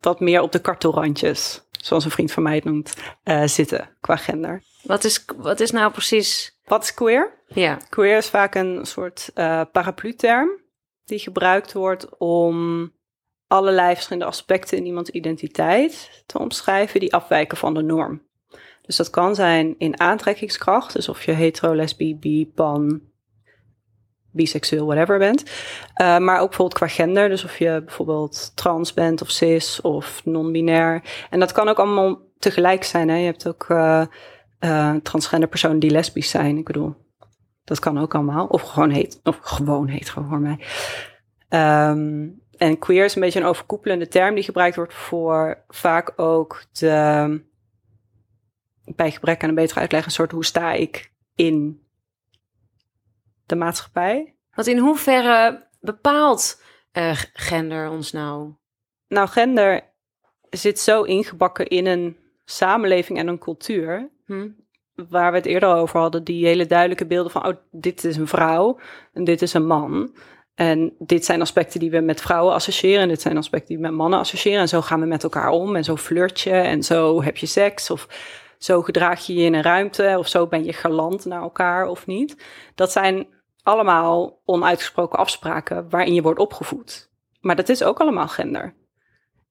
wat 0.00 0.20
meer 0.20 0.40
op 0.40 0.52
de 0.52 0.60
kartelrandjes, 0.60 1.65
zoals 1.86 2.04
een 2.04 2.10
vriend 2.10 2.32
van 2.32 2.42
mij 2.42 2.54
het 2.54 2.64
noemt, 2.64 2.94
eh, 3.22 3.46
zitten 3.46 3.96
qua 4.00 4.16
gender. 4.16 4.62
Wat 4.82 5.04
is, 5.04 5.24
wat 5.36 5.60
is 5.60 5.70
nou 5.70 5.92
precies, 5.92 6.58
Wat 6.64 6.82
is 6.82 6.94
queer? 6.94 7.42
ja, 7.48 7.78
Queer 7.88 8.16
is 8.16 8.28
vaak 8.28 8.54
een 8.54 8.86
soort 8.86 9.30
eh 9.34 9.60
paraplu-term 9.72 10.48
die 11.04 11.18
gebruikt 11.18 11.72
wordt 11.72 12.18
om 12.18 12.90
allerlei 13.46 13.94
verschillende 13.94 14.28
aspecten 14.28 14.78
in 14.78 14.86
iemands 14.86 15.10
identiteit 15.10 16.22
te 16.26 16.38
omschrijven 16.38 17.00
die 17.00 17.14
afwijken 17.14 17.56
van 17.56 17.74
de 17.74 17.82
norm. 17.82 18.22
Dus 18.82 18.96
dat 18.96 19.10
kan 19.10 19.34
zijn 19.34 19.74
in 19.78 20.00
aantrekkingskracht, 20.00 20.92
dus 20.92 21.08
of 21.08 21.24
je 21.24 21.32
hetero, 21.32 21.74
lesbi, 21.74 22.16
bi, 22.16 22.46
pan, 22.54 23.00
biseksueel, 24.36 24.86
whatever 24.86 25.18
bent. 25.18 25.42
Eh, 25.94 26.18
maar 26.18 26.40
ook 26.40 26.48
bijvoorbeeld 26.48 26.78
qua 26.78 26.88
gender, 26.88 27.28
dus 27.28 27.44
of 27.44 27.58
je 27.58 27.82
bijvoorbeeld 27.84 28.52
trans 28.54 28.94
bent 28.94 29.22
of 29.22 29.30
cis 29.30 29.80
of 29.80 30.20
non-binair. 30.24 31.02
En 31.30 31.40
dat 31.40 31.52
kan 31.52 31.68
ook 31.68 31.78
allemaal 31.78 32.18
tegelijk 32.38 32.84
zijn. 32.84 33.08
Hè? 33.08 33.16
Je 33.16 33.24
hebt 33.24 33.48
ook 33.48 33.66
eh, 34.58 34.94
transgender 35.02 35.48
personen 35.48 35.78
die 35.78 35.90
lesbisch 35.90 36.30
zijn. 36.30 36.56
Ik 36.56 36.64
bedoel, 36.64 36.94
dat 37.64 37.78
kan 37.78 37.98
ook 37.98 38.14
allemaal. 38.14 38.46
Of 38.46 38.62
gewoon 38.62 38.90
heet, 38.90 39.20
of 39.22 39.38
gewoon 39.42 39.88
hetero 39.88 40.24
voor 40.28 40.40
mij. 40.40 40.58
Ehm, 41.48 42.28
en 42.56 42.78
queer 42.78 43.04
is 43.04 43.14
een 43.14 43.20
beetje 43.20 43.40
een 43.40 43.46
overkoepelende 43.46 44.08
term 44.08 44.34
die 44.34 44.44
gebruikt 44.44 44.76
wordt 44.76 44.94
voor 44.94 45.64
vaak 45.68 46.12
ook 46.16 46.64
de, 46.72 47.40
bij 48.94 49.10
gebrek 49.10 49.42
aan 49.42 49.48
een 49.48 49.54
betere 49.54 49.80
uitleg, 49.80 50.04
een 50.04 50.10
soort 50.10 50.32
hoe 50.32 50.44
sta 50.44 50.72
ik 50.72 51.12
in 51.34 51.85
de 53.46 53.56
maatschappij. 53.56 54.34
want 54.54 54.68
in 54.68 54.78
hoeverre 54.78 55.66
bepaalt 55.80 56.62
g- 56.92 57.30
gender 57.32 57.90
ons 57.90 58.12
nou? 58.12 58.52
Nou, 59.08 59.28
gender 59.28 59.80
zit 60.50 60.78
zo 60.80 61.02
ingebakken 61.02 61.66
in 61.66 61.86
een 61.86 62.16
samenleving 62.44 63.18
en 63.18 63.28
een 63.28 63.38
cultuur. 63.38 64.10
Hm? 64.26 64.48
Waar 65.08 65.30
we 65.30 65.36
het 65.36 65.46
eerder 65.46 65.74
over 65.74 66.00
hadden, 66.00 66.24
die 66.24 66.46
hele 66.46 66.66
duidelijke 66.66 67.06
beelden 67.06 67.32
van, 67.32 67.46
oh, 67.46 67.56
dit 67.70 68.04
is 68.04 68.16
een 68.16 68.26
vrouw 68.28 68.78
en 69.12 69.24
dit 69.24 69.42
is 69.42 69.54
een 69.54 69.66
man. 69.66 70.14
En 70.54 70.94
dit 70.98 71.24
zijn 71.24 71.40
aspecten 71.40 71.80
die 71.80 71.90
we 71.90 72.00
met 72.00 72.20
vrouwen 72.20 72.54
associëren. 72.54 73.02
En 73.02 73.08
dit 73.08 73.20
zijn 73.20 73.36
aspecten 73.36 73.68
die 73.68 73.76
we 73.76 73.82
met 73.82 73.92
mannen 73.92 74.18
associëren. 74.18 74.60
En 74.60 74.68
zo 74.68 74.80
gaan 74.80 75.00
we 75.00 75.06
met 75.06 75.22
elkaar 75.22 75.48
om. 75.48 75.76
En 75.76 75.84
zo 75.84 75.96
flirt 75.96 76.40
je. 76.40 76.50
En 76.50 76.82
zo 76.82 77.22
heb 77.22 77.36
je 77.36 77.46
seks. 77.46 77.90
Of 77.90 78.08
zo 78.58 78.82
gedraag 78.82 79.26
je 79.26 79.34
je 79.34 79.44
in 79.44 79.54
een 79.54 79.62
ruimte 79.62 80.14
of 80.18 80.28
zo 80.28 80.46
ben 80.46 80.64
je 80.64 80.72
galant 80.72 81.24
naar 81.24 81.42
elkaar 81.42 81.86
of 81.86 82.06
niet. 82.06 82.36
Dat 82.74 82.92
zijn 82.92 83.26
allemaal 83.66 84.40
onuitgesproken 84.44 85.18
afspraken 85.18 85.90
waarin 85.90 86.14
je 86.14 86.22
wordt 86.22 86.40
opgevoed. 86.40 87.10
Maar 87.40 87.56
dat 87.56 87.68
is 87.68 87.82
ook 87.82 88.00
allemaal 88.00 88.28
gender. 88.28 88.74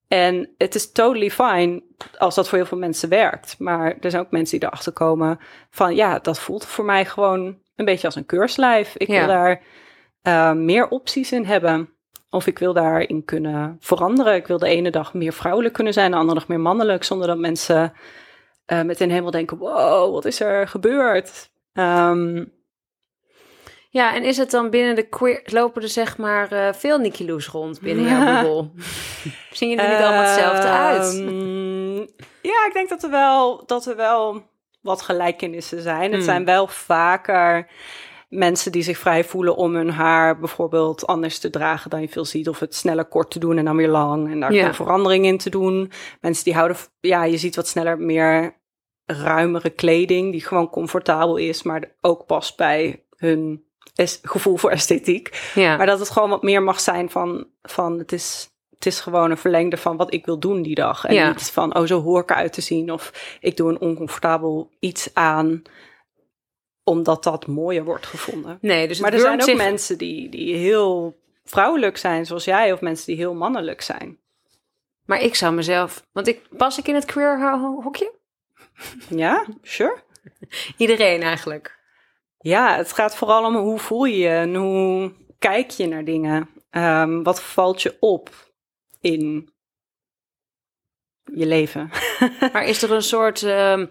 En 0.08 0.54
het 0.58 0.76
is 0.76 0.92
totally 0.92 1.30
fine 1.32 1.84
als 2.18 2.36
dat 2.36 2.50
voor 2.50 2.58
heel 2.58 2.68
veel 2.68 2.78
mensen 2.78 3.10
werkt. 3.10 3.56
Maar 3.60 3.98
er 4.00 4.10
zijn 4.12 4.24
ook 4.24 4.32
mensen 4.32 4.60
die 4.60 4.68
erachter 4.68 4.92
komen 4.92 5.40
van 5.70 5.96
ja, 5.96 6.20
dat 6.20 6.40
voelt 6.40 6.66
voor 6.66 6.86
mij 6.86 7.06
gewoon 7.06 7.58
een 7.76 7.86
beetje 7.86 8.06
als 8.08 8.16
een 8.16 8.26
keurslijf. 8.26 8.96
Ik 8.96 9.08
Ja. 9.08 9.18
wil 9.18 9.28
daar 9.28 9.62
eh, 10.22 10.52
meer 10.54 10.88
opties 10.88 11.32
in 11.32 11.46
hebben. 11.46 11.90
Of 12.30 12.48
ik 12.48 12.60
wil 12.60 12.74
daarin 12.74 13.26
kunnen 13.26 13.78
veranderen. 13.80 14.36
Ik 14.36 14.48
wil 14.48 14.58
de 14.58 14.68
ene 14.68 14.92
dag 14.92 15.14
meer 15.14 15.34
vrouwelijk 15.34 15.74
kunnen 15.74 15.94
zijn, 15.94 16.12
de 16.12 16.18
andere 16.18 16.40
dag 16.40 16.48
meer 16.48 16.60
mannelijk. 16.60 17.04
Zonder 17.04 17.28
dat 17.28 17.38
mensen 17.38 17.94
eh 18.66 18.82
meteen 18.82 19.10
helemaal 19.10 19.32
denken: 19.32 19.58
wow, 19.58 20.14
wat 20.14 20.26
is 20.26 20.40
er 20.40 20.68
gebeurd? 20.68 21.50
Ehm, 21.74 22.46
Ja, 23.96 24.14
en 24.16 24.24
is 24.24 24.38
het 24.38 24.52
dan 24.52 24.70
binnen 24.70 24.96
de 24.96 25.04
queer... 25.10 25.42
Lopen 25.46 25.82
er 25.82 25.90
zeg 25.90 26.18
maar 26.18 26.52
eh, 26.52 26.74
veel 26.74 26.98
Nicky 26.98 27.26
Loes 27.26 27.48
rond 27.48 27.82
binnen 27.82 28.06
jouw 28.06 28.26
bubbel? 28.34 28.72
Zien 29.52 29.70
jullie 29.70 29.88
niet 29.88 29.98
allemaal 29.98 30.24
hetzelfde 30.24 30.68
uit? 30.68 31.14
Ehm, 31.20 31.98
ja, 32.42 32.66
ik 32.68 32.72
denk 32.74 32.90
dat 32.90 33.04
er 33.04 33.10
wel, 33.10 33.66
dat 33.66 33.86
er 33.86 33.96
wel 33.96 34.42
wat 34.82 35.02
gelijkenissen 35.02 35.82
zijn. 35.82 36.02
Het 36.02 36.12
Hmm. 36.14 36.22
zijn 36.24 36.46
wel 36.46 36.68
vaker 36.68 37.68
mensen 38.30 38.72
die 38.72 38.84
zich 38.84 38.98
vrij 38.98 39.24
voelen 39.24 39.56
om 39.56 39.76
hun 39.76 39.90
haar 39.90 40.40
bijvoorbeeld 40.40 41.08
anders 41.08 41.40
te 41.40 41.50
dragen 41.50 41.90
dan 41.90 42.02
je 42.02 42.10
veel 42.10 42.26
ziet. 42.26 42.50
Of 42.50 42.60
het 42.60 42.76
sneller 42.76 43.06
kort 43.06 43.32
te 43.32 43.40
doen 43.40 43.58
en 43.58 43.66
dan 43.66 43.76
weer 43.76 43.90
lang. 43.90 44.32
En 44.32 44.40
daar 44.40 44.54
Ja. 44.54 44.74
verandering 44.74 45.26
in 45.26 45.38
te 45.38 45.50
doen. 45.50 45.92
Mensen 46.22 46.44
die 46.44 46.54
houden, 46.54 46.78
ja, 47.00 47.24
je 47.24 47.38
ziet 47.38 47.56
wat 47.56 47.68
sneller 47.68 48.00
meer 48.00 48.56
ruimere 49.06 49.70
kleding 49.70 50.32
die 50.32 50.46
gewoon 50.46 50.70
comfortabel 50.70 51.36
is, 51.38 51.64
maar 51.64 51.96
ook 52.02 52.26
past 52.26 52.58
bij 52.58 53.04
hun 53.18 53.64
es- 53.96 54.20
gevoel 54.24 54.58
voor 54.58 54.72
esthetiek. 54.72 55.52
Ja. 55.56 55.78
Maar 55.78 55.86
dat 55.86 56.00
het 56.00 56.10
gewoon 56.10 56.30
wat 56.30 56.44
meer 56.44 56.64
mag 56.64 56.80
zijn 56.80 57.10
van, 57.10 57.48
van 57.62 58.00
het, 58.00 58.12
is, 58.12 58.50
het 58.70 58.86
is 58.86 59.00
gewoon 59.00 59.32
een 59.32 59.38
verlengde 59.38 59.78
van 59.78 59.98
wat 59.98 60.14
ik 60.14 60.26
wil 60.26 60.40
doen 60.40 60.62
die 60.62 60.76
dag. 60.76 61.06
En 61.06 61.14
Ja. 61.14 61.28
niet 61.28 61.52
van, 61.52 61.76
oh, 61.76 61.86
zo 61.86 62.02
hoor 62.02 62.22
ik 62.22 62.30
eruit 62.30 62.54
te 62.54 62.62
zien. 62.62 62.92
Of 62.92 63.38
ik 63.40 63.58
doe 63.58 63.70
een 63.70 63.80
oncomfortabel 63.80 64.70
iets 64.80 65.10
aan, 65.14 65.62
omdat 66.84 67.24
dat 67.24 67.48
mooier 67.48 67.84
wordt 67.84 68.06
gevonden. 68.06 68.58
Nee, 68.62 68.88
dus 68.88 69.00
maar 69.00 69.14
er 69.14 69.20
zijn 69.20 69.34
ook 69.42 69.48
zich- 69.48 69.58
mensen 69.58 69.98
die, 69.98 70.30
die 70.30 70.56
heel 70.56 71.20
vrouwelijk 71.46 71.98
zijn, 71.98 72.26
zoals 72.26 72.44
jij. 72.46 72.72
Of 72.74 72.82
mensen 72.82 73.06
die 73.06 73.16
heel 73.16 73.34
mannelijk 73.34 73.82
zijn. 73.82 74.20
Maar 75.06 75.22
ik 75.22 75.36
zou 75.36 75.54
mezelf... 75.54 76.06
Want 76.12 76.28
ik 76.28 76.42
pas 76.58 76.78
ik 76.78 76.88
in 76.88 76.96
het 76.96 77.06
queer 77.06 77.40
ho- 77.60 77.82
hokje? 77.82 78.14
Ja, 79.10 79.46
sure. 79.62 79.98
Iedereen 80.78 81.22
eigenlijk. 81.22 81.75
Ja, 82.46 82.76
het 82.76 82.92
gaat 82.92 83.16
vooral 83.16 83.46
om 83.46 83.56
hoe 83.56 83.80
voel 83.80 84.06
je 84.06 84.18
je 84.18 84.30
en 84.30 84.56
hoe 84.56 85.12
kijk 85.40 85.70
je 85.70 85.88
naar 85.88 86.04
dingen. 86.04 86.50
Ehm, 86.70 87.24
wat 87.24 87.42
valt 87.42 87.82
je 87.82 87.98
op 88.00 88.30
in 89.02 89.50
je 91.34 91.46
leven? 91.46 91.90
Maar 92.54 92.66
is 92.66 92.82
er 92.82 92.92
een 92.92 93.02
soort 93.02 93.44
ehm, 93.44 93.86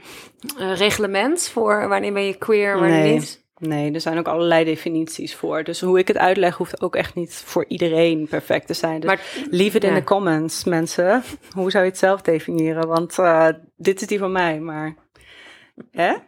eh, 0.59 0.77
reglement 0.77 1.49
voor 1.49 1.88
wanneer 1.88 2.12
ben 2.12 2.25
je 2.25 2.38
queer, 2.38 2.79
wanneer 2.79 3.03
Nee. 3.03 3.12
niet? 3.12 3.45
Nee, 3.59 3.93
er 3.93 4.01
zijn 4.01 4.19
ook 4.19 4.29
allerlei 4.29 4.64
definities 4.64 5.35
voor. 5.35 5.64
Dus 5.64 5.81
hoe 5.81 5.99
ik 5.99 6.09
het 6.09 6.19
uitleg 6.19 6.57
hoeft 6.57 6.83
ook 6.83 6.97
echt 6.97 7.14
niet 7.14 7.43
voor 7.47 7.64
iedereen 7.69 8.27
perfect 8.29 8.67
te 8.67 8.75
zijn. 8.75 9.01
Dus 9.01 9.11
Maar 9.11 9.21
leave 9.51 9.77
it 9.77 9.85
in 9.85 9.93
ja. 9.93 9.99
de 9.99 10.05
comments, 10.05 10.64
mensen. 10.64 11.23
Hoe 11.57 11.71
zou 11.71 11.85
je 11.85 11.90
het 11.90 11.99
zelf 11.99 12.21
definiëren? 12.23 12.87
Want 12.87 13.19
eh, 13.19 13.49
dit 13.77 14.01
is 14.01 14.07
die 14.07 14.19
van 14.19 14.33
mij, 14.33 14.61
maar... 14.61 14.95
Hè? 15.90 16.14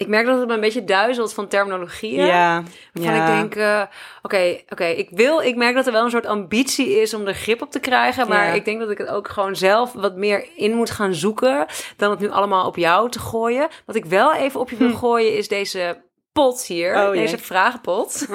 ik 0.00 0.08
merk 0.08 0.26
dat 0.26 0.38
het 0.38 0.48
me 0.48 0.54
een 0.54 0.60
beetje 0.60 0.84
duizelt 0.84 1.34
van 1.34 1.48
terminologieën. 1.48 2.26
Ja. 2.26 2.62
Waarvan 2.92 3.14
ja. 3.14 3.26
ik 3.28 3.34
denk, 3.38 3.54
eh, 3.54 3.82
oké, 4.22 4.60
oké, 4.68 4.84
ik 4.84 5.08
wil, 5.10 5.40
ik 5.40 5.56
merk 5.56 5.74
dat 5.74 5.86
er 5.86 5.92
wel 5.92 6.04
een 6.04 6.10
soort 6.10 6.26
ambitie 6.26 7.00
is 7.00 7.14
om 7.14 7.26
er 7.26 7.34
grip 7.34 7.62
op 7.62 7.70
te 7.70 7.80
krijgen. 7.80 8.28
Maar 8.28 8.46
Ja. 8.46 8.52
ik 8.52 8.64
denk 8.64 8.80
dat 8.80 8.90
ik 8.90 8.98
het 8.98 9.08
ook 9.08 9.28
gewoon 9.28 9.56
zelf 9.56 9.92
wat 9.92 10.16
meer 10.16 10.46
in 10.56 10.74
moet 10.74 10.90
gaan 10.90 11.14
zoeken. 11.14 11.66
Dan 11.96 12.10
het 12.10 12.20
nu 12.20 12.30
allemaal 12.30 12.66
op 12.66 12.76
jou 12.76 13.10
te 13.10 13.18
gooien. 13.18 13.68
Wat 13.86 13.96
ik 13.96 14.04
wel 14.04 14.34
even 14.34 14.60
op 14.60 14.70
je 14.70 14.76
wil 14.76 14.94
gooien 14.94 15.36
is 15.36 15.48
deze 15.48 16.02
pot 16.32 16.64
hier. 16.64 16.94
Hm. 16.94 17.06
Oh, 17.06 17.14
jee. 17.14 17.22
deze 17.22 17.38
vragenpot. 17.38 18.12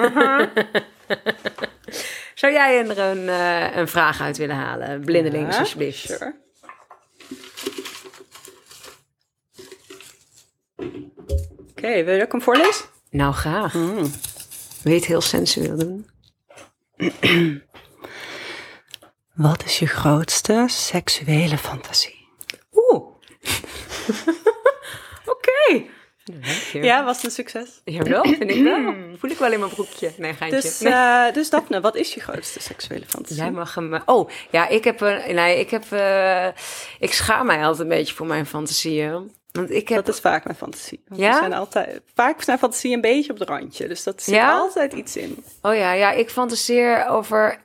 Zou 2.34 2.54
jij 2.54 2.88
er 2.88 3.00
een, 3.00 3.30
eh, 3.30 3.76
een 3.76 3.88
vraag 3.88 4.22
uit 4.22 4.38
willen 4.38 4.56
halen? 4.56 5.02
Blindelings, 5.06 5.56
Ja, 5.56 5.62
alsjeblieft. 5.62 5.98
Sure. 6.00 6.44
Oké, 11.86 12.04
wil 12.04 12.14
je 12.14 12.18
dat 12.20 12.26
ik 12.26 12.32
hem 12.32 12.42
voorlees? 12.42 12.84
Nou, 13.10 13.34
graag. 13.34 13.74
Mm. 13.74 14.12
Het 14.84 15.06
heel 15.06 15.22
sensueel 15.22 15.78
doen? 15.78 16.10
Wat 19.34 19.64
is 19.66 19.80
je 19.80 19.86
grootste 19.88 20.66
seksuele 20.68 21.58
fantasie? 21.58 22.28
Oeh. 22.74 23.04
Oké. 25.26 25.84
Ja, 26.74 27.04
was 27.04 27.16
het 27.16 27.26
een 27.26 27.32
succes? 27.32 27.82
Jawel, 27.84 28.24
vind 28.24 28.50
ik 28.52 28.64
wel. 28.64 28.94
Voel 29.18 29.30
ik 29.32 29.38
wel 29.38 29.52
in 29.52 29.60
mijn 29.60 29.72
broekje. 29.72 30.12
Nee, 30.18 30.34
geintje. 30.34 30.62
Dus, 30.62 30.82
eh, 30.82 31.34
dus 31.34 31.50
Daphne, 31.50 31.82
wat 31.82 31.96
is 31.96 32.14
je 32.14 32.20
grootste 32.20 32.60
seksuele 32.60 33.06
fantasie? 33.08 33.36
Jij 33.38 33.52
mag 33.52 33.76
hem. 33.76 33.94
eh, 33.94 34.02
Oh, 34.06 34.30
ja, 34.52 34.68
ik 34.68 34.84
heb 34.84 35.02
een. 35.02 35.36
Nee, 35.36 35.60
ik 35.60 35.70
heb. 35.70 35.92
eh, 35.92 36.48
ik 37.00 37.14
schaam 37.14 37.46
mij 37.46 37.62
altijd 37.64 37.80
een 37.80 37.88
beetje 37.98 38.16
voor 38.16 38.26
mijn 38.26 38.46
fantasieën. 38.46 39.35
Want 39.56 39.72
ik 39.72 39.90
heb. 39.90 40.06
Dat 40.06 40.14
is 40.16 40.22
vaak 40.22 40.44
mijn 40.44 40.56
fantasie. 40.58 41.04
Want 41.08 41.22
Ja? 41.22 41.38
zijn 41.38 41.54
altijd, 41.54 42.02
vaak 42.14 42.42
zijn 42.42 42.58
fantasie 42.58 42.94
een 42.94 43.02
beetje 43.02 43.32
op 43.32 43.40
het 43.40 43.50
randje. 43.50 43.88
Dus 43.88 44.04
dat 44.04 44.22
zit 44.24 44.36
Ja? 44.36 44.58
altijd 44.58 44.94
iets 44.94 45.16
in. 45.18 45.44
Oh 45.62 45.76
ja, 45.76 45.92
ja, 45.92 46.12
ik 46.12 46.30
fantaseer 46.30 47.08
over. 47.08 47.64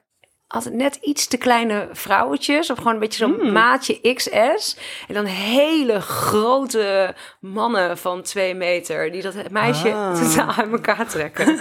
Altijd 0.49 0.75
net 0.75 0.95
iets 0.95 1.27
te 1.27 1.37
kleine 1.37 1.89
vrouwtjes. 1.93 2.71
Of 2.71 2.77
gewoon 2.79 2.93
een 2.93 2.99
beetje 2.99 3.27
zo'n 3.27 3.41
Hmm. 3.41 3.53
maatje 3.53 4.15
XS. 4.15 4.77
En 5.09 5.15
dan 5.15 5.25
hele 5.25 6.01
grote 6.01 7.15
mannen 7.41 7.99
van 7.99 8.23
twee 8.23 8.55
meter. 8.55 9.13
Die 9.13 9.23
dat 9.23 9.51
meisje 9.51 9.93
Ah. 9.93 10.15
totaal 10.21 10.53
uit 10.55 10.73
elkaar 10.73 11.07
trekken. 11.09 11.61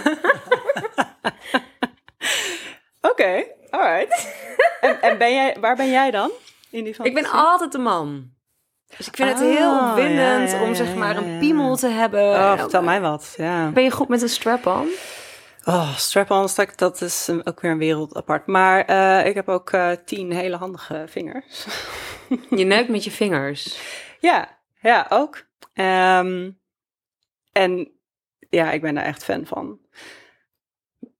Oké, 3.00 3.44
alright. 3.70 4.34
en 4.80 5.00
en 5.02 5.18
ben 5.18 5.34
jij, 5.34 5.56
waar 5.60 5.76
ben 5.76 5.90
jij 5.90 6.10
dan 6.10 6.30
in 6.70 6.84
die 6.84 6.94
ik 7.02 7.14
ben 7.14 7.30
altijd 7.30 7.74
een 7.74 7.82
man. 7.82 8.30
Dus 8.96 9.06
ik 9.08 9.16
vind 9.16 9.28
het 9.28 9.38
Ah, 9.38 9.44
heel 9.56 9.88
opwindend 9.88 10.50
ja, 10.50 10.56
ja, 10.56 10.62
om 10.62 10.74
zeg 10.74 10.94
maar 10.94 11.14
ja, 11.14 11.20
een 11.20 11.32
ja. 11.32 11.38
piemel 11.38 11.76
te 11.76 11.88
hebben. 11.88 12.22
Oh, 12.34 12.58
vertel 12.58 12.82
mij 12.82 13.00
wat. 13.00 13.34
Ja. 13.36 13.70
Ben 13.70 13.82
je 13.82 13.90
goed 13.90 14.08
met 14.08 14.22
een 14.22 14.28
strap-on? 14.28 14.88
Oh, 15.64 15.96
strap-ons, 15.96 16.54
dat- 16.54 16.78
dat 16.78 17.00
is 17.00 17.26
een- 17.26 17.46
ook 17.46 17.60
weer 17.60 17.70
een 17.70 17.78
wereld 17.78 18.16
apart. 18.16 18.46
Maar 18.46 18.84
eh, 18.84 19.26
ik 19.26 19.34
heb 19.34 19.48
ook 19.48 19.70
eh, 19.70 19.90
tien 20.04 20.32
hele 20.32 20.56
handige 20.56 21.04
vingers. 21.08 21.66
Je 22.50 22.64
neukt 22.64 22.88
met 22.88 23.04
je 23.04 23.10
vingers. 23.10 23.78
ja, 24.20 24.58
ja, 24.80 25.06
ook. 25.08 25.46
Ehm, 25.72 26.50
en 27.52 27.90
ja, 28.50 28.70
ik 28.70 28.80
ben 28.80 28.94
daar 28.94 29.04
echt 29.04 29.24
fan 29.24 29.46
van. 29.46 29.78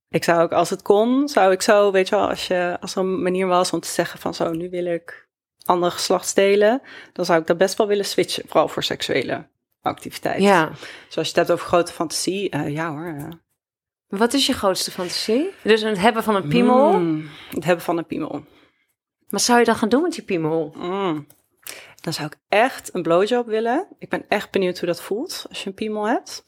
Ik 0.09 0.25
zou 0.25 0.43
ook, 0.43 0.53
als 0.53 0.71
het 0.71 0.83
kon, 0.83 1.29
zou 1.29 1.53
ik 1.53 1.63
zo, 1.63 1.91
weet 1.93 2.09
je 2.09 2.17
wel, 2.17 2.29
als, 2.29 2.47
je, 2.47 2.77
als 2.81 2.95
er 2.95 3.01
een 3.03 3.23
manier 3.23 3.47
was 3.47 3.73
om 3.73 3.81
te 3.81 3.89
zeggen 3.89 4.19
van 4.21 4.35
zo, 4.35 4.51
nu 4.53 4.71
wil 4.71 4.85
ik 4.87 5.29
andere 5.65 5.93
geslachtsdelen, 5.93 6.83
dan 7.13 7.25
zou 7.25 7.41
ik 7.41 7.47
dat 7.47 7.59
best 7.59 7.77
wel 7.77 7.87
willen 7.87 8.05
switchen, 8.05 8.45
vooral 8.47 8.69
voor 8.69 8.83
seksuele 8.83 9.49
activiteit. 9.83 10.43
Ja. 10.43 10.71
Zoals 11.09 11.29
je 11.29 11.39
het 11.39 11.49
hebt 11.49 11.51
over 11.51 11.67
grote 11.67 11.93
fantasie, 11.93 12.51
eh, 12.51 12.69
ja 12.69 12.91
hoor. 12.91 13.29
Wat 14.09 14.33
is 14.33 14.47
je 14.47 14.53
grootste 14.53 14.91
fantasie? 14.91 15.51
Dus 15.63 15.83
het 15.83 15.99
hebben 15.99 16.23
van 16.23 16.35
een 16.35 16.49
piemel. 16.49 16.99
Mm, 16.99 17.29
het 17.51 17.65
hebben 17.65 17.85
van 17.85 17.99
een 17.99 18.07
piemel. 18.07 18.45
Wat 19.29 19.43
zou 19.43 19.59
je 19.59 19.65
dan 19.65 19.75
gaan 19.75 19.89
doen 19.89 20.03
met 20.03 20.13
die 20.13 20.25
piemel? 20.25 20.75
Mm. 20.77 21.27
Dan 22.01 22.13
zou 22.13 22.27
ik 22.27 22.39
echt 22.49 22.95
een 22.95 23.03
blowjob 23.03 23.47
willen. 23.47 23.87
Ik 23.99 24.09
ben 24.09 24.25
echt 24.29 24.51
benieuwd 24.51 24.79
hoe 24.79 24.89
dat 24.89 25.03
voelt 25.03 25.47
als 25.49 25.63
je 25.63 25.69
een 25.69 25.75
piemel 25.75 26.05
hebt. 26.05 26.45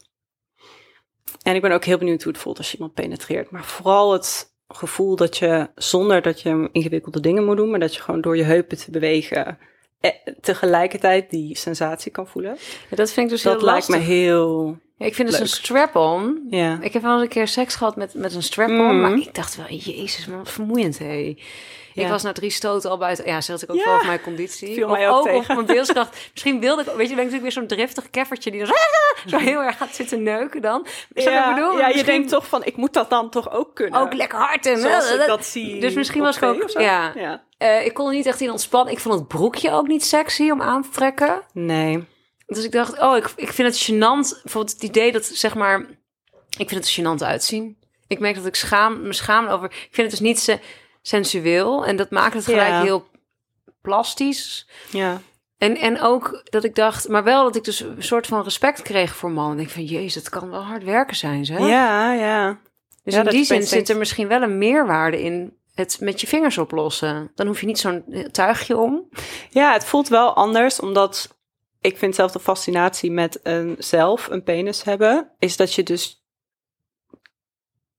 En 1.41 1.55
ik 1.55 1.61
ben 1.61 1.71
ook 1.71 1.85
heel 1.85 1.97
benieuwd 1.97 2.23
hoe 2.23 2.31
het 2.31 2.41
voelt 2.41 2.57
als 2.57 2.71
je 2.71 2.77
iemand 2.77 2.93
penetreert. 2.93 3.51
Maar 3.51 3.63
vooral 3.63 4.13
het 4.13 4.52
gevoel 4.75 5.15
dat 5.15 5.37
je, 5.37 5.69
zonder 5.75 6.21
dat 6.21 6.41
je 6.41 6.69
ingewikkelde 6.71 7.19
dingen 7.19 7.45
moet 7.45 7.57
doen, 7.57 7.69
maar 7.69 7.79
dat 7.79 7.95
je 7.95 8.01
gewoon 8.01 8.21
door 8.21 8.37
je 8.37 8.43
heupen 8.43 8.77
te 8.77 8.91
bewegen, 8.91 9.57
eh, 9.99 10.11
tegelijkertijd 10.41 11.29
die 11.29 11.57
sensatie 11.57 12.11
kan 12.11 12.27
voelen. 12.27 12.57
Ja, 12.89 12.95
dat 12.95 13.11
vind 13.11 13.25
ik 13.25 13.31
dus 13.33 13.41
Dat 13.41 13.53
heel 13.55 13.65
lijkt 13.65 13.87
lastig. 13.87 14.07
me 14.07 14.13
heel 14.13 14.77
ik 15.05 15.15
vind 15.15 15.27
het 15.29 15.37
Leuk. 15.37 15.47
een 15.47 15.53
strap-on. 15.53 16.47
Ja. 16.49 16.77
Ik 16.81 16.93
heb 16.93 17.01
wel 17.01 17.13
eens 17.13 17.21
een 17.21 17.27
keer 17.27 17.47
seks 17.47 17.75
gehad 17.75 17.95
met, 17.95 18.13
met 18.13 18.35
een 18.35 18.43
strap-on, 18.43 18.75
Mhm. 18.75 19.01
maar 19.01 19.13
ik 19.17 19.35
dacht 19.35 19.55
wel, 19.55 19.65
jezus, 19.69 20.25
man, 20.27 20.37
wat 20.37 20.49
vermoeiend, 20.51 20.97
hé. 20.99 21.35
Ik 21.95 22.07
was 22.07 22.23
na 22.23 22.31
drie 22.31 22.49
stoten 22.49 22.89
al 22.89 22.97
buiten. 22.97 23.25
Ja, 23.25 23.41
zat 23.41 23.61
ik 23.61 23.71
ook 23.71 23.77
Ja. 23.77 23.83
wel 23.85 24.03
mijn 24.05 24.21
conditie. 24.21 24.73
Viel 24.73 24.85
of 24.85 24.91
mij 24.91 25.09
ook 25.09 25.27
ook 25.27 25.35
op 25.41 25.47
mijn 25.47 25.65
wilskracht. 25.65 26.29
Misschien 26.31 26.59
wilde 26.59 26.81
ik, 26.81 26.87
weet 26.87 27.09
je, 27.09 27.15
ben 27.15 27.25
ik 27.25 27.31
natuurlijk 27.31 27.41
weer 27.41 27.51
zo'n 27.51 27.67
driftig 27.67 28.09
keffertje 28.09 28.51
die 28.51 28.59
dan 28.65 28.75
zo 29.27 29.37
heel 29.49 29.61
erg 29.63 29.77
gaat 29.77 29.95
zitten 29.95 30.23
neuken 30.23 30.61
dan. 30.61 30.85
Ja, 31.13 31.49
ik 31.49 31.55
bedoel? 31.55 31.77
ja, 31.77 31.87
je 31.87 32.03
denkt 32.03 32.29
toch 32.29 32.47
van, 32.47 32.63
ik 32.65 32.75
moet 32.75 32.93
dat 32.93 33.09
dan 33.09 33.29
toch 33.29 33.51
ook 33.51 33.75
kunnen. 33.75 33.99
ook 34.01 34.13
lekker 34.13 34.39
hard 34.39 34.65
en 34.65 34.79
Zoals 34.79 35.11
ik 35.11 35.25
dat 35.27 35.45
zie 35.45 35.79
Dus 35.79 35.93
misschien 35.93 36.21
was 36.21 36.37
ik 36.37 36.43
ook- 36.43 36.69
ja. 36.69 37.11
ja. 37.15 37.43
Eh, 37.57 37.85
ik 37.85 37.93
kon 37.93 38.07
er 38.07 38.13
niet 38.13 38.25
echt 38.25 38.41
in 38.41 38.51
ontspannen. 38.51 38.93
Ik 38.93 38.99
vond 38.99 39.15
het 39.19 39.27
broekje 39.27 39.71
ook 39.71 39.87
niet 39.87 40.05
sexy 40.05 40.49
om 40.51 40.61
aan 40.61 40.81
te 40.81 40.89
trekken. 40.89 41.41
Nee. 41.53 42.03
Dus 42.45 42.63
ik 42.63 42.71
dacht, 42.71 42.99
oh, 42.99 43.17
ik, 43.17 43.31
ik 43.35 43.51
vind 43.53 43.67
het 43.67 43.83
gênant. 43.91 44.41
Bijvoorbeeld 44.43 44.73
het 44.73 44.83
idee 44.83 45.11
dat, 45.11 45.25
zeg 45.25 45.55
maar... 45.55 45.79
Ik 46.57 46.69
vind 46.69 46.85
het 46.85 46.99
gênant 46.99 47.23
uitzien. 47.23 47.77
Ik 48.07 48.19
merk 48.19 48.35
dat 48.35 48.45
ik 48.45 48.55
schaam, 48.55 49.01
me 49.01 49.13
schaam 49.13 49.47
over... 49.47 49.65
Ik 49.71 49.87
vind 49.91 49.97
het 49.97 50.09
dus 50.09 50.19
niet 50.19 50.39
se- 50.39 50.59
sensueel. 51.01 51.85
En 51.85 51.95
dat 51.95 52.09
maakt 52.11 52.33
het 52.33 52.43
gelijk 52.45 52.67
Ja. 52.67 52.81
heel 52.81 53.07
plastisch. 53.81 54.67
Ja. 54.89 55.21
En, 55.57 55.77
en 55.77 56.01
ook 56.01 56.41
dat 56.49 56.63
ik 56.63 56.75
dacht... 56.75 57.07
Maar 57.07 57.23
wel 57.23 57.43
dat 57.43 57.55
ik 57.55 57.63
dus 57.63 57.79
een 57.79 58.03
soort 58.03 58.27
van 58.27 58.43
respect 58.43 58.81
kreeg 58.81 59.15
voor 59.15 59.31
mannen. 59.31 59.59
Ik 59.59 59.69
van, 59.69 59.83
jezus, 59.83 60.15
het 60.15 60.29
kan 60.29 60.49
wel 60.49 60.61
hard 60.61 60.83
werken 60.83 61.15
zijn, 61.15 61.45
ze. 61.45 61.53
Ja, 61.53 62.13
ja. 62.13 62.59
Dus 63.03 63.13
Ja, 63.13 63.23
in 63.23 63.29
die 63.29 63.43
zin 63.45 63.63
zit 63.63 63.89
er 63.89 63.97
misschien 63.97 64.27
wel 64.27 64.41
een 64.41 64.57
meerwaarde 64.57 65.21
in... 65.21 65.57
Het 65.73 65.97
met 65.99 66.21
je 66.21 66.27
vingers 66.27 66.57
oplossen. 66.57 67.31
Dan 67.35 67.47
hoef 67.47 67.59
je 67.59 67.65
niet 67.65 67.79
zo'n 67.79 68.03
eh, 68.11 68.25
tuigje 68.25 68.77
om. 68.77 69.09
Ja, 69.49 69.73
het 69.73 69.85
voelt 69.85 70.07
wel 70.07 70.33
anders, 70.35 70.79
omdat 70.79 71.37
ik 71.83 71.97
vind 71.97 72.15
zelf 72.15 72.31
de 72.31 72.39
fascinatie 72.39 73.11
met 73.11 73.39
een 73.43 73.75
zelf 73.77 74.27
een 74.27 74.43
penis 74.43 74.83
hebben, 74.83 75.31
is 75.39 75.57
dat 75.57 75.73
je 75.73 75.83
dus 75.83 76.23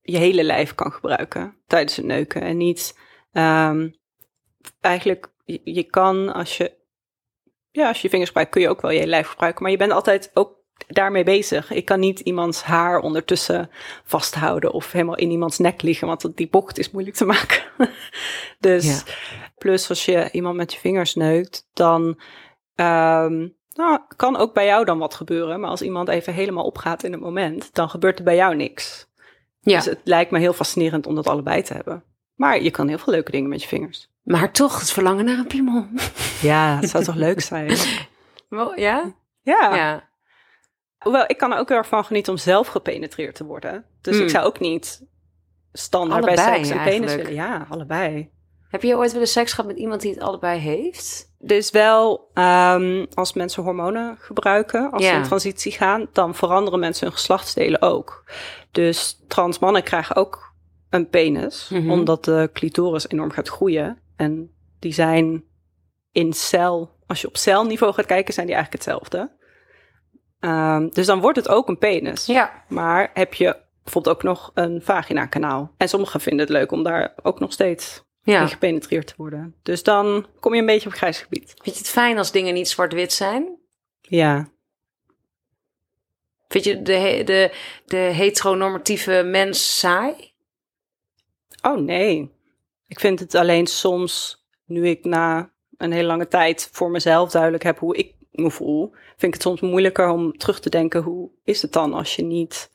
je 0.02 0.18
hele 0.18 0.44
lijf 0.44 0.74
kan 0.74 0.92
gebruiken 0.92 1.56
tijdens 1.66 1.96
het 1.96 2.06
neuken. 2.06 2.42
En 2.42 2.56
niet 2.56 2.98
ehm, 3.32 3.88
eigenlijk, 4.80 5.32
je, 5.44 5.60
je 5.64 5.82
kan 5.82 6.32
als 6.32 6.56
je, 6.56 6.72
ja, 7.70 7.88
als 7.88 7.96
je 7.96 8.02
je 8.02 8.08
vingers 8.08 8.28
gebruikt, 8.28 8.52
kun 8.52 8.62
je 8.62 8.68
ook 8.68 8.80
wel 8.80 8.90
je 8.90 8.98
hele 8.98 9.10
lijf 9.10 9.28
gebruiken, 9.28 9.62
maar 9.62 9.70
je 9.70 9.78
bent 9.78 9.92
altijd 9.92 10.30
ook 10.34 10.62
daarmee 10.86 11.24
bezig. 11.24 11.70
Ik 11.70 11.84
kan 11.84 12.00
niet 12.00 12.20
iemands 12.20 12.62
haar 12.62 12.98
ondertussen 12.98 13.70
vasthouden 14.04 14.72
of 14.72 14.92
helemaal 14.92 15.16
in 15.16 15.30
iemands 15.30 15.58
nek 15.58 15.82
liggen, 15.82 16.06
want 16.06 16.36
die 16.36 16.48
bocht 16.48 16.78
is 16.78 16.90
moeilijk 16.90 17.16
te 17.16 17.24
maken. 17.24 17.62
dus 18.58 18.84
Ja. 18.84 19.02
plus 19.58 19.88
als 19.88 20.04
je 20.04 20.28
iemand 20.32 20.56
met 20.56 20.72
je 20.72 20.78
vingers 20.78 21.14
neukt, 21.14 21.68
dan 21.72 22.20
ehm, 22.74 23.48
nou, 23.74 24.00
kan 24.16 24.36
ook 24.36 24.54
bij 24.54 24.66
jou 24.66 24.84
dan 24.84 24.98
wat 24.98 25.14
gebeuren. 25.14 25.60
Maar 25.60 25.70
als 25.70 25.82
iemand 25.82 26.08
even 26.08 26.32
helemaal 26.32 26.64
opgaat 26.64 27.02
in 27.02 27.12
het 27.12 27.20
moment, 27.20 27.74
dan 27.74 27.90
gebeurt 27.90 28.18
er 28.18 28.24
bij 28.24 28.36
jou 28.36 28.54
niks. 28.56 29.06
Ja, 29.60 29.76
Dus 29.76 29.84
het 29.84 30.00
lijkt 30.04 30.30
me 30.30 30.38
heel 30.38 30.52
fascinerend 30.52 31.06
om 31.06 31.14
dat 31.14 31.26
allebei 31.26 31.62
te 31.62 31.74
hebben. 31.74 32.04
Maar 32.34 32.62
je 32.62 32.70
kan 32.70 32.88
heel 32.88 32.98
veel 32.98 33.12
leuke 33.12 33.30
dingen 33.30 33.48
met 33.48 33.62
je 33.62 33.68
vingers. 33.68 34.08
maar 34.22 34.52
toch 34.52 34.78
het 34.80 34.90
verlangen 34.90 35.24
naar 35.24 35.38
een 35.38 35.46
piemel. 35.46 35.86
Ja, 36.40 36.78
het 36.80 36.90
zou 36.90 37.04
toch 37.04 37.14
leuk 37.14 37.40
zijn? 37.40 37.76
Wel, 38.48 38.78
Ja? 38.78 39.14
Ja. 39.42 39.76
Ja. 39.76 40.08
Hoewel, 40.98 41.24
ik 41.26 41.36
kan 41.38 41.52
er 41.52 41.58
ook 41.58 41.68
heel 41.68 41.76
erg 41.78 41.88
van 41.88 42.04
genieten 42.04 42.32
om 42.32 42.38
zelf 42.38 42.66
gepenetreerd 42.66 43.34
te 43.34 43.44
worden. 43.44 43.84
Dus 44.00 44.14
Hmm. 44.14 44.24
ik 44.24 44.30
zou 44.30 44.46
ook 44.46 44.60
niet 44.60 45.02
standaard 45.72 46.24
bij 46.24 46.36
Allebei 46.36 46.64
seks 46.64 46.76
een 46.78 46.84
penis 46.84 47.14
willen. 47.14 47.34
Ja, 47.34 47.66
allebei. 47.68 48.30
Heb 48.74 48.82
je 48.82 48.96
ooit 48.96 49.12
wel 49.12 49.20
eens 49.20 49.32
seks 49.32 49.52
gehad 49.52 49.66
met 49.66 49.78
iemand 49.78 50.00
die 50.00 50.10
het 50.12 50.22
allebei 50.22 50.58
heeft? 50.58 51.34
Dus 51.38 51.70
wel, 51.70 52.30
ehm, 52.32 53.06
als 53.14 53.32
mensen 53.32 53.62
hormonen 53.62 54.16
gebruiken, 54.20 54.90
als 54.90 55.04
ze 55.04 55.12
in 55.12 55.22
transitie 55.22 55.72
gaan, 55.72 56.06
dan 56.12 56.34
veranderen 56.34 56.78
mensen 56.80 57.06
hun 57.06 57.14
geslachtsdelen 57.16 57.82
ook. 57.82 58.24
Dus 58.70 59.20
trans 59.28 59.58
mannen 59.58 59.82
krijgen 59.82 60.16
ook 60.16 60.52
een 60.90 61.08
penis, 61.08 61.68
Mhm. 61.72 61.90
omdat 61.90 62.24
de 62.24 62.50
clitoris 62.52 63.08
enorm 63.08 63.30
gaat 63.30 63.48
groeien. 63.48 63.98
En 64.16 64.50
die 64.78 64.92
zijn 64.92 65.44
in 66.12 66.32
cel, 66.32 66.90
als 67.06 67.20
je 67.20 67.26
op 67.28 67.36
celniveau 67.36 67.92
gaat 67.92 68.06
kijken, 68.06 68.34
zijn 68.34 68.46
die 68.46 68.54
eigenlijk 68.54 68.84
hetzelfde. 68.84 69.36
Ehm, 70.40 70.88
dus 70.88 71.06
dan 71.06 71.20
wordt 71.20 71.36
het 71.36 71.48
ook 71.48 71.68
een 71.68 71.78
penis. 71.78 72.26
Ja. 72.26 72.64
Maar 72.68 73.10
heb 73.14 73.34
je 73.34 73.56
bijvoorbeeld 73.82 74.16
ook 74.16 74.22
nog 74.22 74.50
een 74.54 74.82
vagina-kanaal. 74.82 75.70
En 75.76 75.88
sommigen 75.88 76.20
vinden 76.20 76.46
het 76.46 76.54
leuk 76.54 76.72
om 76.72 76.82
daar 76.82 77.14
ook 77.22 77.40
nog 77.40 77.52
steeds 77.52 78.03
Ja. 78.24 78.40
in 78.40 78.48
gepenetreerd 78.48 79.06
te 79.06 79.14
worden. 79.16 79.54
Dus 79.62 79.82
dan 79.82 80.26
kom 80.40 80.54
je 80.54 80.60
een 80.60 80.66
beetje 80.66 80.88
op 80.88 80.94
grijs 80.94 81.18
gebied. 81.20 81.54
Vind 81.62 81.76
je 81.76 81.82
het 81.82 81.90
fijn 81.90 82.18
als 82.18 82.32
dingen 82.32 82.54
niet 82.54 82.68
zwart-wit 82.68 83.12
zijn? 83.12 83.58
Ja, 84.00 84.48
Vind 86.54 86.64
je 86.64 86.82
de, 86.82 87.22
de, 87.24 87.50
de 87.86 87.96
heteronormatieve 87.96 89.22
mens 89.26 89.78
saai? 89.78 90.32
Oh 91.62 91.78
nee. 91.78 92.30
Ik 92.86 93.00
vind 93.00 93.20
het 93.20 93.34
alleen 93.34 93.66
soms, 93.66 94.44
nu 94.66 94.88
ik 94.88 95.04
na 95.04 95.52
een 95.76 95.92
hele 95.92 96.06
lange 96.06 96.28
tijd 96.28 96.68
voor 96.72 96.90
mezelf 96.90 97.30
duidelijk 97.30 97.62
heb 97.62 97.78
hoe 97.78 97.96
ik 97.96 98.14
me 98.30 98.50
voel, 98.50 98.90
vind 98.92 99.22
ik 99.22 99.32
het 99.32 99.42
soms 99.42 99.60
moeilijker 99.60 100.08
om 100.08 100.36
terug 100.36 100.60
te 100.60 100.70
denken 100.70 101.02
hoe 101.02 101.30
is 101.44 101.62
het 101.62 101.72
dan 101.72 101.94
als 101.94 102.16
je 102.16 102.22
niet 102.22 102.70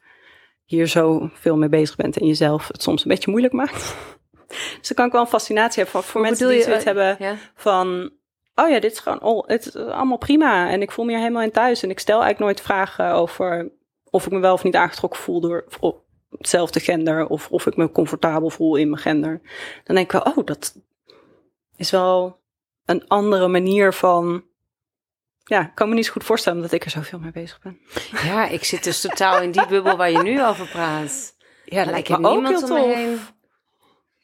hier 0.65 0.87
zo 0.87 1.29
veel 1.33 1.57
mee 1.57 1.69
bezig 1.69 1.95
bent 1.95 2.17
en 2.17 2.27
jezelf 2.27 2.67
het 2.67 2.81
soms 2.81 3.03
een 3.03 3.11
beetje 3.11 3.31
moeilijk 3.31 3.53
maakt. 3.53 3.95
Dus 4.49 4.87
dan 4.87 4.95
kan 4.95 5.05
ik 5.05 5.11
wel 5.11 5.21
een 5.21 5.27
fascinatie 5.27 5.83
hebben 5.83 6.01
van 6.01 6.11
voor 6.11 6.21
mensen 6.21 6.47
die 6.47 6.61
zoiets 6.63 6.83
hebben 6.83 7.15
Ja. 7.19 7.35
van, 7.55 8.11
oh 8.55 8.69
ja, 8.69 8.79
dit 8.79 8.91
is 8.91 8.99
gewoon 8.99 9.19
al, 9.19 9.43
het 9.47 9.65
is 9.65 9.75
allemaal 9.75 10.17
prima 10.17 10.69
en 10.69 10.81
ik 10.81 10.91
voel 10.91 11.05
me 11.05 11.11
hier 11.11 11.19
helemaal 11.19 11.43
in 11.43 11.51
thuis 11.51 11.83
en 11.83 11.89
ik 11.89 11.99
stel 11.99 12.21
eigenlijk 12.21 12.51
nooit 12.51 12.61
vragen 12.65 13.11
over 13.11 13.71
of 14.09 14.25
ik 14.25 14.31
me 14.31 14.39
wel 14.39 14.53
of 14.53 14.63
niet 14.63 14.75
aangetrokken 14.75 15.19
voel 15.19 15.39
door 15.41 15.65
hetzelfde 16.37 16.79
gender 16.79 17.27
of 17.27 17.47
of 17.49 17.65
ik 17.65 17.75
me 17.75 17.91
comfortabel 17.91 18.49
voel 18.49 18.75
in 18.75 18.89
mijn 18.89 19.01
gender. 19.01 19.41
Dan 19.83 19.95
denk 19.95 20.13
ik 20.13 20.23
wel, 20.23 20.33
oh, 20.33 20.45
dat 20.45 20.75
is 21.75 21.91
wel 21.91 22.39
een 22.85 23.07
andere 23.07 23.47
manier 23.47 23.93
van, 23.93 24.43
ja, 25.43 25.61
ik 25.61 25.71
kan 25.75 25.89
me 25.89 25.95
niet 25.95 26.05
zo 26.05 26.11
goed 26.11 26.23
voorstellen 26.23 26.57
omdat 26.57 26.73
ik 26.73 26.85
er 26.85 26.91
zoveel 26.91 27.19
mee 27.19 27.31
bezig 27.31 27.59
ben. 27.61 27.79
ja, 28.23 28.47
ik 28.47 28.63
zit 28.63 28.83
dus 28.83 29.01
totaal 29.01 29.41
in 29.41 29.51
die 29.51 29.67
bubbel 29.67 29.97
waar 29.97 30.11
je 30.11 30.21
nu 30.21 30.45
over 30.45 30.67
praat. 30.67 31.35
Ja, 31.65 31.79
Er 31.85 31.91
lijkt 31.91 32.09
me 32.09 32.15
ook 32.15 32.33
niemand 32.33 32.67
heel 32.67 32.67
tof. 32.67 33.33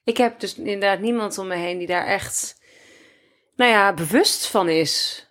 Ik 0.05 0.17
heb 0.17 0.39
dus 0.39 0.55
inderdaad 0.55 0.99
niemand 0.99 1.37
om 1.37 1.47
me 1.47 1.55
heen 1.55 1.77
die 1.77 1.87
daar 1.87 2.05
echt, 2.05 2.61
nou 3.55 3.71
ja, 3.71 3.93
bewust 3.93 4.47
van 4.47 4.69
is. 4.69 5.23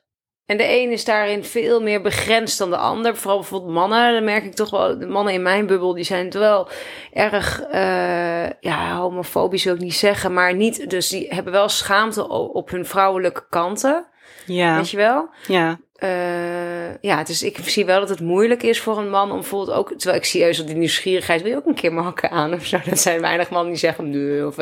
En 0.46 0.56
de 0.56 0.68
een 0.68 0.90
is 0.90 1.04
daarin 1.04 1.44
veel 1.44 1.80
meer 1.80 2.00
begrensd 2.00 2.58
dan 2.58 2.70
de 2.70 2.76
ander. 2.76 3.16
Vooral 3.16 3.38
bijvoorbeeld 3.38 3.72
mannen, 3.72 4.12
dan 4.12 4.24
merk 4.24 4.44
ik 4.44 4.54
toch 4.54 4.70
wel. 4.70 4.98
De 4.98 5.06
mannen 5.06 5.32
in 5.34 5.42
mijn 5.42 5.66
bubbel, 5.66 5.94
die 5.94 6.04
zijn 6.04 6.30
wel 6.30 6.68
erg, 7.12 7.60
eh, 7.60 8.50
ja, 8.60 8.96
homofobisch 8.96 9.64
wil 9.64 9.74
ik 9.74 9.80
niet 9.80 9.94
zeggen. 9.94 10.32
Maar 10.32 10.54
niet, 10.54 10.90
dus 10.90 11.08
die 11.08 11.26
hebben 11.28 11.52
wel 11.52 11.68
schaamte 11.68 12.28
op 12.28 12.70
hun 12.70 12.86
vrouwelijke 12.86 13.46
kanten. 13.48 14.06
Ja, 14.46 14.76
Weet 14.76 14.90
je 14.90 14.96
wel? 14.96 15.28
ja, 15.46 15.78
Eh, 15.95 16.95
ja, 17.01 17.24
dus 17.24 17.42
ik 17.42 17.59
zie 17.62 17.84
wel 17.84 18.01
dat 18.01 18.09
het 18.09 18.20
moeilijk 18.20 18.62
is 18.62 18.80
voor 18.80 18.99
een 18.99 19.11
man 19.11 19.30
om 19.30 19.38
bijvoorbeeld 19.40 19.76
ook... 19.78 19.92
Terwijl 19.97 20.18
ik 20.18 20.24
zie 20.24 20.40
juist 20.40 20.59
dat 20.59 20.66
die 20.66 20.76
nieuwsgierigheid... 20.76 21.42
Wil 21.42 21.51
je 21.51 21.57
ook 21.57 21.66
een 21.66 21.74
keer 21.74 21.92
mijn 21.92 22.05
hakken 22.05 22.30
aan 22.30 22.55
of 22.55 22.66
zo? 22.66 22.78
Dat 22.88 22.99
zijn 22.99 23.20
weinig 23.20 23.51
mannen 23.51 23.70
die 23.70 23.78
zeggen... 23.80 24.11
Nee, 24.11 24.47
of, 24.47 24.57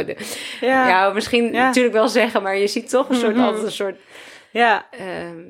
ja, 0.61 0.89
ja, 0.89 1.11
misschien 1.13 1.53
Ja. 1.53 1.67
natuurlijk 1.67 1.95
wel 1.95 2.09
zeggen... 2.09 2.43
Maar 2.43 2.57
je 2.57 2.67
ziet 2.67 2.89
toch 2.91 3.09
een 3.09 3.17
soort, 3.17 3.35
Mhm. 3.37 3.45
altijd 3.45 3.65
een 3.65 3.73
soort... 3.73 3.97
ja. 4.51 4.87
ehm, 4.91 5.41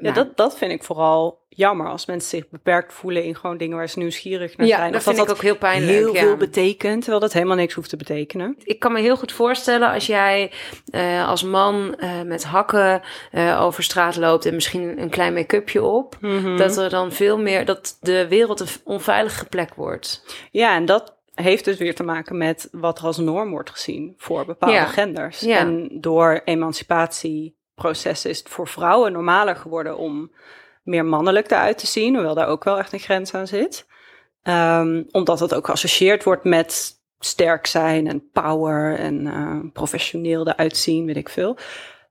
Ja, 0.00 0.12
nou, 0.12 0.26
dat, 0.26 0.36
dat 0.36 0.58
vind 0.58 0.72
ik 0.72 0.82
vooral 0.82 1.40
jammer 1.48 1.88
als 1.88 2.06
mensen 2.06 2.28
zich 2.28 2.48
beperkt 2.48 2.92
voelen 2.92 3.24
in 3.24 3.36
gewoon 3.36 3.56
dingen 3.56 3.76
waar 3.76 3.88
ze 3.88 3.98
nieuwsgierig 3.98 4.56
naar 4.56 4.66
ja, 4.66 4.76
zijn. 4.76 4.92
dat 4.92 5.00
Of 5.06 5.14
vind 5.14 5.28
ik 5.28 5.30
ook 5.30 5.42
heel 5.42 5.56
pijnlijk. 5.56 5.92
heel 5.92 6.14
ja. 6.14 6.20
veel 6.20 6.36
betekent, 6.36 7.00
terwijl 7.00 7.20
dat 7.20 7.32
helemaal 7.32 7.56
niks 7.56 7.74
hoeft 7.74 7.88
te 7.88 7.96
betekenen. 7.96 8.56
Ik 8.62 8.78
kan 8.78 8.92
me 8.92 9.00
heel 9.00 9.16
goed 9.16 9.32
voorstellen 9.32 9.92
als 9.92 10.06
jij 10.06 10.52
eh, 10.90 11.28
als 11.28 11.42
man 11.42 11.94
eh, 11.96 12.22
met 12.22 12.44
hakken 12.44 13.02
eh, 13.30 13.62
over 13.62 13.82
straat 13.82 14.16
loopt... 14.16 14.46
en 14.46 14.54
misschien 14.54 15.00
een 15.02 15.10
klein 15.10 15.34
make-upje 15.34 15.82
op... 15.82 16.16
Mhm. 16.20 16.56
dat 16.56 16.76
er 16.76 16.90
dan 16.90 17.12
veel 17.12 17.38
meer... 17.38 17.64
dat 17.64 17.96
de 18.00 18.28
wereld 18.28 18.60
een 18.60 18.68
onveilige 18.84 19.44
plek 19.44 19.74
wordt. 19.74 20.24
Ja, 20.50 20.74
en 20.74 20.84
dat 20.84 21.18
heeft 21.34 21.64
dus 21.64 21.78
weer 21.78 21.94
te 21.94 22.02
maken 22.02 22.38
met 22.38 22.68
wat 22.72 22.98
er 22.98 23.04
als 23.04 23.18
norm 23.18 23.50
wordt 23.50 23.70
gezien 23.70 24.14
voor 24.16 24.44
bepaalde 24.46 24.74
Ja. 24.74 24.84
genders. 24.84 25.40
Ja. 25.40 25.58
En 25.58 25.88
door 26.00 26.40
emancipatieprocessen 27.84 28.30
is 28.30 28.38
het 28.38 28.48
voor 28.48 28.68
vrouwen 28.68 29.12
normaler 29.12 29.56
geworden 29.56 29.96
om 29.96 30.30
meer 30.82 31.04
mannelijk 31.04 31.50
eruit 31.50 31.78
te 31.78 31.86
zien, 31.86 32.14
hoewel 32.14 32.34
daar 32.34 32.48
ook 32.48 32.64
wel 32.64 32.78
echt 32.78 32.92
een 32.92 32.98
grens 32.98 33.34
aan 33.34 33.46
zit. 33.46 33.86
Ehm, 34.42 35.02
omdat 35.10 35.40
het 35.40 35.54
ook 35.54 35.66
geassocieerd 35.66 36.24
wordt 36.24 36.44
met 36.44 36.98
sterk 37.18 37.66
zijn 37.66 38.06
en 38.08 38.30
power 38.32 38.98
en 38.98 39.26
eh, 39.26 39.72
professioneel 39.72 40.46
eruit 40.48 40.76
zien, 40.76 41.06
weet 41.06 41.16
ik 41.16 41.28
veel. 41.28 41.56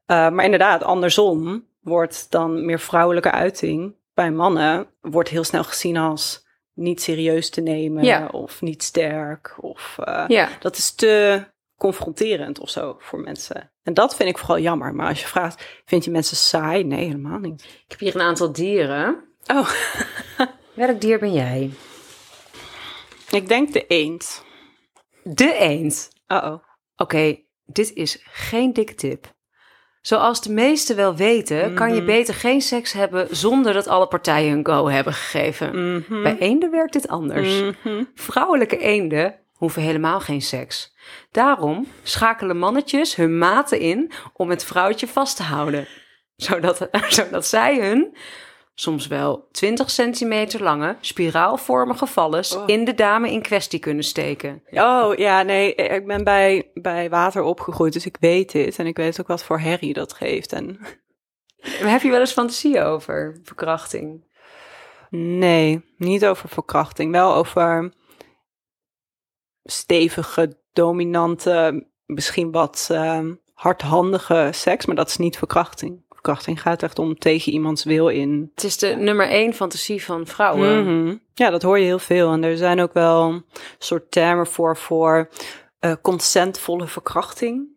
Eh, 0.05 0.29
maar 0.29 0.45
inderdaad, 0.45 0.83
andersom 0.83 1.67
wordt 1.81 2.31
dan 2.31 2.65
meer 2.65 2.79
vrouwelijke 2.79 3.31
uiting 3.31 3.95
bij 4.13 4.31
mannen 4.31 4.87
wordt 5.01 5.29
heel 5.29 5.43
snel 5.43 5.63
gezien 5.63 5.97
als 5.97 6.47
niet 6.73 7.01
serieus 7.01 7.49
te 7.49 7.61
nemen 7.61 8.03
Ja. 8.03 8.27
of 8.31 8.61
niet 8.61 8.83
sterk 8.83 9.55
of 9.61 9.97
eh, 10.03 10.23
Ja. 10.27 10.47
dat 10.59 10.77
is 10.77 10.91
te 10.95 11.43
confronterend 11.79 12.59
of 12.59 12.69
zo 12.69 12.95
voor 12.99 13.19
mensen. 13.19 13.71
En 13.83 13.93
dat 13.93 14.15
vind 14.15 14.29
ik 14.29 14.37
vooral 14.37 14.59
jammer. 14.59 14.95
Maar 14.95 15.07
als 15.07 15.19
je 15.21 15.27
vraagt, 15.27 15.81
vind 15.85 16.05
je 16.05 16.11
mensen 16.11 16.37
saai? 16.37 16.83
Nee, 16.83 17.05
helemaal 17.05 17.39
niet. 17.39 17.61
Ik 17.63 17.85
heb 17.87 17.99
hier 17.99 18.15
een 18.15 18.21
aantal 18.21 18.51
dieren. 18.51 19.23
Oh, 19.47 19.69
Welk 20.73 21.01
dier 21.01 21.19
ben 21.19 21.33
jij? 21.33 21.69
Ik 23.31 23.47
denk 23.47 23.73
de 23.73 23.85
eend. 23.87 24.43
De 25.23 25.53
eend. 25.53 26.09
Uh-oh. 26.27 26.63
Oké, 26.95 27.37
dit 27.65 27.93
is 27.93 28.19
geen 28.31 28.73
dikke 28.73 28.95
tip. 28.95 29.37
Zoals 30.01 30.41
de 30.41 30.51
meesten 30.51 30.95
wel 30.95 31.15
weten, 31.15 31.73
kan 31.75 31.89
je 31.89 31.95
Mhm. 32.01 32.05
beter 32.05 32.33
geen 32.33 32.61
seks 32.61 32.91
hebben 32.93 33.27
zonder 33.35 33.73
dat 33.73 33.87
alle 33.87 34.07
partijen 34.07 34.57
een 34.57 34.65
go 34.65 34.87
hebben 34.89 35.13
gegeven. 35.13 35.93
Mhm. 35.95 36.23
Bij 36.23 36.37
eenden 36.37 36.71
werkt 36.71 36.93
dit 36.93 37.07
anders. 37.07 37.61
Mhm. 37.61 38.03
Vrouwelijke 38.15 38.77
eenden 38.77 39.35
hoeven 39.59 39.81
helemaal 39.81 40.19
geen 40.19 40.41
seks. 40.41 40.95
Daarom 41.31 41.87
schakelen 42.03 42.57
mannetjes 42.57 43.15
hun 43.15 43.37
maten 43.37 43.79
in 43.79 44.11
om 44.33 44.49
het 44.49 44.63
vrouwtje 44.63 45.07
vast 45.07 45.35
te 45.37 45.43
houden. 45.43 45.87
Zodat, 46.35 46.87
zodat 47.17 47.45
zij 47.45 47.79
hun, 47.79 48.15
soms 48.73 49.07
wel 49.07 49.47
20 49.51 49.89
centimeter 49.89 50.63
lange, 50.63 50.95
spiraalvormige 51.01 52.05
vallers 52.05 52.55
Oh. 52.55 52.63
in 52.65 52.85
de 52.85 52.93
dame 52.93 53.31
in 53.31 53.41
kwestie 53.41 53.79
kunnen 53.79 54.03
steken. 54.03 54.63
Oh 54.71 55.15
ja, 55.15 55.41
nee, 55.41 55.75
ik 55.75 56.07
ben 56.07 56.23
bij, 56.23 56.71
bij 56.73 57.09
water 57.09 57.41
opgegroeid, 57.41 57.93
dus 57.93 58.05
ik 58.05 58.17
weet 58.19 58.51
dit. 58.51 58.79
En 58.79 58.85
ik 58.85 58.97
weet 58.97 59.19
ook 59.19 59.27
wat 59.27 59.43
voor 59.43 59.59
herrie 59.59 59.93
dat 59.93 60.13
geeft. 60.13 60.53
En 60.53 60.79
heb 61.93 62.01
je 62.01 62.09
wel 62.09 62.19
eens 62.19 62.31
fantasie 62.31 62.81
over 62.83 63.39
verkrachting? 63.43 64.27
nee, 65.09 65.81
niet 65.97 66.25
over 66.25 66.49
verkrachting. 66.49 67.11
Wel 67.11 67.33
over 67.35 67.93
stevige, 69.71 70.57
dominante, 70.73 71.85
misschien 72.05 72.51
wat 72.51 72.87
ehm, 72.91 73.33
hardhandige 73.53 74.49
seks. 74.51 74.85
Maar 74.85 74.95
dat 74.95 75.07
is 75.07 75.17
niet 75.17 75.37
verkrachting. 75.37 76.01
Verkrachting 76.09 76.61
gaat 76.61 76.83
echt 76.83 76.99
om 76.99 77.17
tegen 77.17 77.51
iemands 77.51 77.83
wil 77.83 78.07
in. 78.07 78.51
Het 78.55 78.63
is 78.63 78.77
de 78.77 78.87
nummer 78.87 79.27
één 79.27 79.53
fantasie 79.53 80.03
van 80.03 80.27
vrouwen. 80.27 80.83
Mhm. 80.83 81.15
Ja, 81.33 81.49
dat 81.49 81.61
hoor 81.61 81.79
je 81.79 81.85
heel 81.85 81.99
veel. 81.99 82.31
En 82.31 82.43
er 82.43 82.57
zijn 82.57 82.81
ook 82.81 82.93
wel 82.93 83.29
een 83.29 83.45
soort 83.77 84.11
termen 84.11 84.47
voor, 84.47 84.77
voor 84.77 85.29
eh, 85.79 85.93
consentvolle 86.01 86.87
verkrachting. 86.87 87.67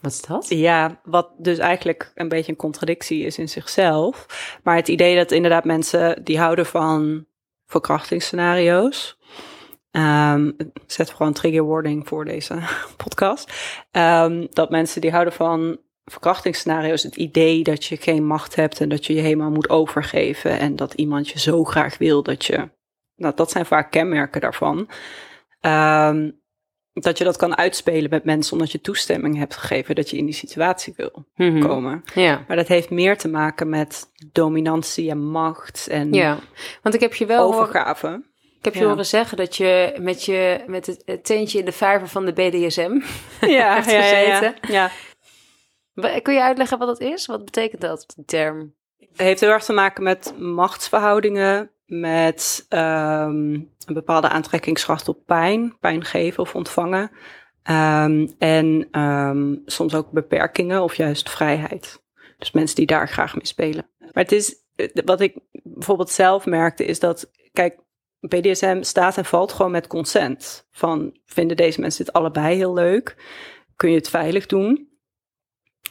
Wat 0.00 0.12
is 0.12 0.20
dat? 0.20 0.48
Ja, 0.48 1.00
wat 1.04 1.30
dus 1.38 1.58
eigenlijk 1.58 2.12
een 2.14 2.28
beetje 2.28 2.52
een 2.52 2.58
contradictie 2.58 3.24
is 3.24 3.38
in 3.38 3.48
zichzelf. 3.48 4.26
Maar 4.62 4.76
het 4.76 4.88
idee 4.88 5.16
dat 5.16 5.30
inderdaad 5.30 5.64
mensen 5.64 6.24
die 6.24 6.38
houden 6.38 6.66
van 6.66 7.26
verkrachtingsscenario's. 7.66 9.18
Ehm, 9.92 10.46
ik 10.46 10.66
zet 10.86 11.10
gewoon 11.10 11.28
een 11.28 11.34
trigger 11.34 11.66
warning 11.66 12.08
voor 12.08 12.24
deze 12.24 12.58
podcast. 13.04 13.52
Ehm, 13.90 14.46
dat 14.50 14.70
mensen 14.70 15.00
die 15.00 15.10
houden 15.10 15.32
van 15.32 15.78
verkrachtingsscenario's, 16.04 17.02
het 17.02 17.16
idee 17.16 17.62
dat 17.62 17.84
je 17.84 17.96
geen 17.96 18.26
macht 18.26 18.54
hebt 18.54 18.80
en 18.80 18.88
dat 18.88 19.06
je 19.06 19.14
je 19.14 19.20
helemaal 19.20 19.50
moet 19.50 19.68
overgeven 19.68 20.58
en 20.58 20.76
dat 20.76 20.94
iemand 20.94 21.28
je 21.28 21.38
zo 21.38 21.64
graag 21.64 21.98
wil 21.98 22.22
dat 22.22 22.44
je. 22.44 22.68
Nou, 23.16 23.34
dat 23.34 23.50
zijn 23.50 23.66
vaak 23.66 23.90
kenmerken 23.90 24.40
daarvan. 24.40 24.88
Ehm, 25.60 26.30
dat 26.92 27.18
je 27.18 27.24
dat 27.24 27.36
kan 27.36 27.56
uitspelen 27.56 28.10
met 28.10 28.24
mensen 28.24 28.52
omdat 28.52 28.72
je 28.72 28.80
toestemming 28.80 29.36
hebt 29.36 29.56
gegeven 29.56 29.94
dat 29.94 30.10
je 30.10 30.16
in 30.16 30.24
die 30.24 30.34
situatie 30.34 30.92
wil 30.96 31.26
Mhm. 31.34 31.60
komen. 31.60 32.02
Ja. 32.14 32.44
Maar 32.48 32.56
dat 32.56 32.68
heeft 32.68 32.90
meer 32.90 33.18
te 33.18 33.28
maken 33.28 33.68
met 33.68 34.10
dominantie 34.32 35.10
en 35.10 35.24
macht 35.30 35.88
en 35.88 36.12
ja, 36.12 36.38
want 36.82 36.94
ik 36.94 37.00
heb 37.00 37.14
je 37.14 37.26
wel 37.26 37.54
overgave. 37.54 38.30
Ik 38.62 38.68
heb 38.68 38.76
je 38.76 38.80
ja. 38.80 38.92
horen 38.92 39.06
zeggen 39.06 39.36
dat 39.36 39.56
je 39.56 39.96
met, 40.00 40.24
je 40.24 40.64
met 40.66 40.86
het, 40.86 41.24
teentje 41.24 41.58
in 41.58 41.64
de 41.64 41.72
vijver 41.72 42.08
van 42.08 42.24
de 42.24 42.32
BDSM 42.32 43.00
Ja, 43.40 43.74
hebt 43.74 43.90
ja, 43.90 43.92
ja, 43.92 44.16
ja. 44.16 44.38
gezeten. 44.38 44.72
ja. 44.72 44.90
Kun 46.20 46.34
je 46.34 46.42
uitleggen 46.42 46.78
wat 46.78 46.88
dat 46.88 47.00
is? 47.00 47.26
Wat 47.26 47.44
betekent 47.44 47.80
dat, 47.80 48.12
die 48.14 48.24
term? 48.24 48.74
Het 48.98 49.20
heeft 49.20 49.40
heel 49.40 49.50
erg 49.50 49.64
te 49.64 49.72
maken 49.72 50.02
met 50.02 50.34
machtsverhoudingen, 50.38 51.70
met 51.86 52.66
ehm, 52.68 53.52
een 53.86 53.94
bepaalde 53.94 54.28
aantrekkingskracht 54.28 55.08
op 55.08 55.26
pijn, 55.26 55.76
pijn 55.80 56.04
geven 56.04 56.42
of 56.42 56.54
ontvangen. 56.54 57.10
Ehm, 57.62 58.26
en 58.38 58.88
ehm, 58.90 59.54
soms 59.64 59.94
ook 59.94 60.10
beperkingen 60.10 60.82
of 60.82 60.94
juist 60.94 61.30
vrijheid. 61.30 62.02
Dus 62.38 62.50
mensen 62.50 62.76
die 62.76 62.86
daar 62.86 63.08
graag 63.08 63.34
mee 63.34 63.46
spelen. 63.46 63.86
Maar 63.98 64.22
het 64.22 64.32
is, 64.32 64.54
eh, 64.76 64.88
wat 65.04 65.20
ik 65.20 65.36
bijvoorbeeld 65.62 66.10
zelf 66.10 66.46
merkte, 66.46 66.84
is 66.84 67.00
dat, 67.00 67.30
kijk, 67.52 67.78
BDSM 68.28 68.82
staat 68.82 69.16
en 69.16 69.24
valt 69.24 69.52
gewoon 69.52 69.70
met 69.70 69.86
consent. 69.86 70.66
Van, 70.70 71.16
vinden 71.24 71.56
deze 71.56 71.80
mensen 71.80 72.04
dit 72.04 72.14
allebei 72.14 72.56
heel 72.56 72.74
leuk? 72.74 73.16
Kun 73.76 73.90
je 73.90 73.96
het 73.96 74.08
veilig 74.08 74.46
doen? 74.46 74.88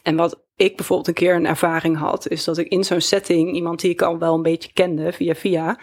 En 0.03 0.15
wat 0.15 0.45
ik 0.55 0.75
bijvoorbeeld 0.75 1.07
een 1.07 1.13
keer 1.13 1.35
een 1.35 1.45
ervaring 1.45 1.97
had, 1.97 2.27
is 2.27 2.43
dat 2.43 2.57
ik 2.57 2.67
in 2.67 2.83
zo'n 2.83 3.01
setting, 3.01 3.53
iemand 3.53 3.79
die 3.79 3.91
ik 3.91 4.01
al 4.01 4.17
wel 4.17 4.33
een 4.33 4.41
beetje 4.41 4.73
kende 4.73 5.11
via 5.11 5.35
via, 5.35 5.79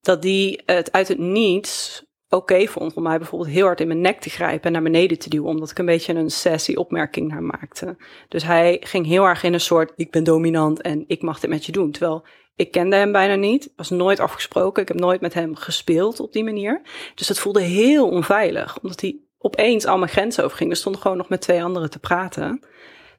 dat 0.00 0.22
die 0.22 0.62
het 0.66 0.92
uit 0.92 1.08
het 1.08 1.18
niets 1.18 2.02
oké 2.28 2.66
vond 2.66 2.94
om 2.94 3.02
mij 3.02 3.18
bijvoorbeeld 3.18 3.50
heel 3.50 3.64
hard 3.64 3.80
in 3.80 3.86
mijn 3.86 4.00
nek 4.00 4.20
te 4.20 4.30
grijpen 4.30 4.62
en 4.62 4.72
naar 4.72 4.82
beneden 4.82 5.18
te 5.18 5.28
duwen, 5.28 5.48
omdat 5.48 5.70
ik 5.70 5.78
een 5.78 5.86
beetje 5.86 6.14
een 6.14 6.30
sassy 6.30 6.74
opmerking 6.74 7.28
naar 7.28 7.42
maakte. 7.42 7.96
Dus 8.28 8.42
hij 8.42 8.76
ging 8.80 9.06
heel 9.06 9.24
erg 9.24 9.42
in 9.42 9.52
een 9.52 9.60
soort, 9.60 9.92
ik 9.96 10.10
ben 10.10 10.24
dominant 10.24 10.80
en 10.80 11.04
ik 11.06 11.22
mag 11.22 11.40
dit 11.40 11.50
met 11.50 11.66
je 11.66 11.72
doen. 11.72 11.90
Terwijl 11.90 12.26
ik 12.58 12.70
kende 12.70 12.96
hem 12.96 13.12
bijna 13.12 13.34
niet, 13.34 13.72
was 13.76 13.90
nooit 13.90 14.20
afgesproken, 14.20 14.82
ik 14.82 14.88
heb 14.88 14.98
nooit 14.98 15.20
met 15.20 15.34
hem 15.34 15.56
gespeeld 15.56 16.20
op 16.20 16.32
die 16.32 16.44
manier. 16.44 16.80
Dus 17.14 17.28
het 17.28 17.38
voelde 17.38 17.60
heel 17.60 18.08
onveilig, 18.08 18.78
omdat 18.82 19.00
hij 19.00 19.16
opeens 19.38 19.86
al 19.86 19.98
mijn 19.98 20.10
grenzen 20.10 20.44
overging. 20.44 20.70
We 20.70 20.76
stonden 20.76 21.00
gewoon 21.00 21.16
nog 21.16 21.28
met 21.28 21.40
twee 21.40 21.62
anderen 21.62 21.90
te 21.90 21.98
praten. 21.98 22.60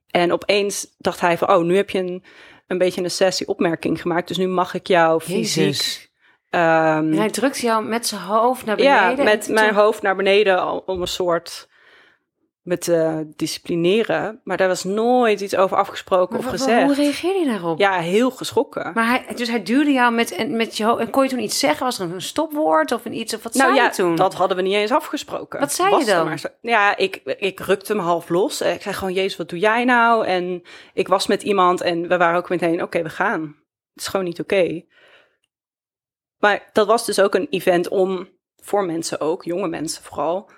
En 0.09 0.31
opeens 0.31 0.87
dacht 0.97 1.19
hij 1.19 1.37
van, 1.37 1.49
oh, 1.49 1.63
nu 1.63 1.75
heb 1.75 1.89
je 1.89 1.99
een, 1.99 2.23
een 2.67 2.77
beetje 2.77 3.03
een 3.03 3.11
sessie 3.11 3.47
opmerking 3.47 4.01
gemaakt, 4.01 4.27
dus 4.27 4.37
nu 4.37 4.47
mag 4.47 4.73
ik 4.73 4.87
jou 4.87 5.21
fysiek... 5.21 6.09
Ehm, 6.49 7.11
hij 7.11 7.29
drukt 7.29 7.59
jou 7.59 7.85
met 7.85 8.07
zijn 8.07 8.21
hoofd 8.21 8.65
naar 8.65 8.75
beneden. 8.75 9.17
ja, 9.17 9.23
met 9.23 9.47
mijn 9.47 9.73
hoofd 9.73 10.01
naar 10.01 10.15
beneden 10.15 10.87
om 10.87 11.01
een 11.01 11.07
soort 11.07 11.68
me 12.70 12.78
te 12.78 13.30
disciplineren. 13.36 14.41
Maar 14.43 14.57
daar 14.57 14.67
was 14.67 14.84
nooit 14.84 15.41
iets 15.41 15.55
over 15.55 15.78
afgesproken 15.78 16.36
Maar 16.36 16.45
of 16.45 16.51
gezegd. 16.51 16.86
Hoe 16.86 16.95
reageerde 16.95 17.39
je 17.39 17.45
daarop? 17.45 17.80
Ja, 17.80 17.99
heel 17.99 18.32
geschrokken. 18.32 18.91
Maar 18.93 19.07
hij, 19.07 19.36
dus 19.36 19.49
hij 19.49 19.63
duwde 19.63 19.91
jou 19.91 20.13
met, 20.13 20.32
en, 20.32 20.55
met 20.55 20.78
je 20.78 20.84
hoofd. 20.84 20.99
En 20.99 21.09
kon 21.09 21.24
je 21.24 21.30
toen 21.30 21.39
iets 21.39 21.59
zeggen? 21.59 21.86
Was 21.86 21.99
er 21.99 22.13
een 22.13 22.22
stopwoord 22.22 22.91
of 22.91 23.05
een 23.05 23.13
iets? 23.13 23.34
Of 23.34 23.43
wat 23.43 23.53
nou 23.53 23.65
zei 23.65 23.82
ja, 23.82 23.89
je 23.89 23.95
toen? 23.95 24.15
dat 24.15 24.34
hadden 24.34 24.57
we 24.57 24.63
niet 24.63 24.74
eens 24.74 24.91
afgesproken. 24.91 25.59
Wat 25.59 25.74
zei 25.74 25.89
Was 25.89 26.05
je 26.05 26.11
dan? 26.11 26.26
maar 26.26 26.39
zo. 26.39 26.47
Ja, 26.61 26.97
ik, 26.97 27.22
ik 27.24 27.59
rukte 27.59 27.93
hem 27.93 28.01
half 28.01 28.30
los. 28.30 28.61
Ik 28.61 28.82
zei 28.82 28.95
gewoon, 28.95 29.13
Jezus, 29.13 29.38
wat 29.38 29.49
doe 29.49 29.59
jij 29.59 29.86
nou? 29.86 30.26
En 30.26 30.63
ik 30.93 31.07
was 31.07 31.28
met 31.28 31.43
iemand 31.43 31.82
en 31.82 32.07
we 32.07 32.17
waren 32.17 32.38
ook 32.38 32.49
meteen, 32.49 32.84
oké, 32.84 33.01
we 33.01 33.09
gaan. 33.09 33.41
Het 33.93 34.01
is 34.01 34.07
gewoon 34.07 34.26
niet 34.26 34.39
oké. 34.39 34.84
Maar 36.38 36.70
dat 36.74 36.88
was 36.88 37.05
dus 37.05 37.22
ook 37.22 37.36
een 37.36 37.47
event 37.49 37.88
om, 37.88 38.30
voor 38.55 38.86
mensen 38.86 39.20
ook, 39.20 39.43
jonge 39.43 39.67
mensen 39.67 40.03
vooral, 40.03 40.49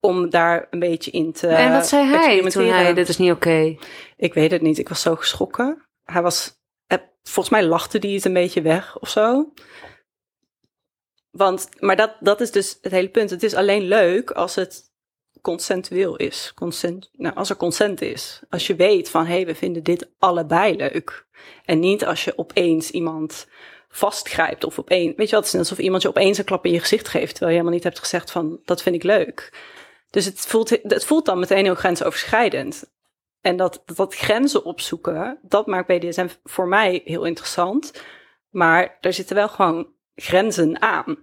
om 0.00 0.30
daar 0.30 0.66
een 0.70 0.78
beetje 0.78 1.10
in 1.10 1.32
te 1.32 1.46
en 1.46 1.72
wat 1.72 1.86
zei 1.86 2.06
hij 2.06 2.50
toen 2.50 2.64
hij, 2.64 2.94
dit 2.94 3.08
is 3.08 3.16
niet 3.16 3.32
oké? 3.32 3.76
Ik 4.16 4.34
weet 4.34 4.50
het 4.50 4.62
niet. 4.62 4.78
Ik 4.78 4.88
was 4.88 5.02
zo 5.02 5.16
geschrokken. 5.16 5.82
Hij 6.04 6.22
was, 6.22 6.58
eh, 6.86 6.98
volgens 7.22 7.54
mij 7.54 7.64
lachte 7.64 7.98
hij 7.98 8.10
het 8.10 8.24
een 8.24 8.32
beetje 8.32 8.62
weg 8.62 8.98
of 8.98 9.08
zo. 9.08 9.52
Want, 11.30 11.68
maar 11.78 11.96
dat, 11.96 12.16
dat 12.20 12.40
is 12.40 12.50
dus 12.50 12.78
het 12.80 12.92
hele 12.92 13.08
punt. 13.08 13.30
Het 13.30 13.42
is 13.42 13.54
alleen 13.54 13.82
leuk 13.82 14.30
als 14.30 14.54
het 14.54 14.90
consensueel 15.40 16.16
is. 16.16 16.52
Consent, 16.54 17.10
nou, 17.12 17.34
als 17.34 17.50
er 17.50 17.56
consent 17.56 18.00
is. 18.00 18.42
Als 18.48 18.66
je 18.66 18.74
weet 18.74 19.10
van, 19.10 19.26
hé, 19.26 19.34
hey, 19.34 19.46
we 19.46 19.54
vinden 19.54 19.82
dit 19.82 20.10
allebei 20.18 20.76
leuk. 20.76 21.26
En 21.64 21.78
niet 21.78 22.04
als 22.06 22.24
je 22.24 22.38
opeens 22.38 22.90
iemand 22.90 23.48
vastgrijpt 23.88 24.64
of 24.64 24.78
opeens, 24.78 25.16
weet 25.16 25.28
je 25.28 25.34
wat, 25.34 25.44
het 25.44 25.46
is 25.46 25.52
net 25.52 25.62
alsof 25.62 25.78
iemand 25.78 26.02
je 26.02 26.08
opeens 26.08 26.38
een 26.38 26.44
klap 26.44 26.66
in 26.66 26.72
je 26.72 26.80
gezicht 26.80 27.08
geeft, 27.08 27.30
terwijl 27.30 27.50
je 27.50 27.56
helemaal 27.56 27.74
niet 27.74 27.84
hebt 27.84 27.98
gezegd 27.98 28.30
van, 28.30 28.60
dat 28.64 28.82
vind 28.82 28.94
ik 28.94 29.02
leuk. 29.02 29.52
Dus 30.10 30.24
het 30.24 30.40
voelt, 30.40 30.70
het 30.70 31.04
voelt 31.04 31.26
dan 31.26 31.38
meteen 31.38 31.64
heel 31.64 31.74
grensoverschrijdend. 31.74 32.90
En 33.40 33.56
dat, 33.56 33.82
dat 33.84 34.14
grenzen 34.14 34.64
opzoeken, 34.64 35.38
dat 35.42 35.66
maakt 35.66 35.86
BDSM 35.86 36.28
voor 36.44 36.68
mij 36.68 37.02
heel 37.04 37.24
interessant. 37.24 38.02
Maar 38.48 38.98
er 39.00 39.12
zitten 39.12 39.36
wel 39.36 39.48
gewoon 39.48 39.88
grenzen 40.14 40.82
aan. 40.82 41.18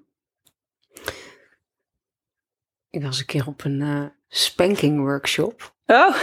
Ik 2.90 3.04
was 3.04 3.20
een 3.20 3.26
keer 3.26 3.48
op 3.48 3.64
een 3.64 3.82
eh, 3.82 4.06
spanking 4.28 5.00
workshop. 5.00 5.76
Oh, 5.86 6.16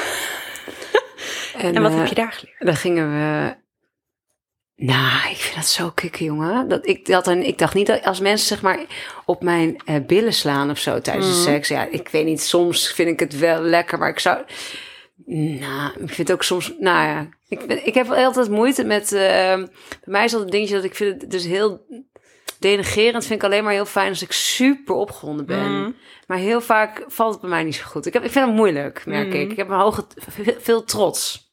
En, 1.57 1.75
en 1.75 1.83
wat 1.83 1.91
eh, 1.91 1.99
heb 1.99 2.07
je 2.07 2.15
daar 2.15 2.33
geleerd? 2.33 2.65
Dan 2.65 2.77
gingen 2.77 3.11
we. 3.11 3.57
Nou, 4.77 5.31
ik 5.31 5.37
vind 5.37 5.55
dat 5.55 5.67
zo 5.67 5.91
kicken, 5.91 6.25
jongen. 6.25 6.69
Dat 6.69 6.87
ik, 6.87 7.07
dat 7.07 7.27
een, 7.27 7.47
ik 7.47 7.59
dacht 7.59 7.75
niet 7.75 7.87
dat 7.87 8.05
als 8.05 8.21
mensen 8.21 8.47
zeg 8.47 8.63
maar 8.63 8.79
op 9.25 9.43
mijn 9.43 9.77
eh, 9.85 9.97
billen 10.07 10.33
slaan 10.33 10.71
of 10.71 10.79
zo 10.79 11.01
tijdens 11.01 11.27
de 11.27 11.33
Mhm. 11.33 11.43
seks. 11.43 11.69
Ja, 11.69 11.87
ik 11.91 12.09
weet 12.09 12.25
niet. 12.25 12.43
Soms 12.43 12.89
vind 12.93 13.09
ik 13.09 13.21
het 13.21 13.39
wel 13.39 13.61
lekker, 13.61 13.99
maar 13.99 14.09
ik 14.09 14.19
zou. 14.19 14.39
Nou, 15.27 15.91
ik 15.93 15.97
vind 16.15 16.17
het 16.29 16.33
ook 16.33 16.43
soms. 16.43 16.73
Nou 16.79 17.07
ja, 17.09 17.29
ik, 17.49 17.63
ik 17.63 17.95
heb 17.95 18.11
altijd 18.11 18.51
moeite 18.51 18.85
met. 18.85 19.13
eh, 19.13 19.19
bij 19.21 19.69
mij 20.05 20.25
is 20.25 20.31
dat 20.33 20.41
een 20.43 20.51
dingetje 20.51 20.75
dat 20.75 20.85
ik 20.85 20.95
vind 20.95 21.21
het 21.23 21.31
dus 21.31 21.45
heel 21.45 21.87
denigerend. 22.59 23.27
Vind 23.27 23.43
ik 23.43 23.45
alleen 23.51 23.65
maar 23.65 23.73
heel 23.73 23.87
fijn 23.87 24.09
als 24.09 24.23
ik 24.23 24.33
super 24.33 24.95
opgewonden 24.95 25.47
ben. 25.47 25.81
Mhm. 25.81 25.91
Maar 26.27 26.39
heel 26.39 26.61
vaak 26.61 27.05
valt 27.07 27.33
het 27.33 27.41
bij 27.41 27.51
mij 27.51 27.63
niet 27.63 27.75
zo 27.75 27.85
goed. 27.87 28.07
Ik, 28.07 28.13
heb, 28.13 28.25
ik 28.25 28.31
vind 28.31 28.47
het 28.47 28.55
moeilijk, 28.55 29.07
merk 29.07 29.29
Mhm. 29.29 29.37
ik. 29.37 29.51
Ik 29.51 29.57
heb 29.57 29.69
een 29.69 29.79
hoge, 29.79 30.05
veel 30.61 30.85
trots. 30.85 31.44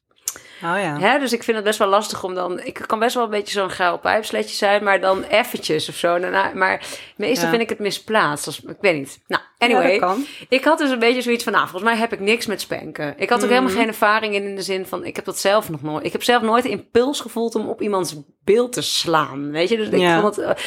Oh 0.63 0.79
ja. 0.79 0.99
Hè, 0.99 1.19
dus 1.19 1.33
ik 1.33 1.43
vind 1.43 1.57
het 1.57 1.65
best 1.65 1.79
wel 1.79 1.87
lastig 1.87 2.23
om 2.23 2.33
dan... 2.33 2.59
Ik 2.59 2.73
kan 2.87 2.99
best 2.99 3.15
wel 3.15 3.23
een 3.23 3.29
beetje 3.29 3.59
zo'n 3.59 3.69
geil 3.69 3.97
pijpsletje 3.99 4.55
zijn, 4.55 4.83
maar 4.83 5.01
dan 5.01 5.23
eventjes 5.23 5.89
of 5.89 5.95
zo. 5.95 6.19
Daarna, 6.19 6.51
maar 6.53 6.85
meestal 7.15 7.43
Ja. 7.45 7.49
vind 7.49 7.61
ik 7.61 7.69
het 7.69 7.79
misplaatst. 7.79 8.45
Als, 8.47 8.61
ik 8.61 8.77
weet 8.79 8.95
niet. 8.97 9.19
Nou, 9.27 9.43
anyway. 9.57 10.01
Ik 10.49 10.63
had 10.63 10.77
dus 10.77 10.89
een 10.89 10.99
beetje 10.99 11.21
zoiets 11.21 11.43
van, 11.43 11.53
nou, 11.53 11.67
volgens 11.67 11.91
mij 11.91 11.99
heb 11.99 12.13
ik 12.13 12.19
niks 12.19 12.45
met 12.45 12.61
spanken. 12.61 13.13
Ik 13.17 13.29
had 13.29 13.43
ook 13.43 13.49
helemaal 13.49 13.69
geen 13.75 13.87
ervaring 13.87 14.33
in, 14.35 14.43
in 14.43 14.55
de 14.55 14.61
zin 14.61 14.85
van, 14.85 15.05
ik 15.05 15.15
heb 15.15 15.25
dat 15.25 15.39
zelf 15.39 15.69
nog 15.69 15.81
nooit. 15.81 16.05
Ik 16.05 16.11
heb 16.11 16.23
zelf 16.23 16.41
nooit 16.41 16.63
de 16.63 16.69
impuls 16.69 17.19
gevoeld 17.19 17.55
om 17.55 17.69
op 17.69 17.81
iemands 17.81 18.15
beeld 18.43 18.73
te 18.73 18.81
slaan, 18.81 19.51
weet 19.51 19.69
je. 19.69 19.77
Dus 19.77 19.87
ik 19.89 20.19
vond 20.21 20.35
het... 20.35 20.57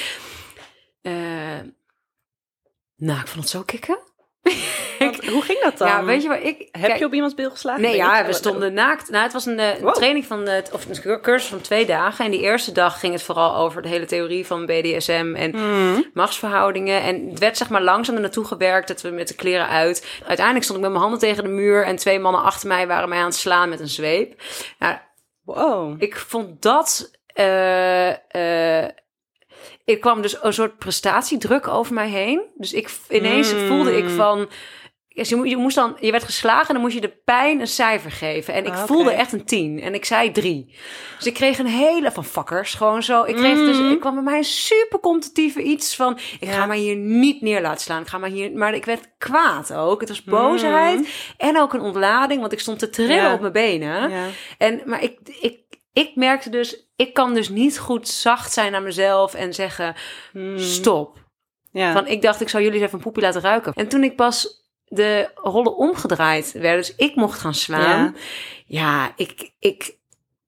eh, 1.02 1.56
eh, 1.58 1.64
nou, 2.96 3.20
ik 3.20 3.26
vond 3.26 3.40
het 3.40 3.48
zo 3.50 3.62
kicken. 3.62 3.98
Want 4.98 5.26
hoe 5.26 5.42
ging 5.42 5.62
dat 5.62 5.78
dan? 5.78 5.88
Ja, 5.88 6.04
weet 6.04 6.22
je 6.22 6.28
wat 6.28 6.38
ik... 6.42 6.68
Heb 6.72 6.82
kijk, 6.86 6.98
je 6.98 7.04
op 7.04 7.12
iemands 7.14 7.34
bil 7.34 7.50
geslagen? 7.50 7.82
Nee, 7.82 7.96
ja, 7.96 8.26
we 8.26 8.32
stonden 8.32 8.72
naakt. 8.74 9.10
Nou, 9.10 9.22
het 9.22 9.32
was 9.32 9.46
een, 9.46 9.58
eh, 9.58 9.80
Wow. 9.80 9.94
training 9.94 10.24
van, 10.26 10.44
de, 10.44 10.62
of 10.72 10.86
een 11.04 11.20
cursus 11.20 11.48
van 11.48 11.60
twee 11.60 11.86
dagen. 11.86 12.24
En 12.24 12.30
die 12.30 12.40
eerste 12.40 12.72
dag 12.72 13.00
ging 13.00 13.12
het 13.12 13.22
vooral 13.22 13.56
over 13.56 13.82
de 13.82 13.88
hele 13.88 14.04
theorie 14.04 14.46
van 14.46 14.66
BDSM 14.66 15.34
en 15.36 15.56
Hmm. 15.56 16.10
machtsverhoudingen. 16.14 17.02
En 17.02 17.28
het 17.30 17.38
werd 17.38 17.56
zeg 17.56 17.68
maar 17.68 17.82
langzaam 17.82 18.20
naartoe 18.20 18.44
gewerkt, 18.44 18.88
dat 18.88 19.00
we 19.02 19.10
met 19.10 19.28
de 19.28 19.34
kleren 19.34 19.68
uit. 19.68 20.06
Uiteindelijk 20.26 20.64
stond 20.64 20.78
ik 20.78 20.84
met 20.84 20.92
mijn 20.94 21.02
handen 21.02 21.20
tegen 21.28 21.42
de 21.44 21.50
muur 21.50 21.84
en 21.84 21.96
twee 21.96 22.18
mannen 22.18 22.42
achter 22.42 22.68
mij 22.68 22.86
waren 22.86 23.08
mij 23.08 23.18
aan 23.18 23.24
het 23.24 23.34
slaan 23.34 23.68
met 23.68 23.80
een 23.80 23.88
zweep. 23.88 24.42
Nou, 24.78 24.96
Wow. 25.44 26.02
ik 26.02 26.16
vond 26.16 26.62
dat. 26.62 27.10
eh, 27.34 28.08
eh, 28.84 28.90
ik 29.84 30.00
kwam 30.00 30.22
dus 30.22 30.42
een 30.42 30.52
soort 30.52 30.78
prestatiedruk 30.78 31.68
over 31.68 31.94
mij 31.94 32.08
heen. 32.08 32.40
Dus 32.56 32.72
ik 32.72 32.90
ineens 33.08 33.54
Mm. 33.54 33.66
voelde 33.66 33.96
ik 33.96 34.08
van. 34.08 34.48
Je, 35.08 35.36
mo- 35.36 35.44
je 35.44 35.56
moest 35.56 35.76
dan, 35.76 35.96
je 36.00 36.10
werd 36.10 36.24
geslagen 36.24 36.66
en 36.68 36.72
dan 36.74 36.82
moest 36.82 36.94
je 36.94 37.00
de 37.00 37.16
pijn 37.24 37.60
een 37.60 37.66
cijfer 37.66 38.10
geven. 38.10 38.54
En 38.54 38.64
ik 38.66 38.72
Ah, 38.72 38.84
voelde 38.86 39.10
echt 39.12 39.32
een 39.32 39.44
10 39.44 39.80
en 39.80 39.94
ik 39.94 40.04
zei 40.04 40.30
3. 40.32 40.74
Dus 41.18 41.26
ik 41.26 41.34
kreeg 41.34 41.58
een 41.58 41.66
hele 41.66 42.10
van 42.12 42.24
fuckers 42.24 42.74
gewoon 42.74 43.02
zo. 43.02 43.22
Ik 43.24 43.34
kreeg 43.36 43.56
dus, 43.58 43.78
ik 43.92 44.00
kwam 44.00 44.14
bij 44.14 44.22
mij 44.22 44.36
een 44.38 44.44
super 44.44 45.00
competitieve 45.00 45.62
iets 45.62 45.96
van. 45.96 46.18
Ik 46.40 46.48
ga 46.48 46.66
mij 46.66 46.78
hier 46.78 46.96
niet 46.96 47.40
neer 47.40 47.60
laten 47.60 47.80
slaan. 47.80 48.02
Ik 48.02 48.08
ga 48.08 48.18
maar 48.18 48.30
hier, 48.30 48.52
maar 48.52 48.74
ik 48.74 48.84
werd 48.84 49.08
kwaad 49.18 49.72
ook. 49.74 50.00
Het 50.00 50.08
was 50.08 50.22
boosheid 50.24 51.08
en 51.36 51.58
ook 51.60 51.72
een 51.72 51.80
ontlading, 51.80 52.40
want 52.40 52.52
ik 52.52 52.60
stond 52.60 52.78
te 52.78 52.90
trillen 52.90 53.16
Ja. 53.16 53.32
op 53.34 53.40
mijn 53.40 53.52
benen. 53.52 54.10
Ja. 54.10 54.26
En, 54.58 54.80
maar 54.84 55.02
ik, 55.02 55.18
ik, 55.40 55.58
ik 55.94 56.16
merkte 56.16 56.50
dus, 56.50 56.86
ik 56.96 57.14
kan 57.14 57.34
dus 57.34 57.48
niet 57.48 57.78
goed 57.78 58.08
zacht 58.08 58.52
zijn 58.52 58.72
naar 58.72 58.82
mezelf 58.82 59.34
en 59.34 59.54
zeggen, 59.54 59.94
stop. 60.56 61.22
Ja. 61.70 61.92
Van, 61.92 62.06
ik 62.06 62.22
dacht, 62.22 62.40
ik 62.40 62.48
zou 62.48 62.62
jullie 62.62 62.78
eens 62.78 62.86
even 62.86 62.98
een 62.98 63.04
poepie 63.04 63.22
laten 63.22 63.40
ruiken. 63.40 63.72
En 63.72 63.88
toen 63.88 64.04
ik 64.04 64.16
pas 64.16 64.62
de 64.84 65.30
rollen 65.34 65.76
omgedraaid 65.76 66.52
werden, 66.52 66.76
dus 66.76 66.94
ik 66.96 67.14
mocht 67.14 67.38
gaan 67.38 67.54
slaan. 67.54 68.16
Ja, 68.66 69.12
ik, 69.16 69.50
ik, 69.58 69.96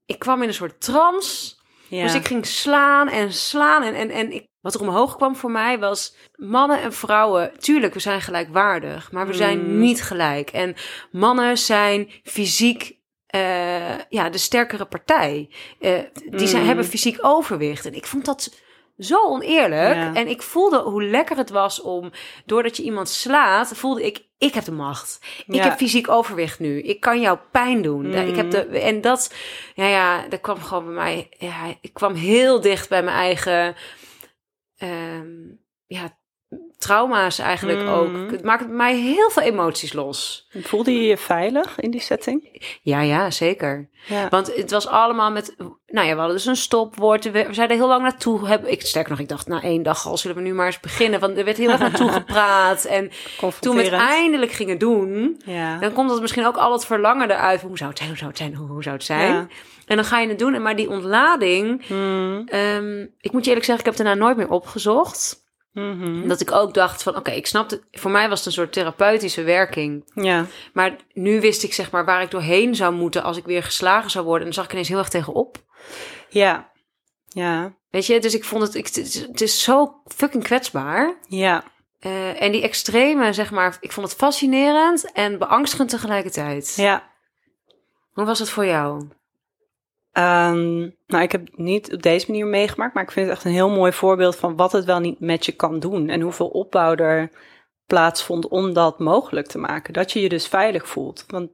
ik 0.06 0.18
kwam 0.18 0.42
in 0.42 0.48
een 0.48 0.54
soort 0.54 0.80
trance. 0.80 1.54
ja. 1.88 2.02
Dus 2.02 2.14
ik 2.14 2.26
ging 2.26 2.46
slaan 2.46 3.08
en 3.08 3.32
slaan. 3.32 3.82
En, 3.82 3.94
en, 3.94 4.10
en 4.10 4.32
ik, 4.32 4.46
wat 4.60 4.74
er 4.74 4.80
omhoog 4.80 5.16
kwam 5.16 5.36
voor 5.36 5.50
mij 5.50 5.78
was... 5.78 6.14
mannen 6.34 6.82
en 6.82 6.92
vrouwen, 6.92 7.58
tuurlijk, 7.58 7.94
we 7.94 8.00
zijn 8.00 8.20
gelijkwaardig. 8.20 9.12
Maar 9.12 9.26
we 9.26 9.34
zijn 9.34 9.78
niet 9.78 10.02
gelijk. 10.02 10.50
En 10.50 10.74
mannen 11.10 11.58
zijn 11.58 12.10
fysiek... 12.22 12.95
eh, 13.36 13.98
ja, 14.08 14.30
de 14.30 14.38
sterkere 14.38 14.84
partij. 14.84 15.48
Eh, 15.80 15.98
die 16.30 16.46
zijn, 16.46 16.66
hebben 16.66 16.84
fysiek 16.84 17.18
overwicht. 17.20 17.86
En 17.86 17.94
ik 17.94 18.06
vond 18.06 18.24
dat 18.24 18.54
zo 18.98 19.26
oneerlijk. 19.26 19.94
Ja. 19.94 20.14
En 20.14 20.28
ik 20.28 20.42
voelde 20.42 20.78
hoe 20.78 21.04
lekker 21.04 21.36
het 21.36 21.50
was 21.50 21.80
om... 21.80 22.10
doordat 22.46 22.76
je 22.76 22.82
iemand 22.82 23.08
slaat, 23.08 23.72
voelde 23.74 24.04
ik... 24.06 24.24
ik 24.38 24.54
heb 24.54 24.64
de 24.64 24.72
macht. 24.72 25.18
Ik 25.46 25.54
Ja. 25.54 25.62
heb 25.62 25.76
fysiek 25.76 26.08
overwicht 26.08 26.58
nu. 26.58 26.82
Ik 26.82 27.00
kan 27.00 27.20
jou 27.20 27.38
pijn 27.52 27.82
doen. 27.82 28.14
Ik 28.14 28.36
heb 28.36 28.50
de, 28.50 28.58
en 28.80 29.00
dat... 29.00 29.34
Ja, 29.74 29.86
ja, 29.86 30.28
dat 30.28 30.40
kwam 30.40 30.60
gewoon 30.60 30.84
bij 30.84 30.94
mij... 30.94 31.28
Ja, 31.38 31.76
ik 31.80 31.94
kwam 31.94 32.14
heel 32.14 32.60
dicht 32.60 32.88
bij 32.88 33.02
mijn 33.02 33.16
eigen... 33.16 33.74
ehm, 34.76 35.32
ja, 35.86 36.18
trauma's 36.78 37.38
eigenlijk 37.38 37.80
Mm. 37.82 37.88
ook. 37.88 38.30
Het 38.30 38.44
maakte 38.44 38.66
bij 38.66 38.76
mij 38.76 38.96
heel 38.96 39.30
veel 39.30 39.42
emoties 39.42 39.92
los. 39.92 40.48
Voelde 40.62 40.92
je 40.92 41.02
je 41.06 41.16
veilig 41.16 41.80
in 41.80 41.90
die 41.90 42.00
setting? 42.00 42.62
Ja, 42.82 43.00
ja, 43.00 43.30
zeker. 43.30 43.88
Ja. 44.06 44.28
Want 44.28 44.54
het 44.54 44.70
was 44.70 44.86
allemaal 44.86 45.30
met... 45.30 45.54
Nou 45.86 46.06
ja, 46.06 46.12
we 46.12 46.18
hadden 46.18 46.36
dus 46.36 46.46
een 46.46 46.56
stopwoord. 46.56 47.24
We, 47.24 47.30
we 47.30 47.62
er 47.62 47.68
heel 47.68 47.88
lang 47.88 48.02
naartoe. 48.02 48.48
Heb, 48.48 48.66
ik, 48.66 48.80
sterker 48.80 49.10
nog, 49.10 49.20
ik 49.20 49.28
dacht, 49.28 49.46
na 49.46 49.62
één 49.62 49.82
dag 49.82 50.06
al 50.06 50.16
zullen 50.16 50.36
we 50.36 50.42
nu 50.42 50.54
maar 50.54 50.66
eens 50.66 50.80
beginnen. 50.80 51.20
Want 51.20 51.38
er 51.38 51.44
werd 51.44 51.56
heel 51.56 51.70
erg 51.70 51.80
naartoe 51.80 52.12
gepraat. 52.20 52.84
En 52.84 53.10
toen 53.60 53.76
we 53.76 53.82
het 53.82 53.92
eindelijk 53.92 54.52
gingen 54.52 54.78
doen... 54.78 55.40
Ja. 55.44 55.78
Dan 55.78 55.92
komt 55.92 56.08
dat 56.08 56.20
misschien 56.20 56.46
ook 56.46 56.56
al 56.56 56.72
het 56.72 56.86
verlangen 56.86 57.30
eruit. 57.30 57.60
Hoe 57.60 57.76
zou 57.78 57.88
het 57.90 57.98
zijn? 57.98 58.10
Hoe 58.10 58.18
zou 58.18 58.30
het 58.30 58.38
zijn? 58.38 58.54
Hoe, 58.54 58.68
hoe 58.68 58.82
zou 58.82 58.94
het 58.94 59.04
zijn? 59.04 59.32
Ja. 59.32 59.46
En 59.86 59.96
dan 59.96 60.04
ga 60.04 60.18
je 60.20 60.28
het 60.28 60.38
doen. 60.38 60.54
En 60.54 60.62
maar 60.62 60.76
die 60.76 60.90
ontlading... 60.90 61.88
Mm. 61.88 62.42
ehm, 62.48 63.00
ik 63.20 63.32
moet 63.32 63.42
je 63.44 63.48
eerlijk 63.48 63.66
zeggen, 63.66 63.78
ik 63.78 63.84
heb 63.84 63.94
het 63.94 64.06
daarna 64.06 64.24
nooit 64.24 64.36
meer 64.36 64.50
opgezocht. 64.50 65.44
Mhm. 65.76 66.28
Dat 66.28 66.40
ik 66.40 66.52
ook 66.52 66.74
dacht 66.74 67.02
van, 67.02 67.16
oké, 67.16 67.30
ik 67.30 67.46
snapte... 67.46 67.82
Voor 67.90 68.10
mij 68.10 68.28
was 68.28 68.38
het 68.38 68.46
een 68.46 68.52
soort 68.52 68.72
therapeutische 68.72 69.42
werking. 69.42 70.10
Ja. 70.14 70.46
Maar 70.72 70.96
nu 71.12 71.40
wist 71.40 71.62
ik 71.62 71.72
zeg 71.72 71.90
maar 71.90 72.04
waar 72.04 72.22
ik 72.22 72.30
doorheen 72.30 72.74
zou 72.74 72.94
moeten... 72.94 73.22
als 73.22 73.36
ik 73.36 73.44
weer 73.44 73.62
geslagen 73.62 74.10
zou 74.10 74.24
worden. 74.24 74.40
En 74.40 74.46
dan 74.46 74.54
zag 74.54 74.64
ik 74.64 74.72
ineens 74.72 74.88
heel 74.88 74.98
erg 74.98 75.08
tegenop. 75.08 75.64
Ja. 76.28 76.70
Ja. 77.28 77.76
Weet 77.90 78.06
je, 78.06 78.20
dus 78.20 78.34
ik 78.34 78.44
vond 78.44 78.62
het... 78.62 78.74
Ik, 78.74 78.86
het, 78.86 78.96
is, 78.96 79.14
het 79.14 79.40
is 79.40 79.62
zo 79.62 80.02
fucking 80.04 80.42
kwetsbaar. 80.42 81.18
Ja. 81.28 81.64
Eh, 81.98 82.42
en 82.42 82.52
die 82.52 82.62
extreme, 82.62 83.32
zeg 83.32 83.50
maar... 83.50 83.76
Ik 83.80 83.92
vond 83.92 84.08
het 84.08 84.16
fascinerend 84.16 85.12
en 85.12 85.38
beangstigend 85.38 85.88
tegelijkertijd. 85.88 86.74
Ja. 86.76 87.10
Hoe 88.12 88.24
was 88.24 88.38
het 88.38 88.50
voor 88.50 88.66
jou? 88.66 89.08
Ehm, 90.16 90.78
nou, 91.06 91.22
ik 91.22 91.32
heb 91.32 91.46
het 91.46 91.58
niet 91.58 91.92
op 91.92 92.02
deze 92.02 92.30
manier 92.30 92.46
meegemaakt, 92.46 92.94
maar 92.94 93.02
ik 93.02 93.10
vind 93.10 93.26
het 93.26 93.36
echt 93.36 93.44
een 93.44 93.52
heel 93.52 93.70
mooi 93.70 93.92
voorbeeld 93.92 94.36
van 94.36 94.56
wat 94.56 94.72
het 94.72 94.84
wel 94.84 95.00
niet 95.00 95.20
met 95.20 95.46
je 95.46 95.52
kan 95.52 95.78
doen 95.78 96.08
en 96.08 96.20
hoeveel 96.20 96.48
opbouw 96.48 96.94
er 96.94 97.30
plaatsvond 97.86 98.48
om 98.48 98.72
dat 98.72 98.98
mogelijk 98.98 99.46
te 99.46 99.58
maken. 99.58 99.92
Dat 99.92 100.12
je 100.12 100.20
je 100.20 100.28
dus 100.28 100.46
veilig 100.46 100.88
voelt. 100.88 101.24
Want 101.26 101.50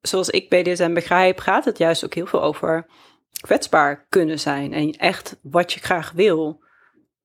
zoals 0.00 0.30
ik 0.30 0.48
BDSM 0.48 0.92
begrijp, 0.92 1.38
gaat 1.38 1.64
het 1.64 1.78
juist 1.78 2.04
ook 2.04 2.14
heel 2.14 2.26
veel 2.26 2.42
over 2.42 2.86
kwetsbaar 3.40 4.06
kunnen 4.08 4.38
zijn 4.38 4.72
en 4.72 4.90
echt 4.90 5.38
wat 5.42 5.72
je 5.72 5.80
graag 5.80 6.12
wil 6.12 6.64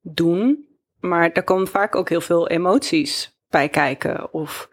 doen. 0.02 0.68
Maar 1.00 1.34
daar 1.34 1.44
komen 1.44 1.68
vaak 1.68 1.96
ook 1.96 2.10
heel 2.10 2.22
veel 2.22 2.48
emoties 2.48 3.38
bij 3.50 3.70
kijken 3.70 4.34
of 4.34 4.70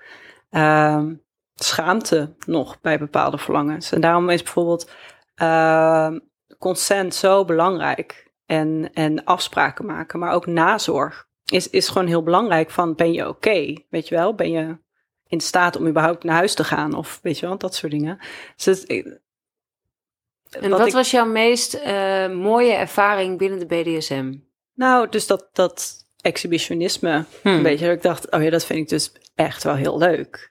ehm, 0.51 1.15
schaamte 1.55 2.35
nog 2.47 2.81
bij 2.81 2.99
bepaalde 2.99 3.39
verlangens. 3.39 3.93
En 3.93 4.01
daarom 4.01 4.31
is 4.31 4.43
bijvoorbeeld 4.43 4.91
Ehm, 5.35 6.19
consent 6.59 7.15
zo 7.15 7.45
belangrijk. 7.45 8.33
En, 8.47 8.91
en 8.93 9.25
afspraken 9.25 9.87
maken, 9.87 10.19
maar 10.19 10.33
ook 10.33 10.47
nazorg 10.47 11.27
is, 11.51 11.71
is 11.71 11.89
gewoon 11.89 12.07
heel 12.07 12.23
belangrijk. 12.23 12.71
Van 12.71 12.95
ben 12.95 13.13
je 13.13 13.29
oké? 13.29 13.75
Weet 13.91 14.09
je 14.09 14.15
wel? 14.15 14.35
Ben 14.35 14.51
je 14.51 14.77
in 15.27 15.41
staat 15.41 15.77
om 15.77 15.87
überhaupt 15.87 16.25
naar 16.25 16.35
huis 16.37 16.55
te 16.55 16.65
gaan? 16.65 16.95
Of 16.95 17.19
weet 17.23 17.39
je 17.39 17.47
wel, 17.47 17.59
dat 17.59 17.75
soort 17.75 17.93
dingen. 17.93 18.19
Dus 18.57 18.65
het, 18.81 18.87
En 20.51 20.71
wat, 20.71 20.87
ik- 20.87 20.93
was 20.93 21.11
jouw 21.11 21.27
meest 21.27 21.75
eh, 21.75 22.29
mooie 22.31 22.73
ervaring 22.73 23.39
binnen 23.39 23.59
de 23.59 23.67
BDSM? 23.67 24.35
Nou, 24.75 25.09
dus 25.09 25.27
dat, 25.27 25.49
dat 25.53 26.07
exhibitionisme, 26.21 27.25
Hmm. 27.43 27.53
een 27.55 27.63
beetje. 27.63 27.87
Dat 27.87 27.95
ik 27.97 28.03
dacht, 28.03 28.31
oh 28.31 28.43
ja, 28.43 28.51
dat 28.51 28.65
vind 28.65 28.79
ik 28.79 28.89
dus 28.89 29.13
echt 29.35 29.63
wel 29.63 29.75
heel 29.75 29.99
leuk. 29.99 30.51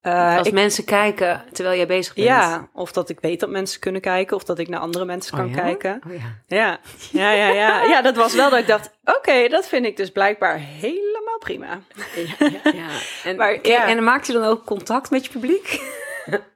Eh, 0.00 0.36
Als 0.36 0.46
ik- 0.46 0.52
mensen 0.52 0.84
kijken 0.84 1.44
terwijl 1.52 1.76
jij 1.76 1.86
bezig 1.86 2.14
bent. 2.14 2.26
ja, 2.26 2.68
of 2.72 2.92
dat 2.92 3.08
ik 3.08 3.20
weet 3.20 3.40
dat 3.40 3.48
mensen 3.48 3.80
kunnen 3.80 4.00
kijken, 4.00 4.36
of 4.36 4.44
dat 4.44 4.58
ik 4.58 4.68
naar 4.68 4.80
andere 4.80 5.04
mensen 5.04 5.36
kan 5.36 5.44
Oh 5.46 5.50
ja? 5.54 5.60
kijken. 5.62 6.00
Oh 6.06 6.12
ja. 6.12 6.36
Ja, 6.46 6.78
ja, 7.12 7.30
ja, 7.32 7.48
ja. 7.48 7.82
Ja, 7.82 8.02
dat 8.02 8.16
was 8.16 8.34
wel 8.34 8.50
dat 8.50 8.58
ik 8.58 8.66
dacht, 8.66 8.90
oké, 9.04 9.48
dat 9.48 9.66
vind 9.68 9.86
ik 9.86 9.96
dus 9.96 10.10
blijkbaar 10.10 10.56
helemaal 10.58 11.38
prima. 11.38 11.80
Ja, 12.14 12.24
ja, 12.38 12.60
ja. 12.72 12.88
En, 13.24 13.36
Maar, 13.36 13.52
en 13.54 14.04
maakt 14.04 14.26
je 14.26 14.32
dan 14.32 14.44
ook 14.44 14.64
contact 14.64 15.10
met 15.10 15.24
je 15.24 15.30
publiek? 15.30 15.80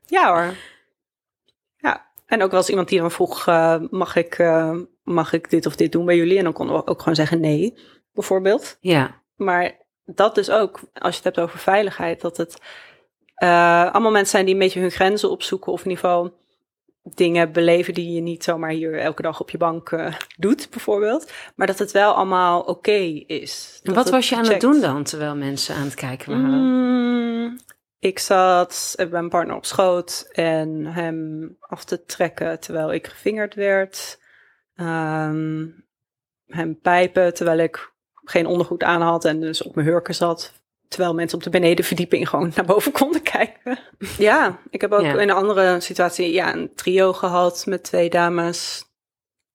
Ja 0.07 0.29
hoor. 0.35 0.55
Ja, 1.77 2.07
en 2.27 2.43
ook 2.43 2.51
wel 2.51 2.61
eens 2.61 2.69
iemand 2.69 2.89
die 2.89 3.01
dan 3.01 3.11
vroeg, 3.11 3.47
eh, 3.47 3.77
mag, 3.91 4.17
ik, 4.17 4.39
eh, 4.39 4.77
mag 5.03 5.33
ik 5.33 5.51
dit 5.51 5.67
of 5.67 5.77
dit 5.77 5.93
doen 5.93 6.05
bij 6.05 6.17
jullie? 6.17 6.39
En 6.39 6.45
dan 6.45 6.53
konden 6.53 6.77
we 6.77 6.87
ook 6.87 6.99
gewoon 6.99 7.15
zeggen 7.15 7.41
nee, 7.41 7.79
bijvoorbeeld. 8.13 8.77
Ja. 8.81 9.21
Maar 9.37 9.73
dat 10.05 10.35
dus 10.35 10.51
ook, 10.51 10.81
als 10.95 11.11
je 11.17 11.23
het 11.25 11.25
hebt 11.25 11.39
over 11.49 11.59
veiligheid, 11.59 12.21
dat 12.21 12.37
het 12.37 12.59
eh, 13.35 13.93
allemaal 13.93 14.11
mensen 14.11 14.31
zijn 14.31 14.45
die 14.45 14.55
een 14.55 14.61
beetje 14.61 14.81
hun 14.81 14.91
grenzen 14.91 15.31
opzoeken 15.31 15.73
of 15.73 15.85
in 15.85 15.91
ieder 15.91 16.05
geval 16.05 16.33
dingen 17.03 17.53
beleven 17.53 17.95
die 17.95 18.13
je 18.13 18.21
niet 18.21 18.45
zomaar 18.45 18.71
hier 18.71 18.99
elke 18.99 19.23
dag 19.23 19.41
op 19.41 19.51
je 19.51 19.59
bank 19.59 19.91
eh, 19.91 20.15
doet, 20.37 20.71
bijvoorbeeld. 20.71 21.33
Maar 21.57 21.67
dat 21.67 21.79
het 21.79 21.93
wel 21.93 22.13
allemaal 22.13 22.61
oké 22.61 23.25
is. 23.27 23.81
En 23.83 23.95
wat 23.95 24.11
was 24.11 24.29
je 24.29 24.37
aan 24.37 24.49
het 24.49 24.61
doen 24.61 24.81
dan, 24.81 25.05
terwijl 25.05 25.37
mensen 25.37 25.75
aan 25.75 25.85
het 25.85 25.95
kijken 25.95 26.31
waren? 26.31 26.59
Mm, 26.59 27.59
ik 27.99 28.19
zat 28.19 28.95
bij 28.97 29.09
mijn 29.09 29.29
partner 29.29 29.57
op 29.57 29.65
schoot 29.65 30.29
en 30.33 30.87
hem 30.87 31.57
af 31.61 31.85
te 31.85 32.05
trekken 32.05 32.61
terwijl 32.61 32.93
ik 32.93 33.07
gevingerd 33.07 33.55
werd. 33.55 34.19
Ehm, 34.75 35.67
hem 36.47 36.81
pijpen 36.81 37.35
terwijl 37.35 37.59
ik 37.59 37.93
geen 38.25 38.47
ondergoed 38.47 38.83
aan 38.83 39.01
had 39.01 39.25
en 39.25 39.41
dus 39.41 39.63
op 39.63 39.75
mijn 39.75 39.87
hurken 39.87 40.15
zat. 40.15 40.64
Terwijl 40.89 41.15
mensen 41.15 41.39
op 41.39 41.45
de 41.45 41.51
benedenverdieping 41.51 42.29
gewoon 42.29 42.53
naar 42.55 42.65
boven 42.65 42.93
konden 43.03 43.23
kijken. 43.23 43.79
Ja, 44.19 44.59
ik 44.71 44.81
heb 44.81 44.93
ook 44.93 45.01
Ja. 45.03 45.13
in 45.13 45.19
een 45.19 45.31
andere 45.31 45.81
situatie 45.81 46.33
ja, 46.33 46.55
een 46.55 46.71
trio 46.75 47.13
gehad 47.13 47.67
met 47.67 47.83
twee 47.83 48.11
dames. 48.11 48.85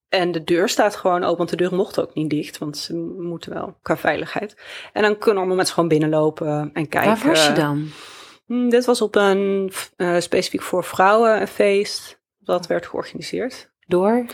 En 0.10 0.32
de 0.32 0.44
deur 0.44 0.70
staat 0.70 0.96
gewoon 0.96 1.24
open, 1.24 1.38
want 1.38 1.50
de 1.50 1.56
deur 1.56 1.76
mocht 1.76 2.00
ook 2.00 2.14
niet 2.14 2.30
dicht, 2.30 2.58
want 2.58 2.78
ze 2.78 2.96
moeten 3.18 3.54
wel 3.54 3.78
qua 3.82 3.98
veiligheid. 3.98 4.56
En 4.94 5.02
dan 5.02 5.18
kunnen 5.18 5.38
allemaal 5.38 5.56
mensen 5.56 5.74
gewoon 5.74 5.90
binnenlopen 5.90 6.70
en 6.74 6.88
kijken. 6.88 7.16
Waar 7.18 7.28
was 7.28 7.48
je 7.48 7.54
dan? 7.54 7.88
Hmm, 8.46 8.70
dit 8.70 8.86
was 8.86 9.02
op 9.02 9.16
een 9.16 9.72
eh, 9.96 10.20
specifiek 10.20 10.62
voor 10.62 10.84
vrouwen 10.84 11.42
een 11.42 11.48
feest. 11.48 12.20
Dat 12.40 12.68
werd 12.68 12.86
georganiseerd. 12.86 13.70
Door? 13.88 14.26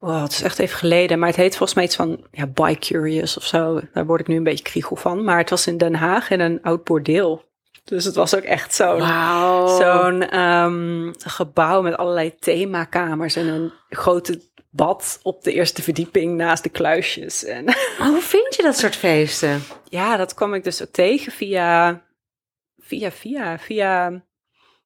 Wow, 0.00 0.22
het 0.22 0.32
is 0.32 0.42
echt 0.42 0.58
even 0.58 0.76
geleden, 0.76 1.18
maar 1.18 1.28
het 1.28 1.36
heet 1.36 1.56
volgens 1.56 1.74
mij 1.74 1.84
iets 1.84 1.96
van 1.96 2.26
ja, 2.30 2.46
Bi-Curious 2.46 3.36
of 3.36 3.44
zo. 3.44 3.80
Daar 3.92 4.06
word 4.06 4.20
ik 4.20 4.26
nu 4.26 4.36
een 4.36 4.42
beetje 4.42 4.64
kriegel 4.64 4.96
van. 4.96 5.24
Maar 5.24 5.38
het 5.38 5.50
was 5.50 5.66
in 5.66 5.78
Den 5.78 5.94
Haag 5.94 6.30
in 6.30 6.40
een 6.40 6.62
oud 6.62 6.84
bordeel. 6.84 7.44
Dus 7.84 8.04
het 8.04 8.14
was 8.14 8.34
ook 8.34 8.42
echt 8.42 8.74
zo'n 8.74 10.22
ehm, 10.28 11.12
gebouw 11.18 11.82
met 11.82 11.96
allerlei 11.96 12.34
themakamers 12.38 13.36
en 13.36 13.46
een 13.46 13.72
grote 13.88 14.40
bad 14.70 15.20
op 15.22 15.42
de 15.42 15.52
eerste 15.52 15.82
verdieping 15.82 16.36
naast 16.36 16.62
de 16.62 16.68
kluisjes. 16.68 17.44
En 17.44 17.64
Maar 17.64 18.08
hoe 18.08 18.20
vind 18.22 18.56
je 18.56 18.62
dat 18.62 18.76
soort 18.76 18.96
feesten? 18.96 19.62
ja, 19.88 20.16
dat 20.16 20.34
kwam 20.34 20.54
ik 20.54 20.64
dus 20.64 20.82
ook 20.82 20.90
tegen 20.92 21.32
via, 21.32 22.02
via, 22.78 23.10
via, 23.10 23.58
via. 23.58 24.22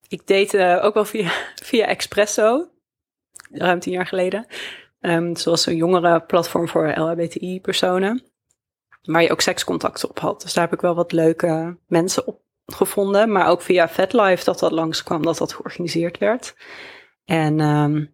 Ik 0.09 0.27
date 0.27 0.81
ook 0.83 0.95
wel 0.95 1.05
via, 1.05 1.31
via 1.62 1.87
Expresso, 1.87 2.69
ruim 3.51 3.79
tien 3.81 3.93
jaar 3.93 4.07
geleden. 4.07 4.47
Ehm 5.05 5.35
zoals 5.35 5.67
een 5.67 5.77
jongere 5.77 6.21
platform 6.21 6.69
voor 6.69 6.89
LHBTI-personen. 6.89 8.23
Waar 9.03 9.23
je 9.23 9.31
ook 9.31 9.41
sekscontacten 9.41 10.09
op 10.09 10.19
had. 10.19 10.43
Dus 10.43 10.53
daar 10.53 10.65
heb 10.65 10.73
ik 10.73 10.81
wel 10.81 10.95
wat 10.95 11.13
leuke 11.13 11.79
mensen 11.87 12.27
op 12.27 12.43
gevonden. 12.67 13.33
Maar 13.33 13.49
ook 13.49 13.63
via 13.63 13.89
VetLife 13.89 14.45
dat 14.45 14.59
dat 14.59 14.71
langskwam, 14.71 15.23
dat 15.23 15.39
dat 15.39 15.53
georganiseerd 15.53 16.19
werd. 16.19 16.57
En 17.25 17.61
ehm, 17.61 18.05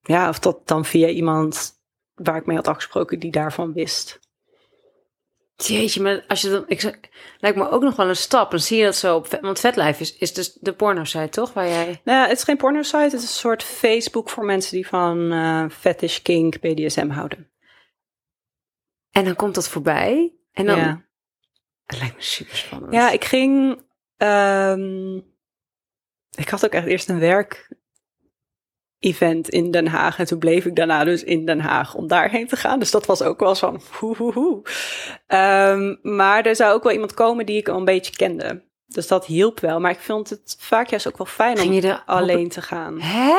ja, 0.00 0.28
of 0.28 0.38
dat 0.38 0.66
dan 0.68 0.84
via 0.84 1.08
iemand 1.08 1.72
waar 2.14 2.36
ik 2.36 2.46
mee 2.46 2.56
had 2.56 2.68
afgesproken 2.68 3.18
die 3.18 3.30
daarvan 3.30 3.72
wist. 3.72 4.20
Jeetje, 5.56 6.02
maar 6.02 6.24
als 6.28 6.40
je 6.40 6.48
dan... 6.50 6.64
Ik, 6.66 7.10
lijkt 7.38 7.56
me 7.56 7.68
ook 7.70 7.82
nog 7.82 7.96
wel 7.96 8.08
een 8.08 8.16
stap. 8.16 8.50
Dan 8.50 8.60
zie 8.60 8.78
je 8.78 8.84
dat 8.84 8.96
zo 8.96 9.16
op... 9.16 9.26
Vet- 9.26 9.40
Want 9.40 9.60
Vetlife 9.60 10.00
is, 10.00 10.16
is 10.16 10.32
dus 10.34 10.52
de 10.52 10.74
porno-site, 10.74 11.28
toch? 11.28 11.52
Waar 11.52 11.68
jij... 11.68 12.00
Nou, 12.04 12.28
het 12.28 12.38
is 12.38 12.44
geen 12.44 12.56
porno-site. 12.56 12.96
Het 12.98 13.12
is 13.12 13.22
een 13.22 13.28
soort 13.28 13.62
Facebook 13.62 14.30
voor 14.30 14.44
mensen 14.44 14.72
die 14.74 14.86
van 14.86 15.32
eh 15.32 15.64
fetish, 15.70 16.18
kink, 16.18 16.60
BDSM 16.60 17.08
houden. 17.08 17.50
En 19.10 19.24
dan 19.24 19.36
komt 19.36 19.54
dat 19.54 19.68
voorbij. 19.68 20.32
En 20.52 20.66
dan... 20.66 20.78
Ja. 20.78 21.04
Het 21.84 21.98
lijkt 21.98 22.14
me 22.16 22.22
super 22.22 22.56
spannend. 22.56 22.92
Ja, 22.92 23.10
ik 23.10 23.24
ging. 23.24 23.82
ehm, 24.16 25.16
ik 26.36 26.48
had 26.48 26.64
ook 26.64 26.72
echt 26.72 26.86
eerst 26.86 27.08
een 27.08 27.18
werk-event 29.04 29.48
in 29.48 29.70
Den 29.70 29.86
Haag. 29.86 30.18
En 30.18 30.26
toen 30.26 30.38
bleef 30.38 30.64
ik 30.64 30.76
daarna 30.76 31.04
dus 31.04 31.24
in 31.24 31.46
Den 31.46 31.60
Haag 31.60 31.94
om 31.94 32.06
daarheen 32.08 32.46
te 32.46 32.56
gaan. 32.56 32.78
Dus 32.78 32.90
dat 32.90 33.06
was 33.06 33.22
ook 33.22 33.40
wel 33.40 33.54
van 33.54 33.80
hoe, 33.98 34.16
hoe, 34.16 34.32
hoe. 34.32 34.62
Ehm, 35.26 35.94
maar 36.02 36.46
er 36.46 36.56
zou 36.56 36.74
ook 36.74 36.82
wel 36.82 36.92
iemand 36.92 37.14
komen 37.14 37.46
die 37.46 37.56
ik 37.58 37.68
al 37.68 37.78
een 37.78 37.84
beetje 37.84 38.16
kende. 38.16 38.62
Dus 38.86 39.06
dat 39.08 39.26
hielp 39.26 39.60
wel. 39.60 39.80
Maar 39.80 39.90
ik 39.90 40.00
vond 40.00 40.30
het 40.30 40.56
vaak 40.58 40.88
juist 40.88 41.06
ook 41.08 41.18
wel 41.18 41.26
fijn 41.26 41.60
om 41.60 41.72
er 41.72 42.02
alleen 42.06 42.48
te 42.48 42.62
gaan. 42.62 43.00
Hè? 43.00 43.34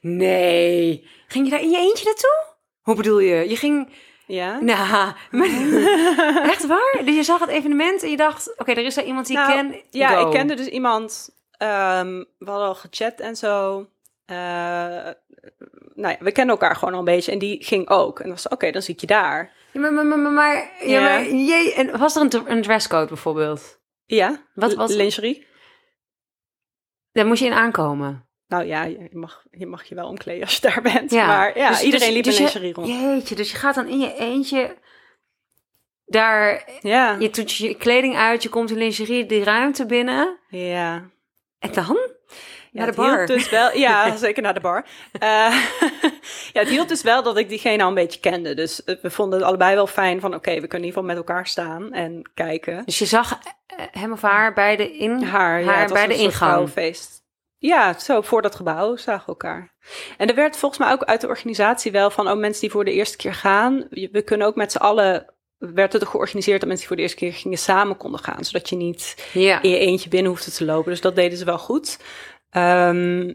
Nee. 0.00 1.08
Ging 1.26 1.44
je 1.44 1.50
daar 1.50 1.60
in 1.62 1.70
je 1.70 1.78
eentje 1.78 2.04
naartoe? 2.04 2.44
Hoe 2.82 2.94
bedoel 2.94 3.18
je? 3.18 3.48
Je 3.48 3.56
ging... 3.56 3.88
Ja? 4.26 4.60
Nou, 4.60 5.12
maar, 5.30 5.48
echt 6.50 6.66
waar? 6.66 7.00
Dus 7.04 7.14
je 7.14 7.22
zag 7.22 7.40
het 7.40 7.48
evenement 7.48 8.02
en 8.02 8.10
je 8.10 8.16
dacht... 8.16 8.54
Oké, 8.58 8.70
er 8.70 8.84
is 8.84 8.94
daar 8.94 9.04
iemand 9.04 9.26
die 9.26 9.36
Nou, 9.36 9.50
ik 9.50 9.56
ken. 9.56 9.80
Ja, 9.90 10.08
Go. 10.08 10.26
ik 10.26 10.32
kende 10.32 10.54
dus 10.54 10.66
iemand. 10.66 11.30
ehm, 11.58 12.24
we 12.38 12.50
hadden 12.50 12.66
al 12.66 12.74
gechat 12.74 13.20
en 13.20 13.36
zo. 13.36 13.86
Eh, 14.32 15.12
nou 15.94 16.14
ja, 16.14 16.16
we 16.20 16.32
kennen 16.32 16.54
elkaar 16.54 16.76
gewoon 16.76 16.92
al 16.94 16.98
een 16.98 17.04
beetje. 17.04 17.32
En 17.32 17.38
die 17.38 17.64
ging 17.64 17.88
ook. 17.88 18.18
En 18.18 18.24
dan 18.24 18.32
was 18.34 18.48
oké, 18.48 18.70
dan 18.70 18.82
zit 18.82 19.00
je 19.00 19.06
daar. 19.06 19.52
Ja, 19.72 19.80
maar, 19.80 19.92
maar, 19.92 20.18
maar, 20.18 20.54
ja, 20.80 20.86
Ja. 20.86 21.00
maar 21.00 21.26
jee, 21.30 21.74
en 21.74 21.98
was 21.98 22.16
er 22.16 22.22
een, 22.22 22.50
een 22.50 22.62
dresscode 22.62 23.06
bijvoorbeeld? 23.06 23.80
Ja, 24.04 24.46
Wat 24.54 24.74
was- 24.74 24.94
lingerie. 24.94 25.46
Daar 27.12 27.26
moest 27.26 27.40
je 27.40 27.46
in 27.46 27.52
aankomen. 27.52 28.26
Nou 28.46 28.64
ja, 28.64 28.82
je 28.84 29.08
mag, 29.12 29.44
je 29.50 29.66
mag 29.66 29.84
je 29.84 29.94
wel 29.94 30.08
omkleden 30.08 30.42
als 30.42 30.54
je 30.54 30.60
daar 30.60 30.82
bent. 30.82 31.10
Ja. 31.10 31.26
Maar 31.26 31.58
ja, 31.58 31.68
Dus- 31.68 31.82
iedereen 31.82 32.06
dus- 32.06 32.14
liep 32.14 32.24
dus 32.24 32.38
in 32.38 32.44
je- 32.44 32.50
lingerie 32.50 32.74
rond. 32.74 32.88
Jeetje, 32.88 33.34
dus 33.34 33.50
je 33.50 33.56
gaat 33.56 33.74
dan 33.74 33.86
in 33.88 34.00
je 34.00 34.14
eentje 34.14 34.76
daar... 36.04 36.68
Ja, 36.80 37.16
Je 37.18 37.30
doet 37.30 37.52
je 37.52 37.74
kleding 37.74 38.16
uit, 38.16 38.42
je 38.42 38.48
komt 38.48 38.70
in 38.70 38.76
lingerie 38.76 39.26
die 39.26 39.44
ruimte 39.44 39.86
binnen. 39.86 40.38
ja. 40.48 41.10
En 41.58 41.72
dan? 41.72 41.98
Ja, 42.72 42.78
Naar 42.80 42.90
de 42.90 42.96
bar. 42.96 43.26
dus 43.26 43.50
wel, 43.50 43.76
ja, 43.76 44.16
zeker 44.16 44.42
naar 44.42 44.54
de 44.54 44.60
bar. 44.60 44.84
Eh, 45.12 45.28
ja, 46.52 46.60
het 46.60 46.68
hielp 46.68 46.88
dus 46.88 47.02
wel 47.02 47.22
dat 47.22 47.36
ik 47.36 47.48
diegene 47.48 47.82
al 47.82 47.88
een 47.88 47.94
beetje 47.94 48.20
kende. 48.20 48.54
Dus 48.54 48.84
eh, 48.84 48.96
we 49.02 49.10
vonden 49.10 49.38
het 49.38 49.48
allebei 49.48 49.74
wel 49.74 49.86
fijn 49.86 50.20
van, 50.20 50.34
oké, 50.34 50.50
we 50.60 50.66
kunnen 50.66 50.70
in 50.70 50.84
ieder 50.84 51.02
geval 51.02 51.02
met 51.02 51.16
elkaar 51.16 51.46
staan 51.46 51.92
en 51.92 52.30
kijken. 52.34 52.82
Dus 52.84 52.98
je 52.98 53.06
zag 53.06 53.38
eh, 53.66 53.84
hem 53.90 54.12
of 54.12 54.22
haar 54.22 54.52
bij 54.54 54.76
de, 54.76 54.96
in, 54.96 55.22
Haar, 55.22 55.60
ja, 55.60 55.72
haar 55.72 55.88
bij 55.88 56.06
de 56.06 56.16
ingang. 56.16 56.72
Ja, 57.58 57.98
zo 57.98 58.20
voor 58.20 58.42
dat 58.42 58.54
gebouw 58.54 58.96
zagen 58.96 59.22
we 59.22 59.26
elkaar. 59.26 59.72
En 60.16 60.28
er 60.28 60.34
werd 60.34 60.56
volgens 60.56 60.80
mij 60.80 60.92
ook 60.92 61.02
uit 61.04 61.20
de 61.20 61.26
organisatie 61.28 61.92
wel 61.92 62.10
van, 62.10 62.28
oh, 62.28 62.38
mensen 62.38 62.60
die 62.60 62.70
voor 62.70 62.84
de 62.84 62.92
eerste 62.92 63.16
keer 63.16 63.34
gaan, 63.34 63.86
we 63.90 64.22
kunnen 64.24 64.46
ook 64.46 64.54
met 64.56 64.72
z'n 64.72 64.78
allen, 64.78 65.34
werd 65.58 65.92
het 65.92 66.06
georganiseerd 66.06 66.60
dat 66.60 66.68
mensen 66.68 66.78
die 66.78 66.86
voor 66.86 66.96
de 66.96 67.02
eerste 67.02 67.16
keer 67.16 67.32
gingen 67.32 67.58
samen 67.58 67.96
konden 67.96 68.20
gaan, 68.20 68.44
zodat 68.44 68.68
je 68.68 68.76
niet 68.76 69.28
Ja. 69.32 69.62
in 69.62 69.70
je 69.70 69.78
eentje 69.78 70.08
binnen 70.08 70.30
hoefde 70.30 70.50
te 70.50 70.64
lopen. 70.64 70.90
Dus 70.90 71.00
dat 71.00 71.16
deden 71.16 71.38
ze 71.38 71.44
wel 71.44 71.58
goed. 71.58 71.98
Ehm, 72.52 73.32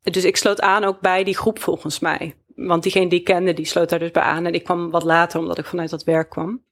dus 0.00 0.24
ik 0.24 0.36
sloot 0.36 0.60
aan 0.60 0.84
ook 0.84 1.00
bij 1.00 1.24
die 1.24 1.36
groep 1.36 1.58
volgens 1.58 1.98
mij. 1.98 2.34
Want 2.54 2.82
diegene 2.82 3.08
die 3.08 3.18
ik 3.18 3.24
kende, 3.24 3.52
die 3.52 3.64
sloot 3.64 3.88
daar 3.88 3.98
dus 3.98 4.10
bij 4.10 4.22
aan. 4.22 4.46
En 4.46 4.54
ik 4.54 4.64
kwam 4.64 4.90
wat 4.90 5.02
later, 5.02 5.38
omdat 5.40 5.58
ik 5.58 5.66
vanuit 5.66 5.90
dat 5.90 6.04
werk 6.04 6.30
kwam. 6.30 6.62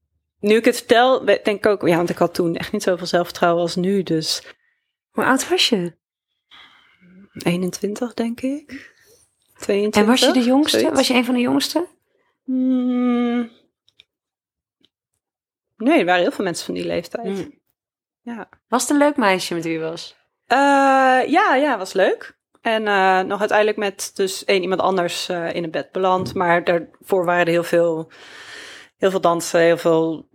Nu 0.40 0.56
ik 0.56 0.64
het 0.64 0.76
vertel, 0.76 1.24
denk 1.24 1.46
ik 1.46 1.66
ook... 1.66 1.88
Ja, 1.88 1.96
want 1.96 2.10
ik 2.10 2.18
had 2.18 2.34
toen 2.34 2.56
echt 2.56 2.72
niet 2.72 2.82
zoveel 2.82 3.06
zelfvertrouwen 3.06 3.62
als 3.62 3.76
nu. 3.76 4.02
Dus 4.02 4.54
Hoe 5.10 5.24
oud 5.24 5.48
was 5.48 5.68
je? 5.68 5.96
21, 7.32 8.14
denk 8.14 8.40
ik. 8.40 8.94
22. 9.56 10.02
En 10.02 10.08
was 10.08 10.20
je 10.20 10.32
de 10.32 10.42
jongste? 10.42 10.78
zoiets. 10.78 10.96
Was 10.96 11.08
je 11.08 11.14
een 11.14 11.24
van 11.24 11.34
de 11.34 11.40
jongsten? 11.40 11.86
Hmm. 12.44 13.50
Nee, 15.76 15.98
er 15.98 16.04
waren 16.04 16.22
heel 16.22 16.32
veel 16.32 16.44
mensen 16.44 16.66
van 16.66 16.74
die 16.74 16.86
leeftijd. 16.86 17.26
Hmm. 17.26 17.58
Ja. 18.22 18.48
Was 18.68 18.82
het 18.82 18.90
een 18.90 18.98
leuk 18.98 19.16
meisje 19.16 19.54
met 19.54 19.64
wie 19.64 19.72
je 19.72 19.78
was? 19.78 20.17
Eh, 20.48 20.58
ja, 21.30 21.54
ja, 21.54 21.78
was 21.78 21.92
leuk. 21.92 22.36
En 22.60 22.86
eh, 22.86 23.20
nog 23.20 23.38
uiteindelijk 23.40 23.78
met 23.78 24.10
dus 24.14 24.44
één 24.44 24.62
iemand 24.62 24.80
anders 24.80 25.28
eh, 25.28 25.54
in 25.54 25.62
het 25.62 25.70
bed 25.70 25.92
beland. 25.92 26.34
Maar 26.34 26.64
daarvoor 26.64 27.24
waren 27.24 27.44
er 27.46 27.52
heel 27.52 27.62
veel, 27.64 28.10
heel 28.96 29.10
veel 29.10 29.20
dansen, 29.20 29.60
heel 29.60 29.76
veel 29.76 30.28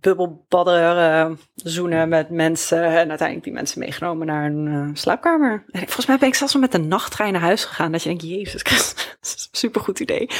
bubbelbadderen, 0.00 1.40
zoenen 1.54 2.08
met 2.08 2.30
mensen. 2.30 2.84
En 2.84 3.08
uiteindelijk 3.08 3.44
die 3.44 3.52
mensen 3.52 3.78
meegenomen 3.78 4.26
naar 4.26 4.44
een 4.44 4.90
slaapkamer. 4.96 5.52
En 5.70 5.80
ik- 5.80 5.86
volgens 5.86 6.06
mij 6.06 6.18
ben 6.18 6.28
ik 6.28 6.34
zelfs 6.34 6.54
met 6.54 6.72
de 6.72 6.78
nachttrein 6.78 7.32
naar 7.32 7.42
huis 7.42 7.64
gegaan. 7.64 7.92
Dat 7.92 8.02
je 8.02 8.08
denkt, 8.08 8.24
jezus 8.24 8.62
Christus, 8.62 8.94
dat 9.20 9.34
is 9.36 9.48
een 9.50 9.58
supergoed 9.58 10.00
idee. 10.00 10.30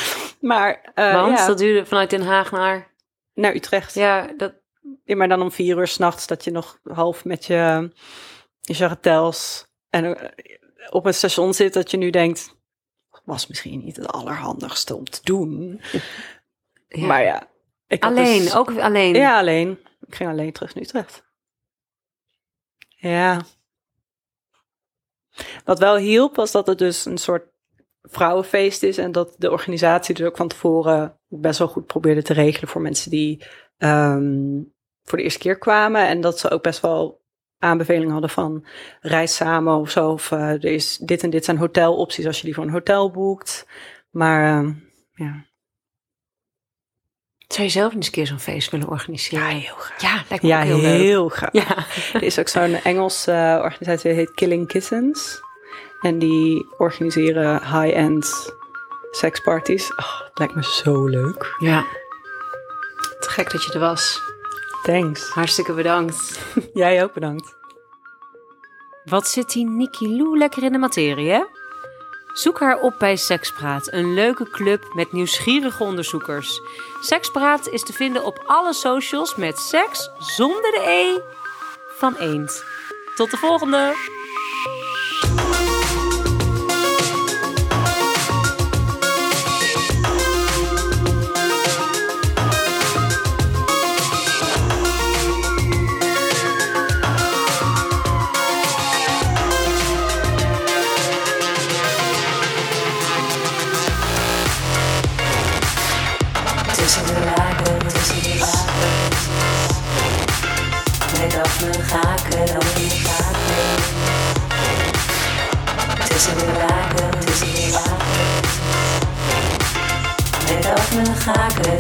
Maar 0.41 0.91
Want 0.95 1.39
ja, 1.39 1.47
dat 1.47 1.59
duurde 1.59 1.87
vanuit 1.87 2.11
Den 2.11 2.23
Haag 2.23 2.51
naar... 2.51 2.95
naar 3.35 3.55
Utrecht. 3.55 3.95
Ja, 3.95 4.29
dat... 4.37 4.53
Ja, 5.05 5.17
maar 5.17 5.29
dan 5.29 5.43
om 5.43 5.51
vier 5.53 5.79
uur 5.79 5.87
s'nachts 5.87 6.27
dat 6.27 6.45
je 6.45 6.51
nog 6.51 6.79
half 6.93 7.25
met 7.25 7.45
je, 7.45 7.91
je 8.69 8.75
charretels 8.75 9.67
en 9.91 10.17
eh, 10.17 10.29
op 10.91 11.05
het 11.05 11.15
station 11.15 11.55
zit 11.55 11.73
dat 11.73 11.91
je 11.91 11.97
nu 11.97 12.11
denkt, 12.11 12.57
was 13.25 13.47
misschien 13.47 13.85
niet 13.85 13.97
het 13.97 14.13
allerhandigste 14.13 14.97
om 14.97 15.05
te 15.05 15.21
doen. 15.23 15.81
ja. 16.89 17.07
Maar 17.07 17.23
ja. 17.23 17.49
Ik 17.87 18.05
alleen, 18.05 18.43
dus- 18.43 18.55
ook 18.55 18.79
alleen. 18.79 19.15
Ja, 19.15 19.39
alleen. 19.39 19.79
Ik 20.07 20.15
ging 20.15 20.31
alleen 20.31 20.53
terug 20.53 20.75
naar 20.75 20.85
Utrecht. 20.85 21.25
Ja. 22.89 23.41
Wat 25.65 25.79
wel 25.79 25.97
hielp 25.97 26.37
was 26.37 26.53
dat 26.53 26.67
het 26.67 26.79
dus 26.79 27.05
een 27.05 27.19
soort 27.19 27.47
vrouwenfeest 28.03 28.83
is 28.83 28.99
en 28.99 29.13
dat 29.13 29.35
de 29.39 29.51
organisatie 29.51 30.15
dus 30.15 30.27
ook 30.27 30.37
van 30.37 30.49
tevoren 30.49 31.19
best 31.27 31.59
wel 31.59 31.69
goed 31.69 31.87
probeerde 31.87 32.23
te 32.23 32.33
regelen 32.33 32.69
voor 32.69 32.81
mensen 32.81 33.11
die 33.11 33.45
ehm, 33.77 34.63
voor 35.03 35.19
de 35.19 35.25
eerste 35.25 35.39
keer 35.39 35.59
kwamen 35.59 36.09
en 36.09 36.21
dat 36.21 36.39
ze 36.39 36.51
ook 36.51 36.63
best 36.63 36.81
wel 36.81 37.18
aanbevelingen 37.59 38.11
hadden 38.13 38.31
van 38.31 38.65
reis 39.01 39.35
samen 39.35 39.75
of 39.77 39.91
zo 39.91 40.09
of 40.11 40.33
eh, 40.33 40.49
er 40.51 40.65
is 40.65 40.97
dit 40.97 41.23
en 41.23 41.31
dit 41.31 41.45
zijn 41.45 41.57
hotelopties 41.57 42.27
als 42.27 42.39
je 42.39 42.45
die 42.45 42.55
voor 42.55 42.65
een 42.65 42.71
hotel 42.71 43.11
boekt. 43.11 43.67
Maar 44.11 44.59
ehm, 44.59 44.73
ja. 45.15 45.47
Zou 47.49 47.63
je 47.67 47.73
zelf 47.73 47.95
eens 47.95 48.07
een 48.07 48.13
keer 48.13 48.27
zo'n 48.27 48.39
feest 48.39 48.71
willen 48.71 48.89
organiseren? 48.89 49.47
Ja, 49.49 49.53
heel 49.55 49.75
graag. 49.75 50.01
Ja, 50.03 50.23
lijkt 50.29 50.45
me 50.45 50.51
Ja, 50.51 50.59
ook 50.61 50.67
heel, 50.67 50.81
leuk. 50.81 51.01
heel 51.01 51.29
graag. 51.29 51.53
Ja. 51.53 51.77
Er 52.13 52.23
is 52.23 52.39
ook 52.39 52.49
zo'n 52.49 52.75
Engelse 52.75 53.33
eh, 53.33 53.61
organisatie, 53.63 54.11
die 54.11 54.19
heet 54.19 54.35
Killing 54.35 54.67
Kittens. 54.67 55.41
En 56.01 56.19
die 56.19 56.67
organiseren 56.79 57.61
high-end 57.63 58.55
seksparties. 59.11 59.93
Oh, 59.97 60.21
het 60.29 60.39
lijkt 60.39 60.55
me 60.55 60.63
zo 60.65 61.07
leuk. 61.07 61.55
ja. 61.59 61.85
Te 63.21 63.29
gek 63.31 63.51
dat 63.53 63.65
je 63.65 63.73
er 63.73 63.79
was. 63.81 64.21
Thanks. 64.83 65.31
Hartstikke 65.31 65.73
bedankt. 65.73 66.39
Jij 66.73 67.03
ook 67.03 67.13
bedankt. 67.13 67.57
Wat 69.05 69.29
zit 69.29 69.53
die 69.53 69.67
Nikki 69.67 70.17
Lou 70.17 70.39
lekker 70.39 70.63
in 70.63 70.73
de 70.73 70.79
materie, 70.79 71.31
hè? 71.31 71.45
Zoek 72.33 72.61
haar 72.61 72.81
op 72.81 72.95
bij 72.99 73.17
Sekspraat, 73.17 73.93
een 73.93 74.15
leuke 74.15 74.51
club 74.51 74.95
met 74.95 75.13
nieuwsgierige 75.13 75.85
onderzoekers. 75.85 76.61
Sekspraat 77.01 77.69
is 77.69 77.83
te 77.83 77.93
vinden 77.93 78.25
op 78.25 78.43
alle 78.47 78.73
socials 78.73 79.37
met 79.37 79.59
seks 79.59 80.11
zonder 80.19 80.71
de 80.71 80.85
E 80.87 81.21
van 81.97 82.15
eend. 82.17 82.65
Tot 83.15 83.31
de 83.31 83.37
volgende! 83.37 84.17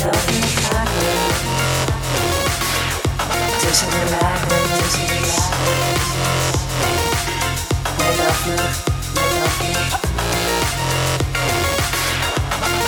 Af 0.05 0.26
mijn. 0.26 0.86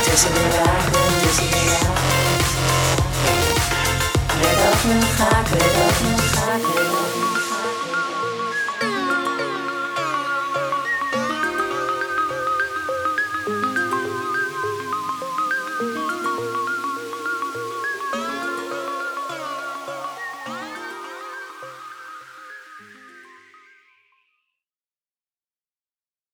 Tussen 0.03 0.33
de 0.33 0.45
lagen, 0.55 1.03
tussen 1.23 1.51
de 1.51 1.63
lagen. 1.71 2.09
Met 4.39 4.59
af 4.71 4.81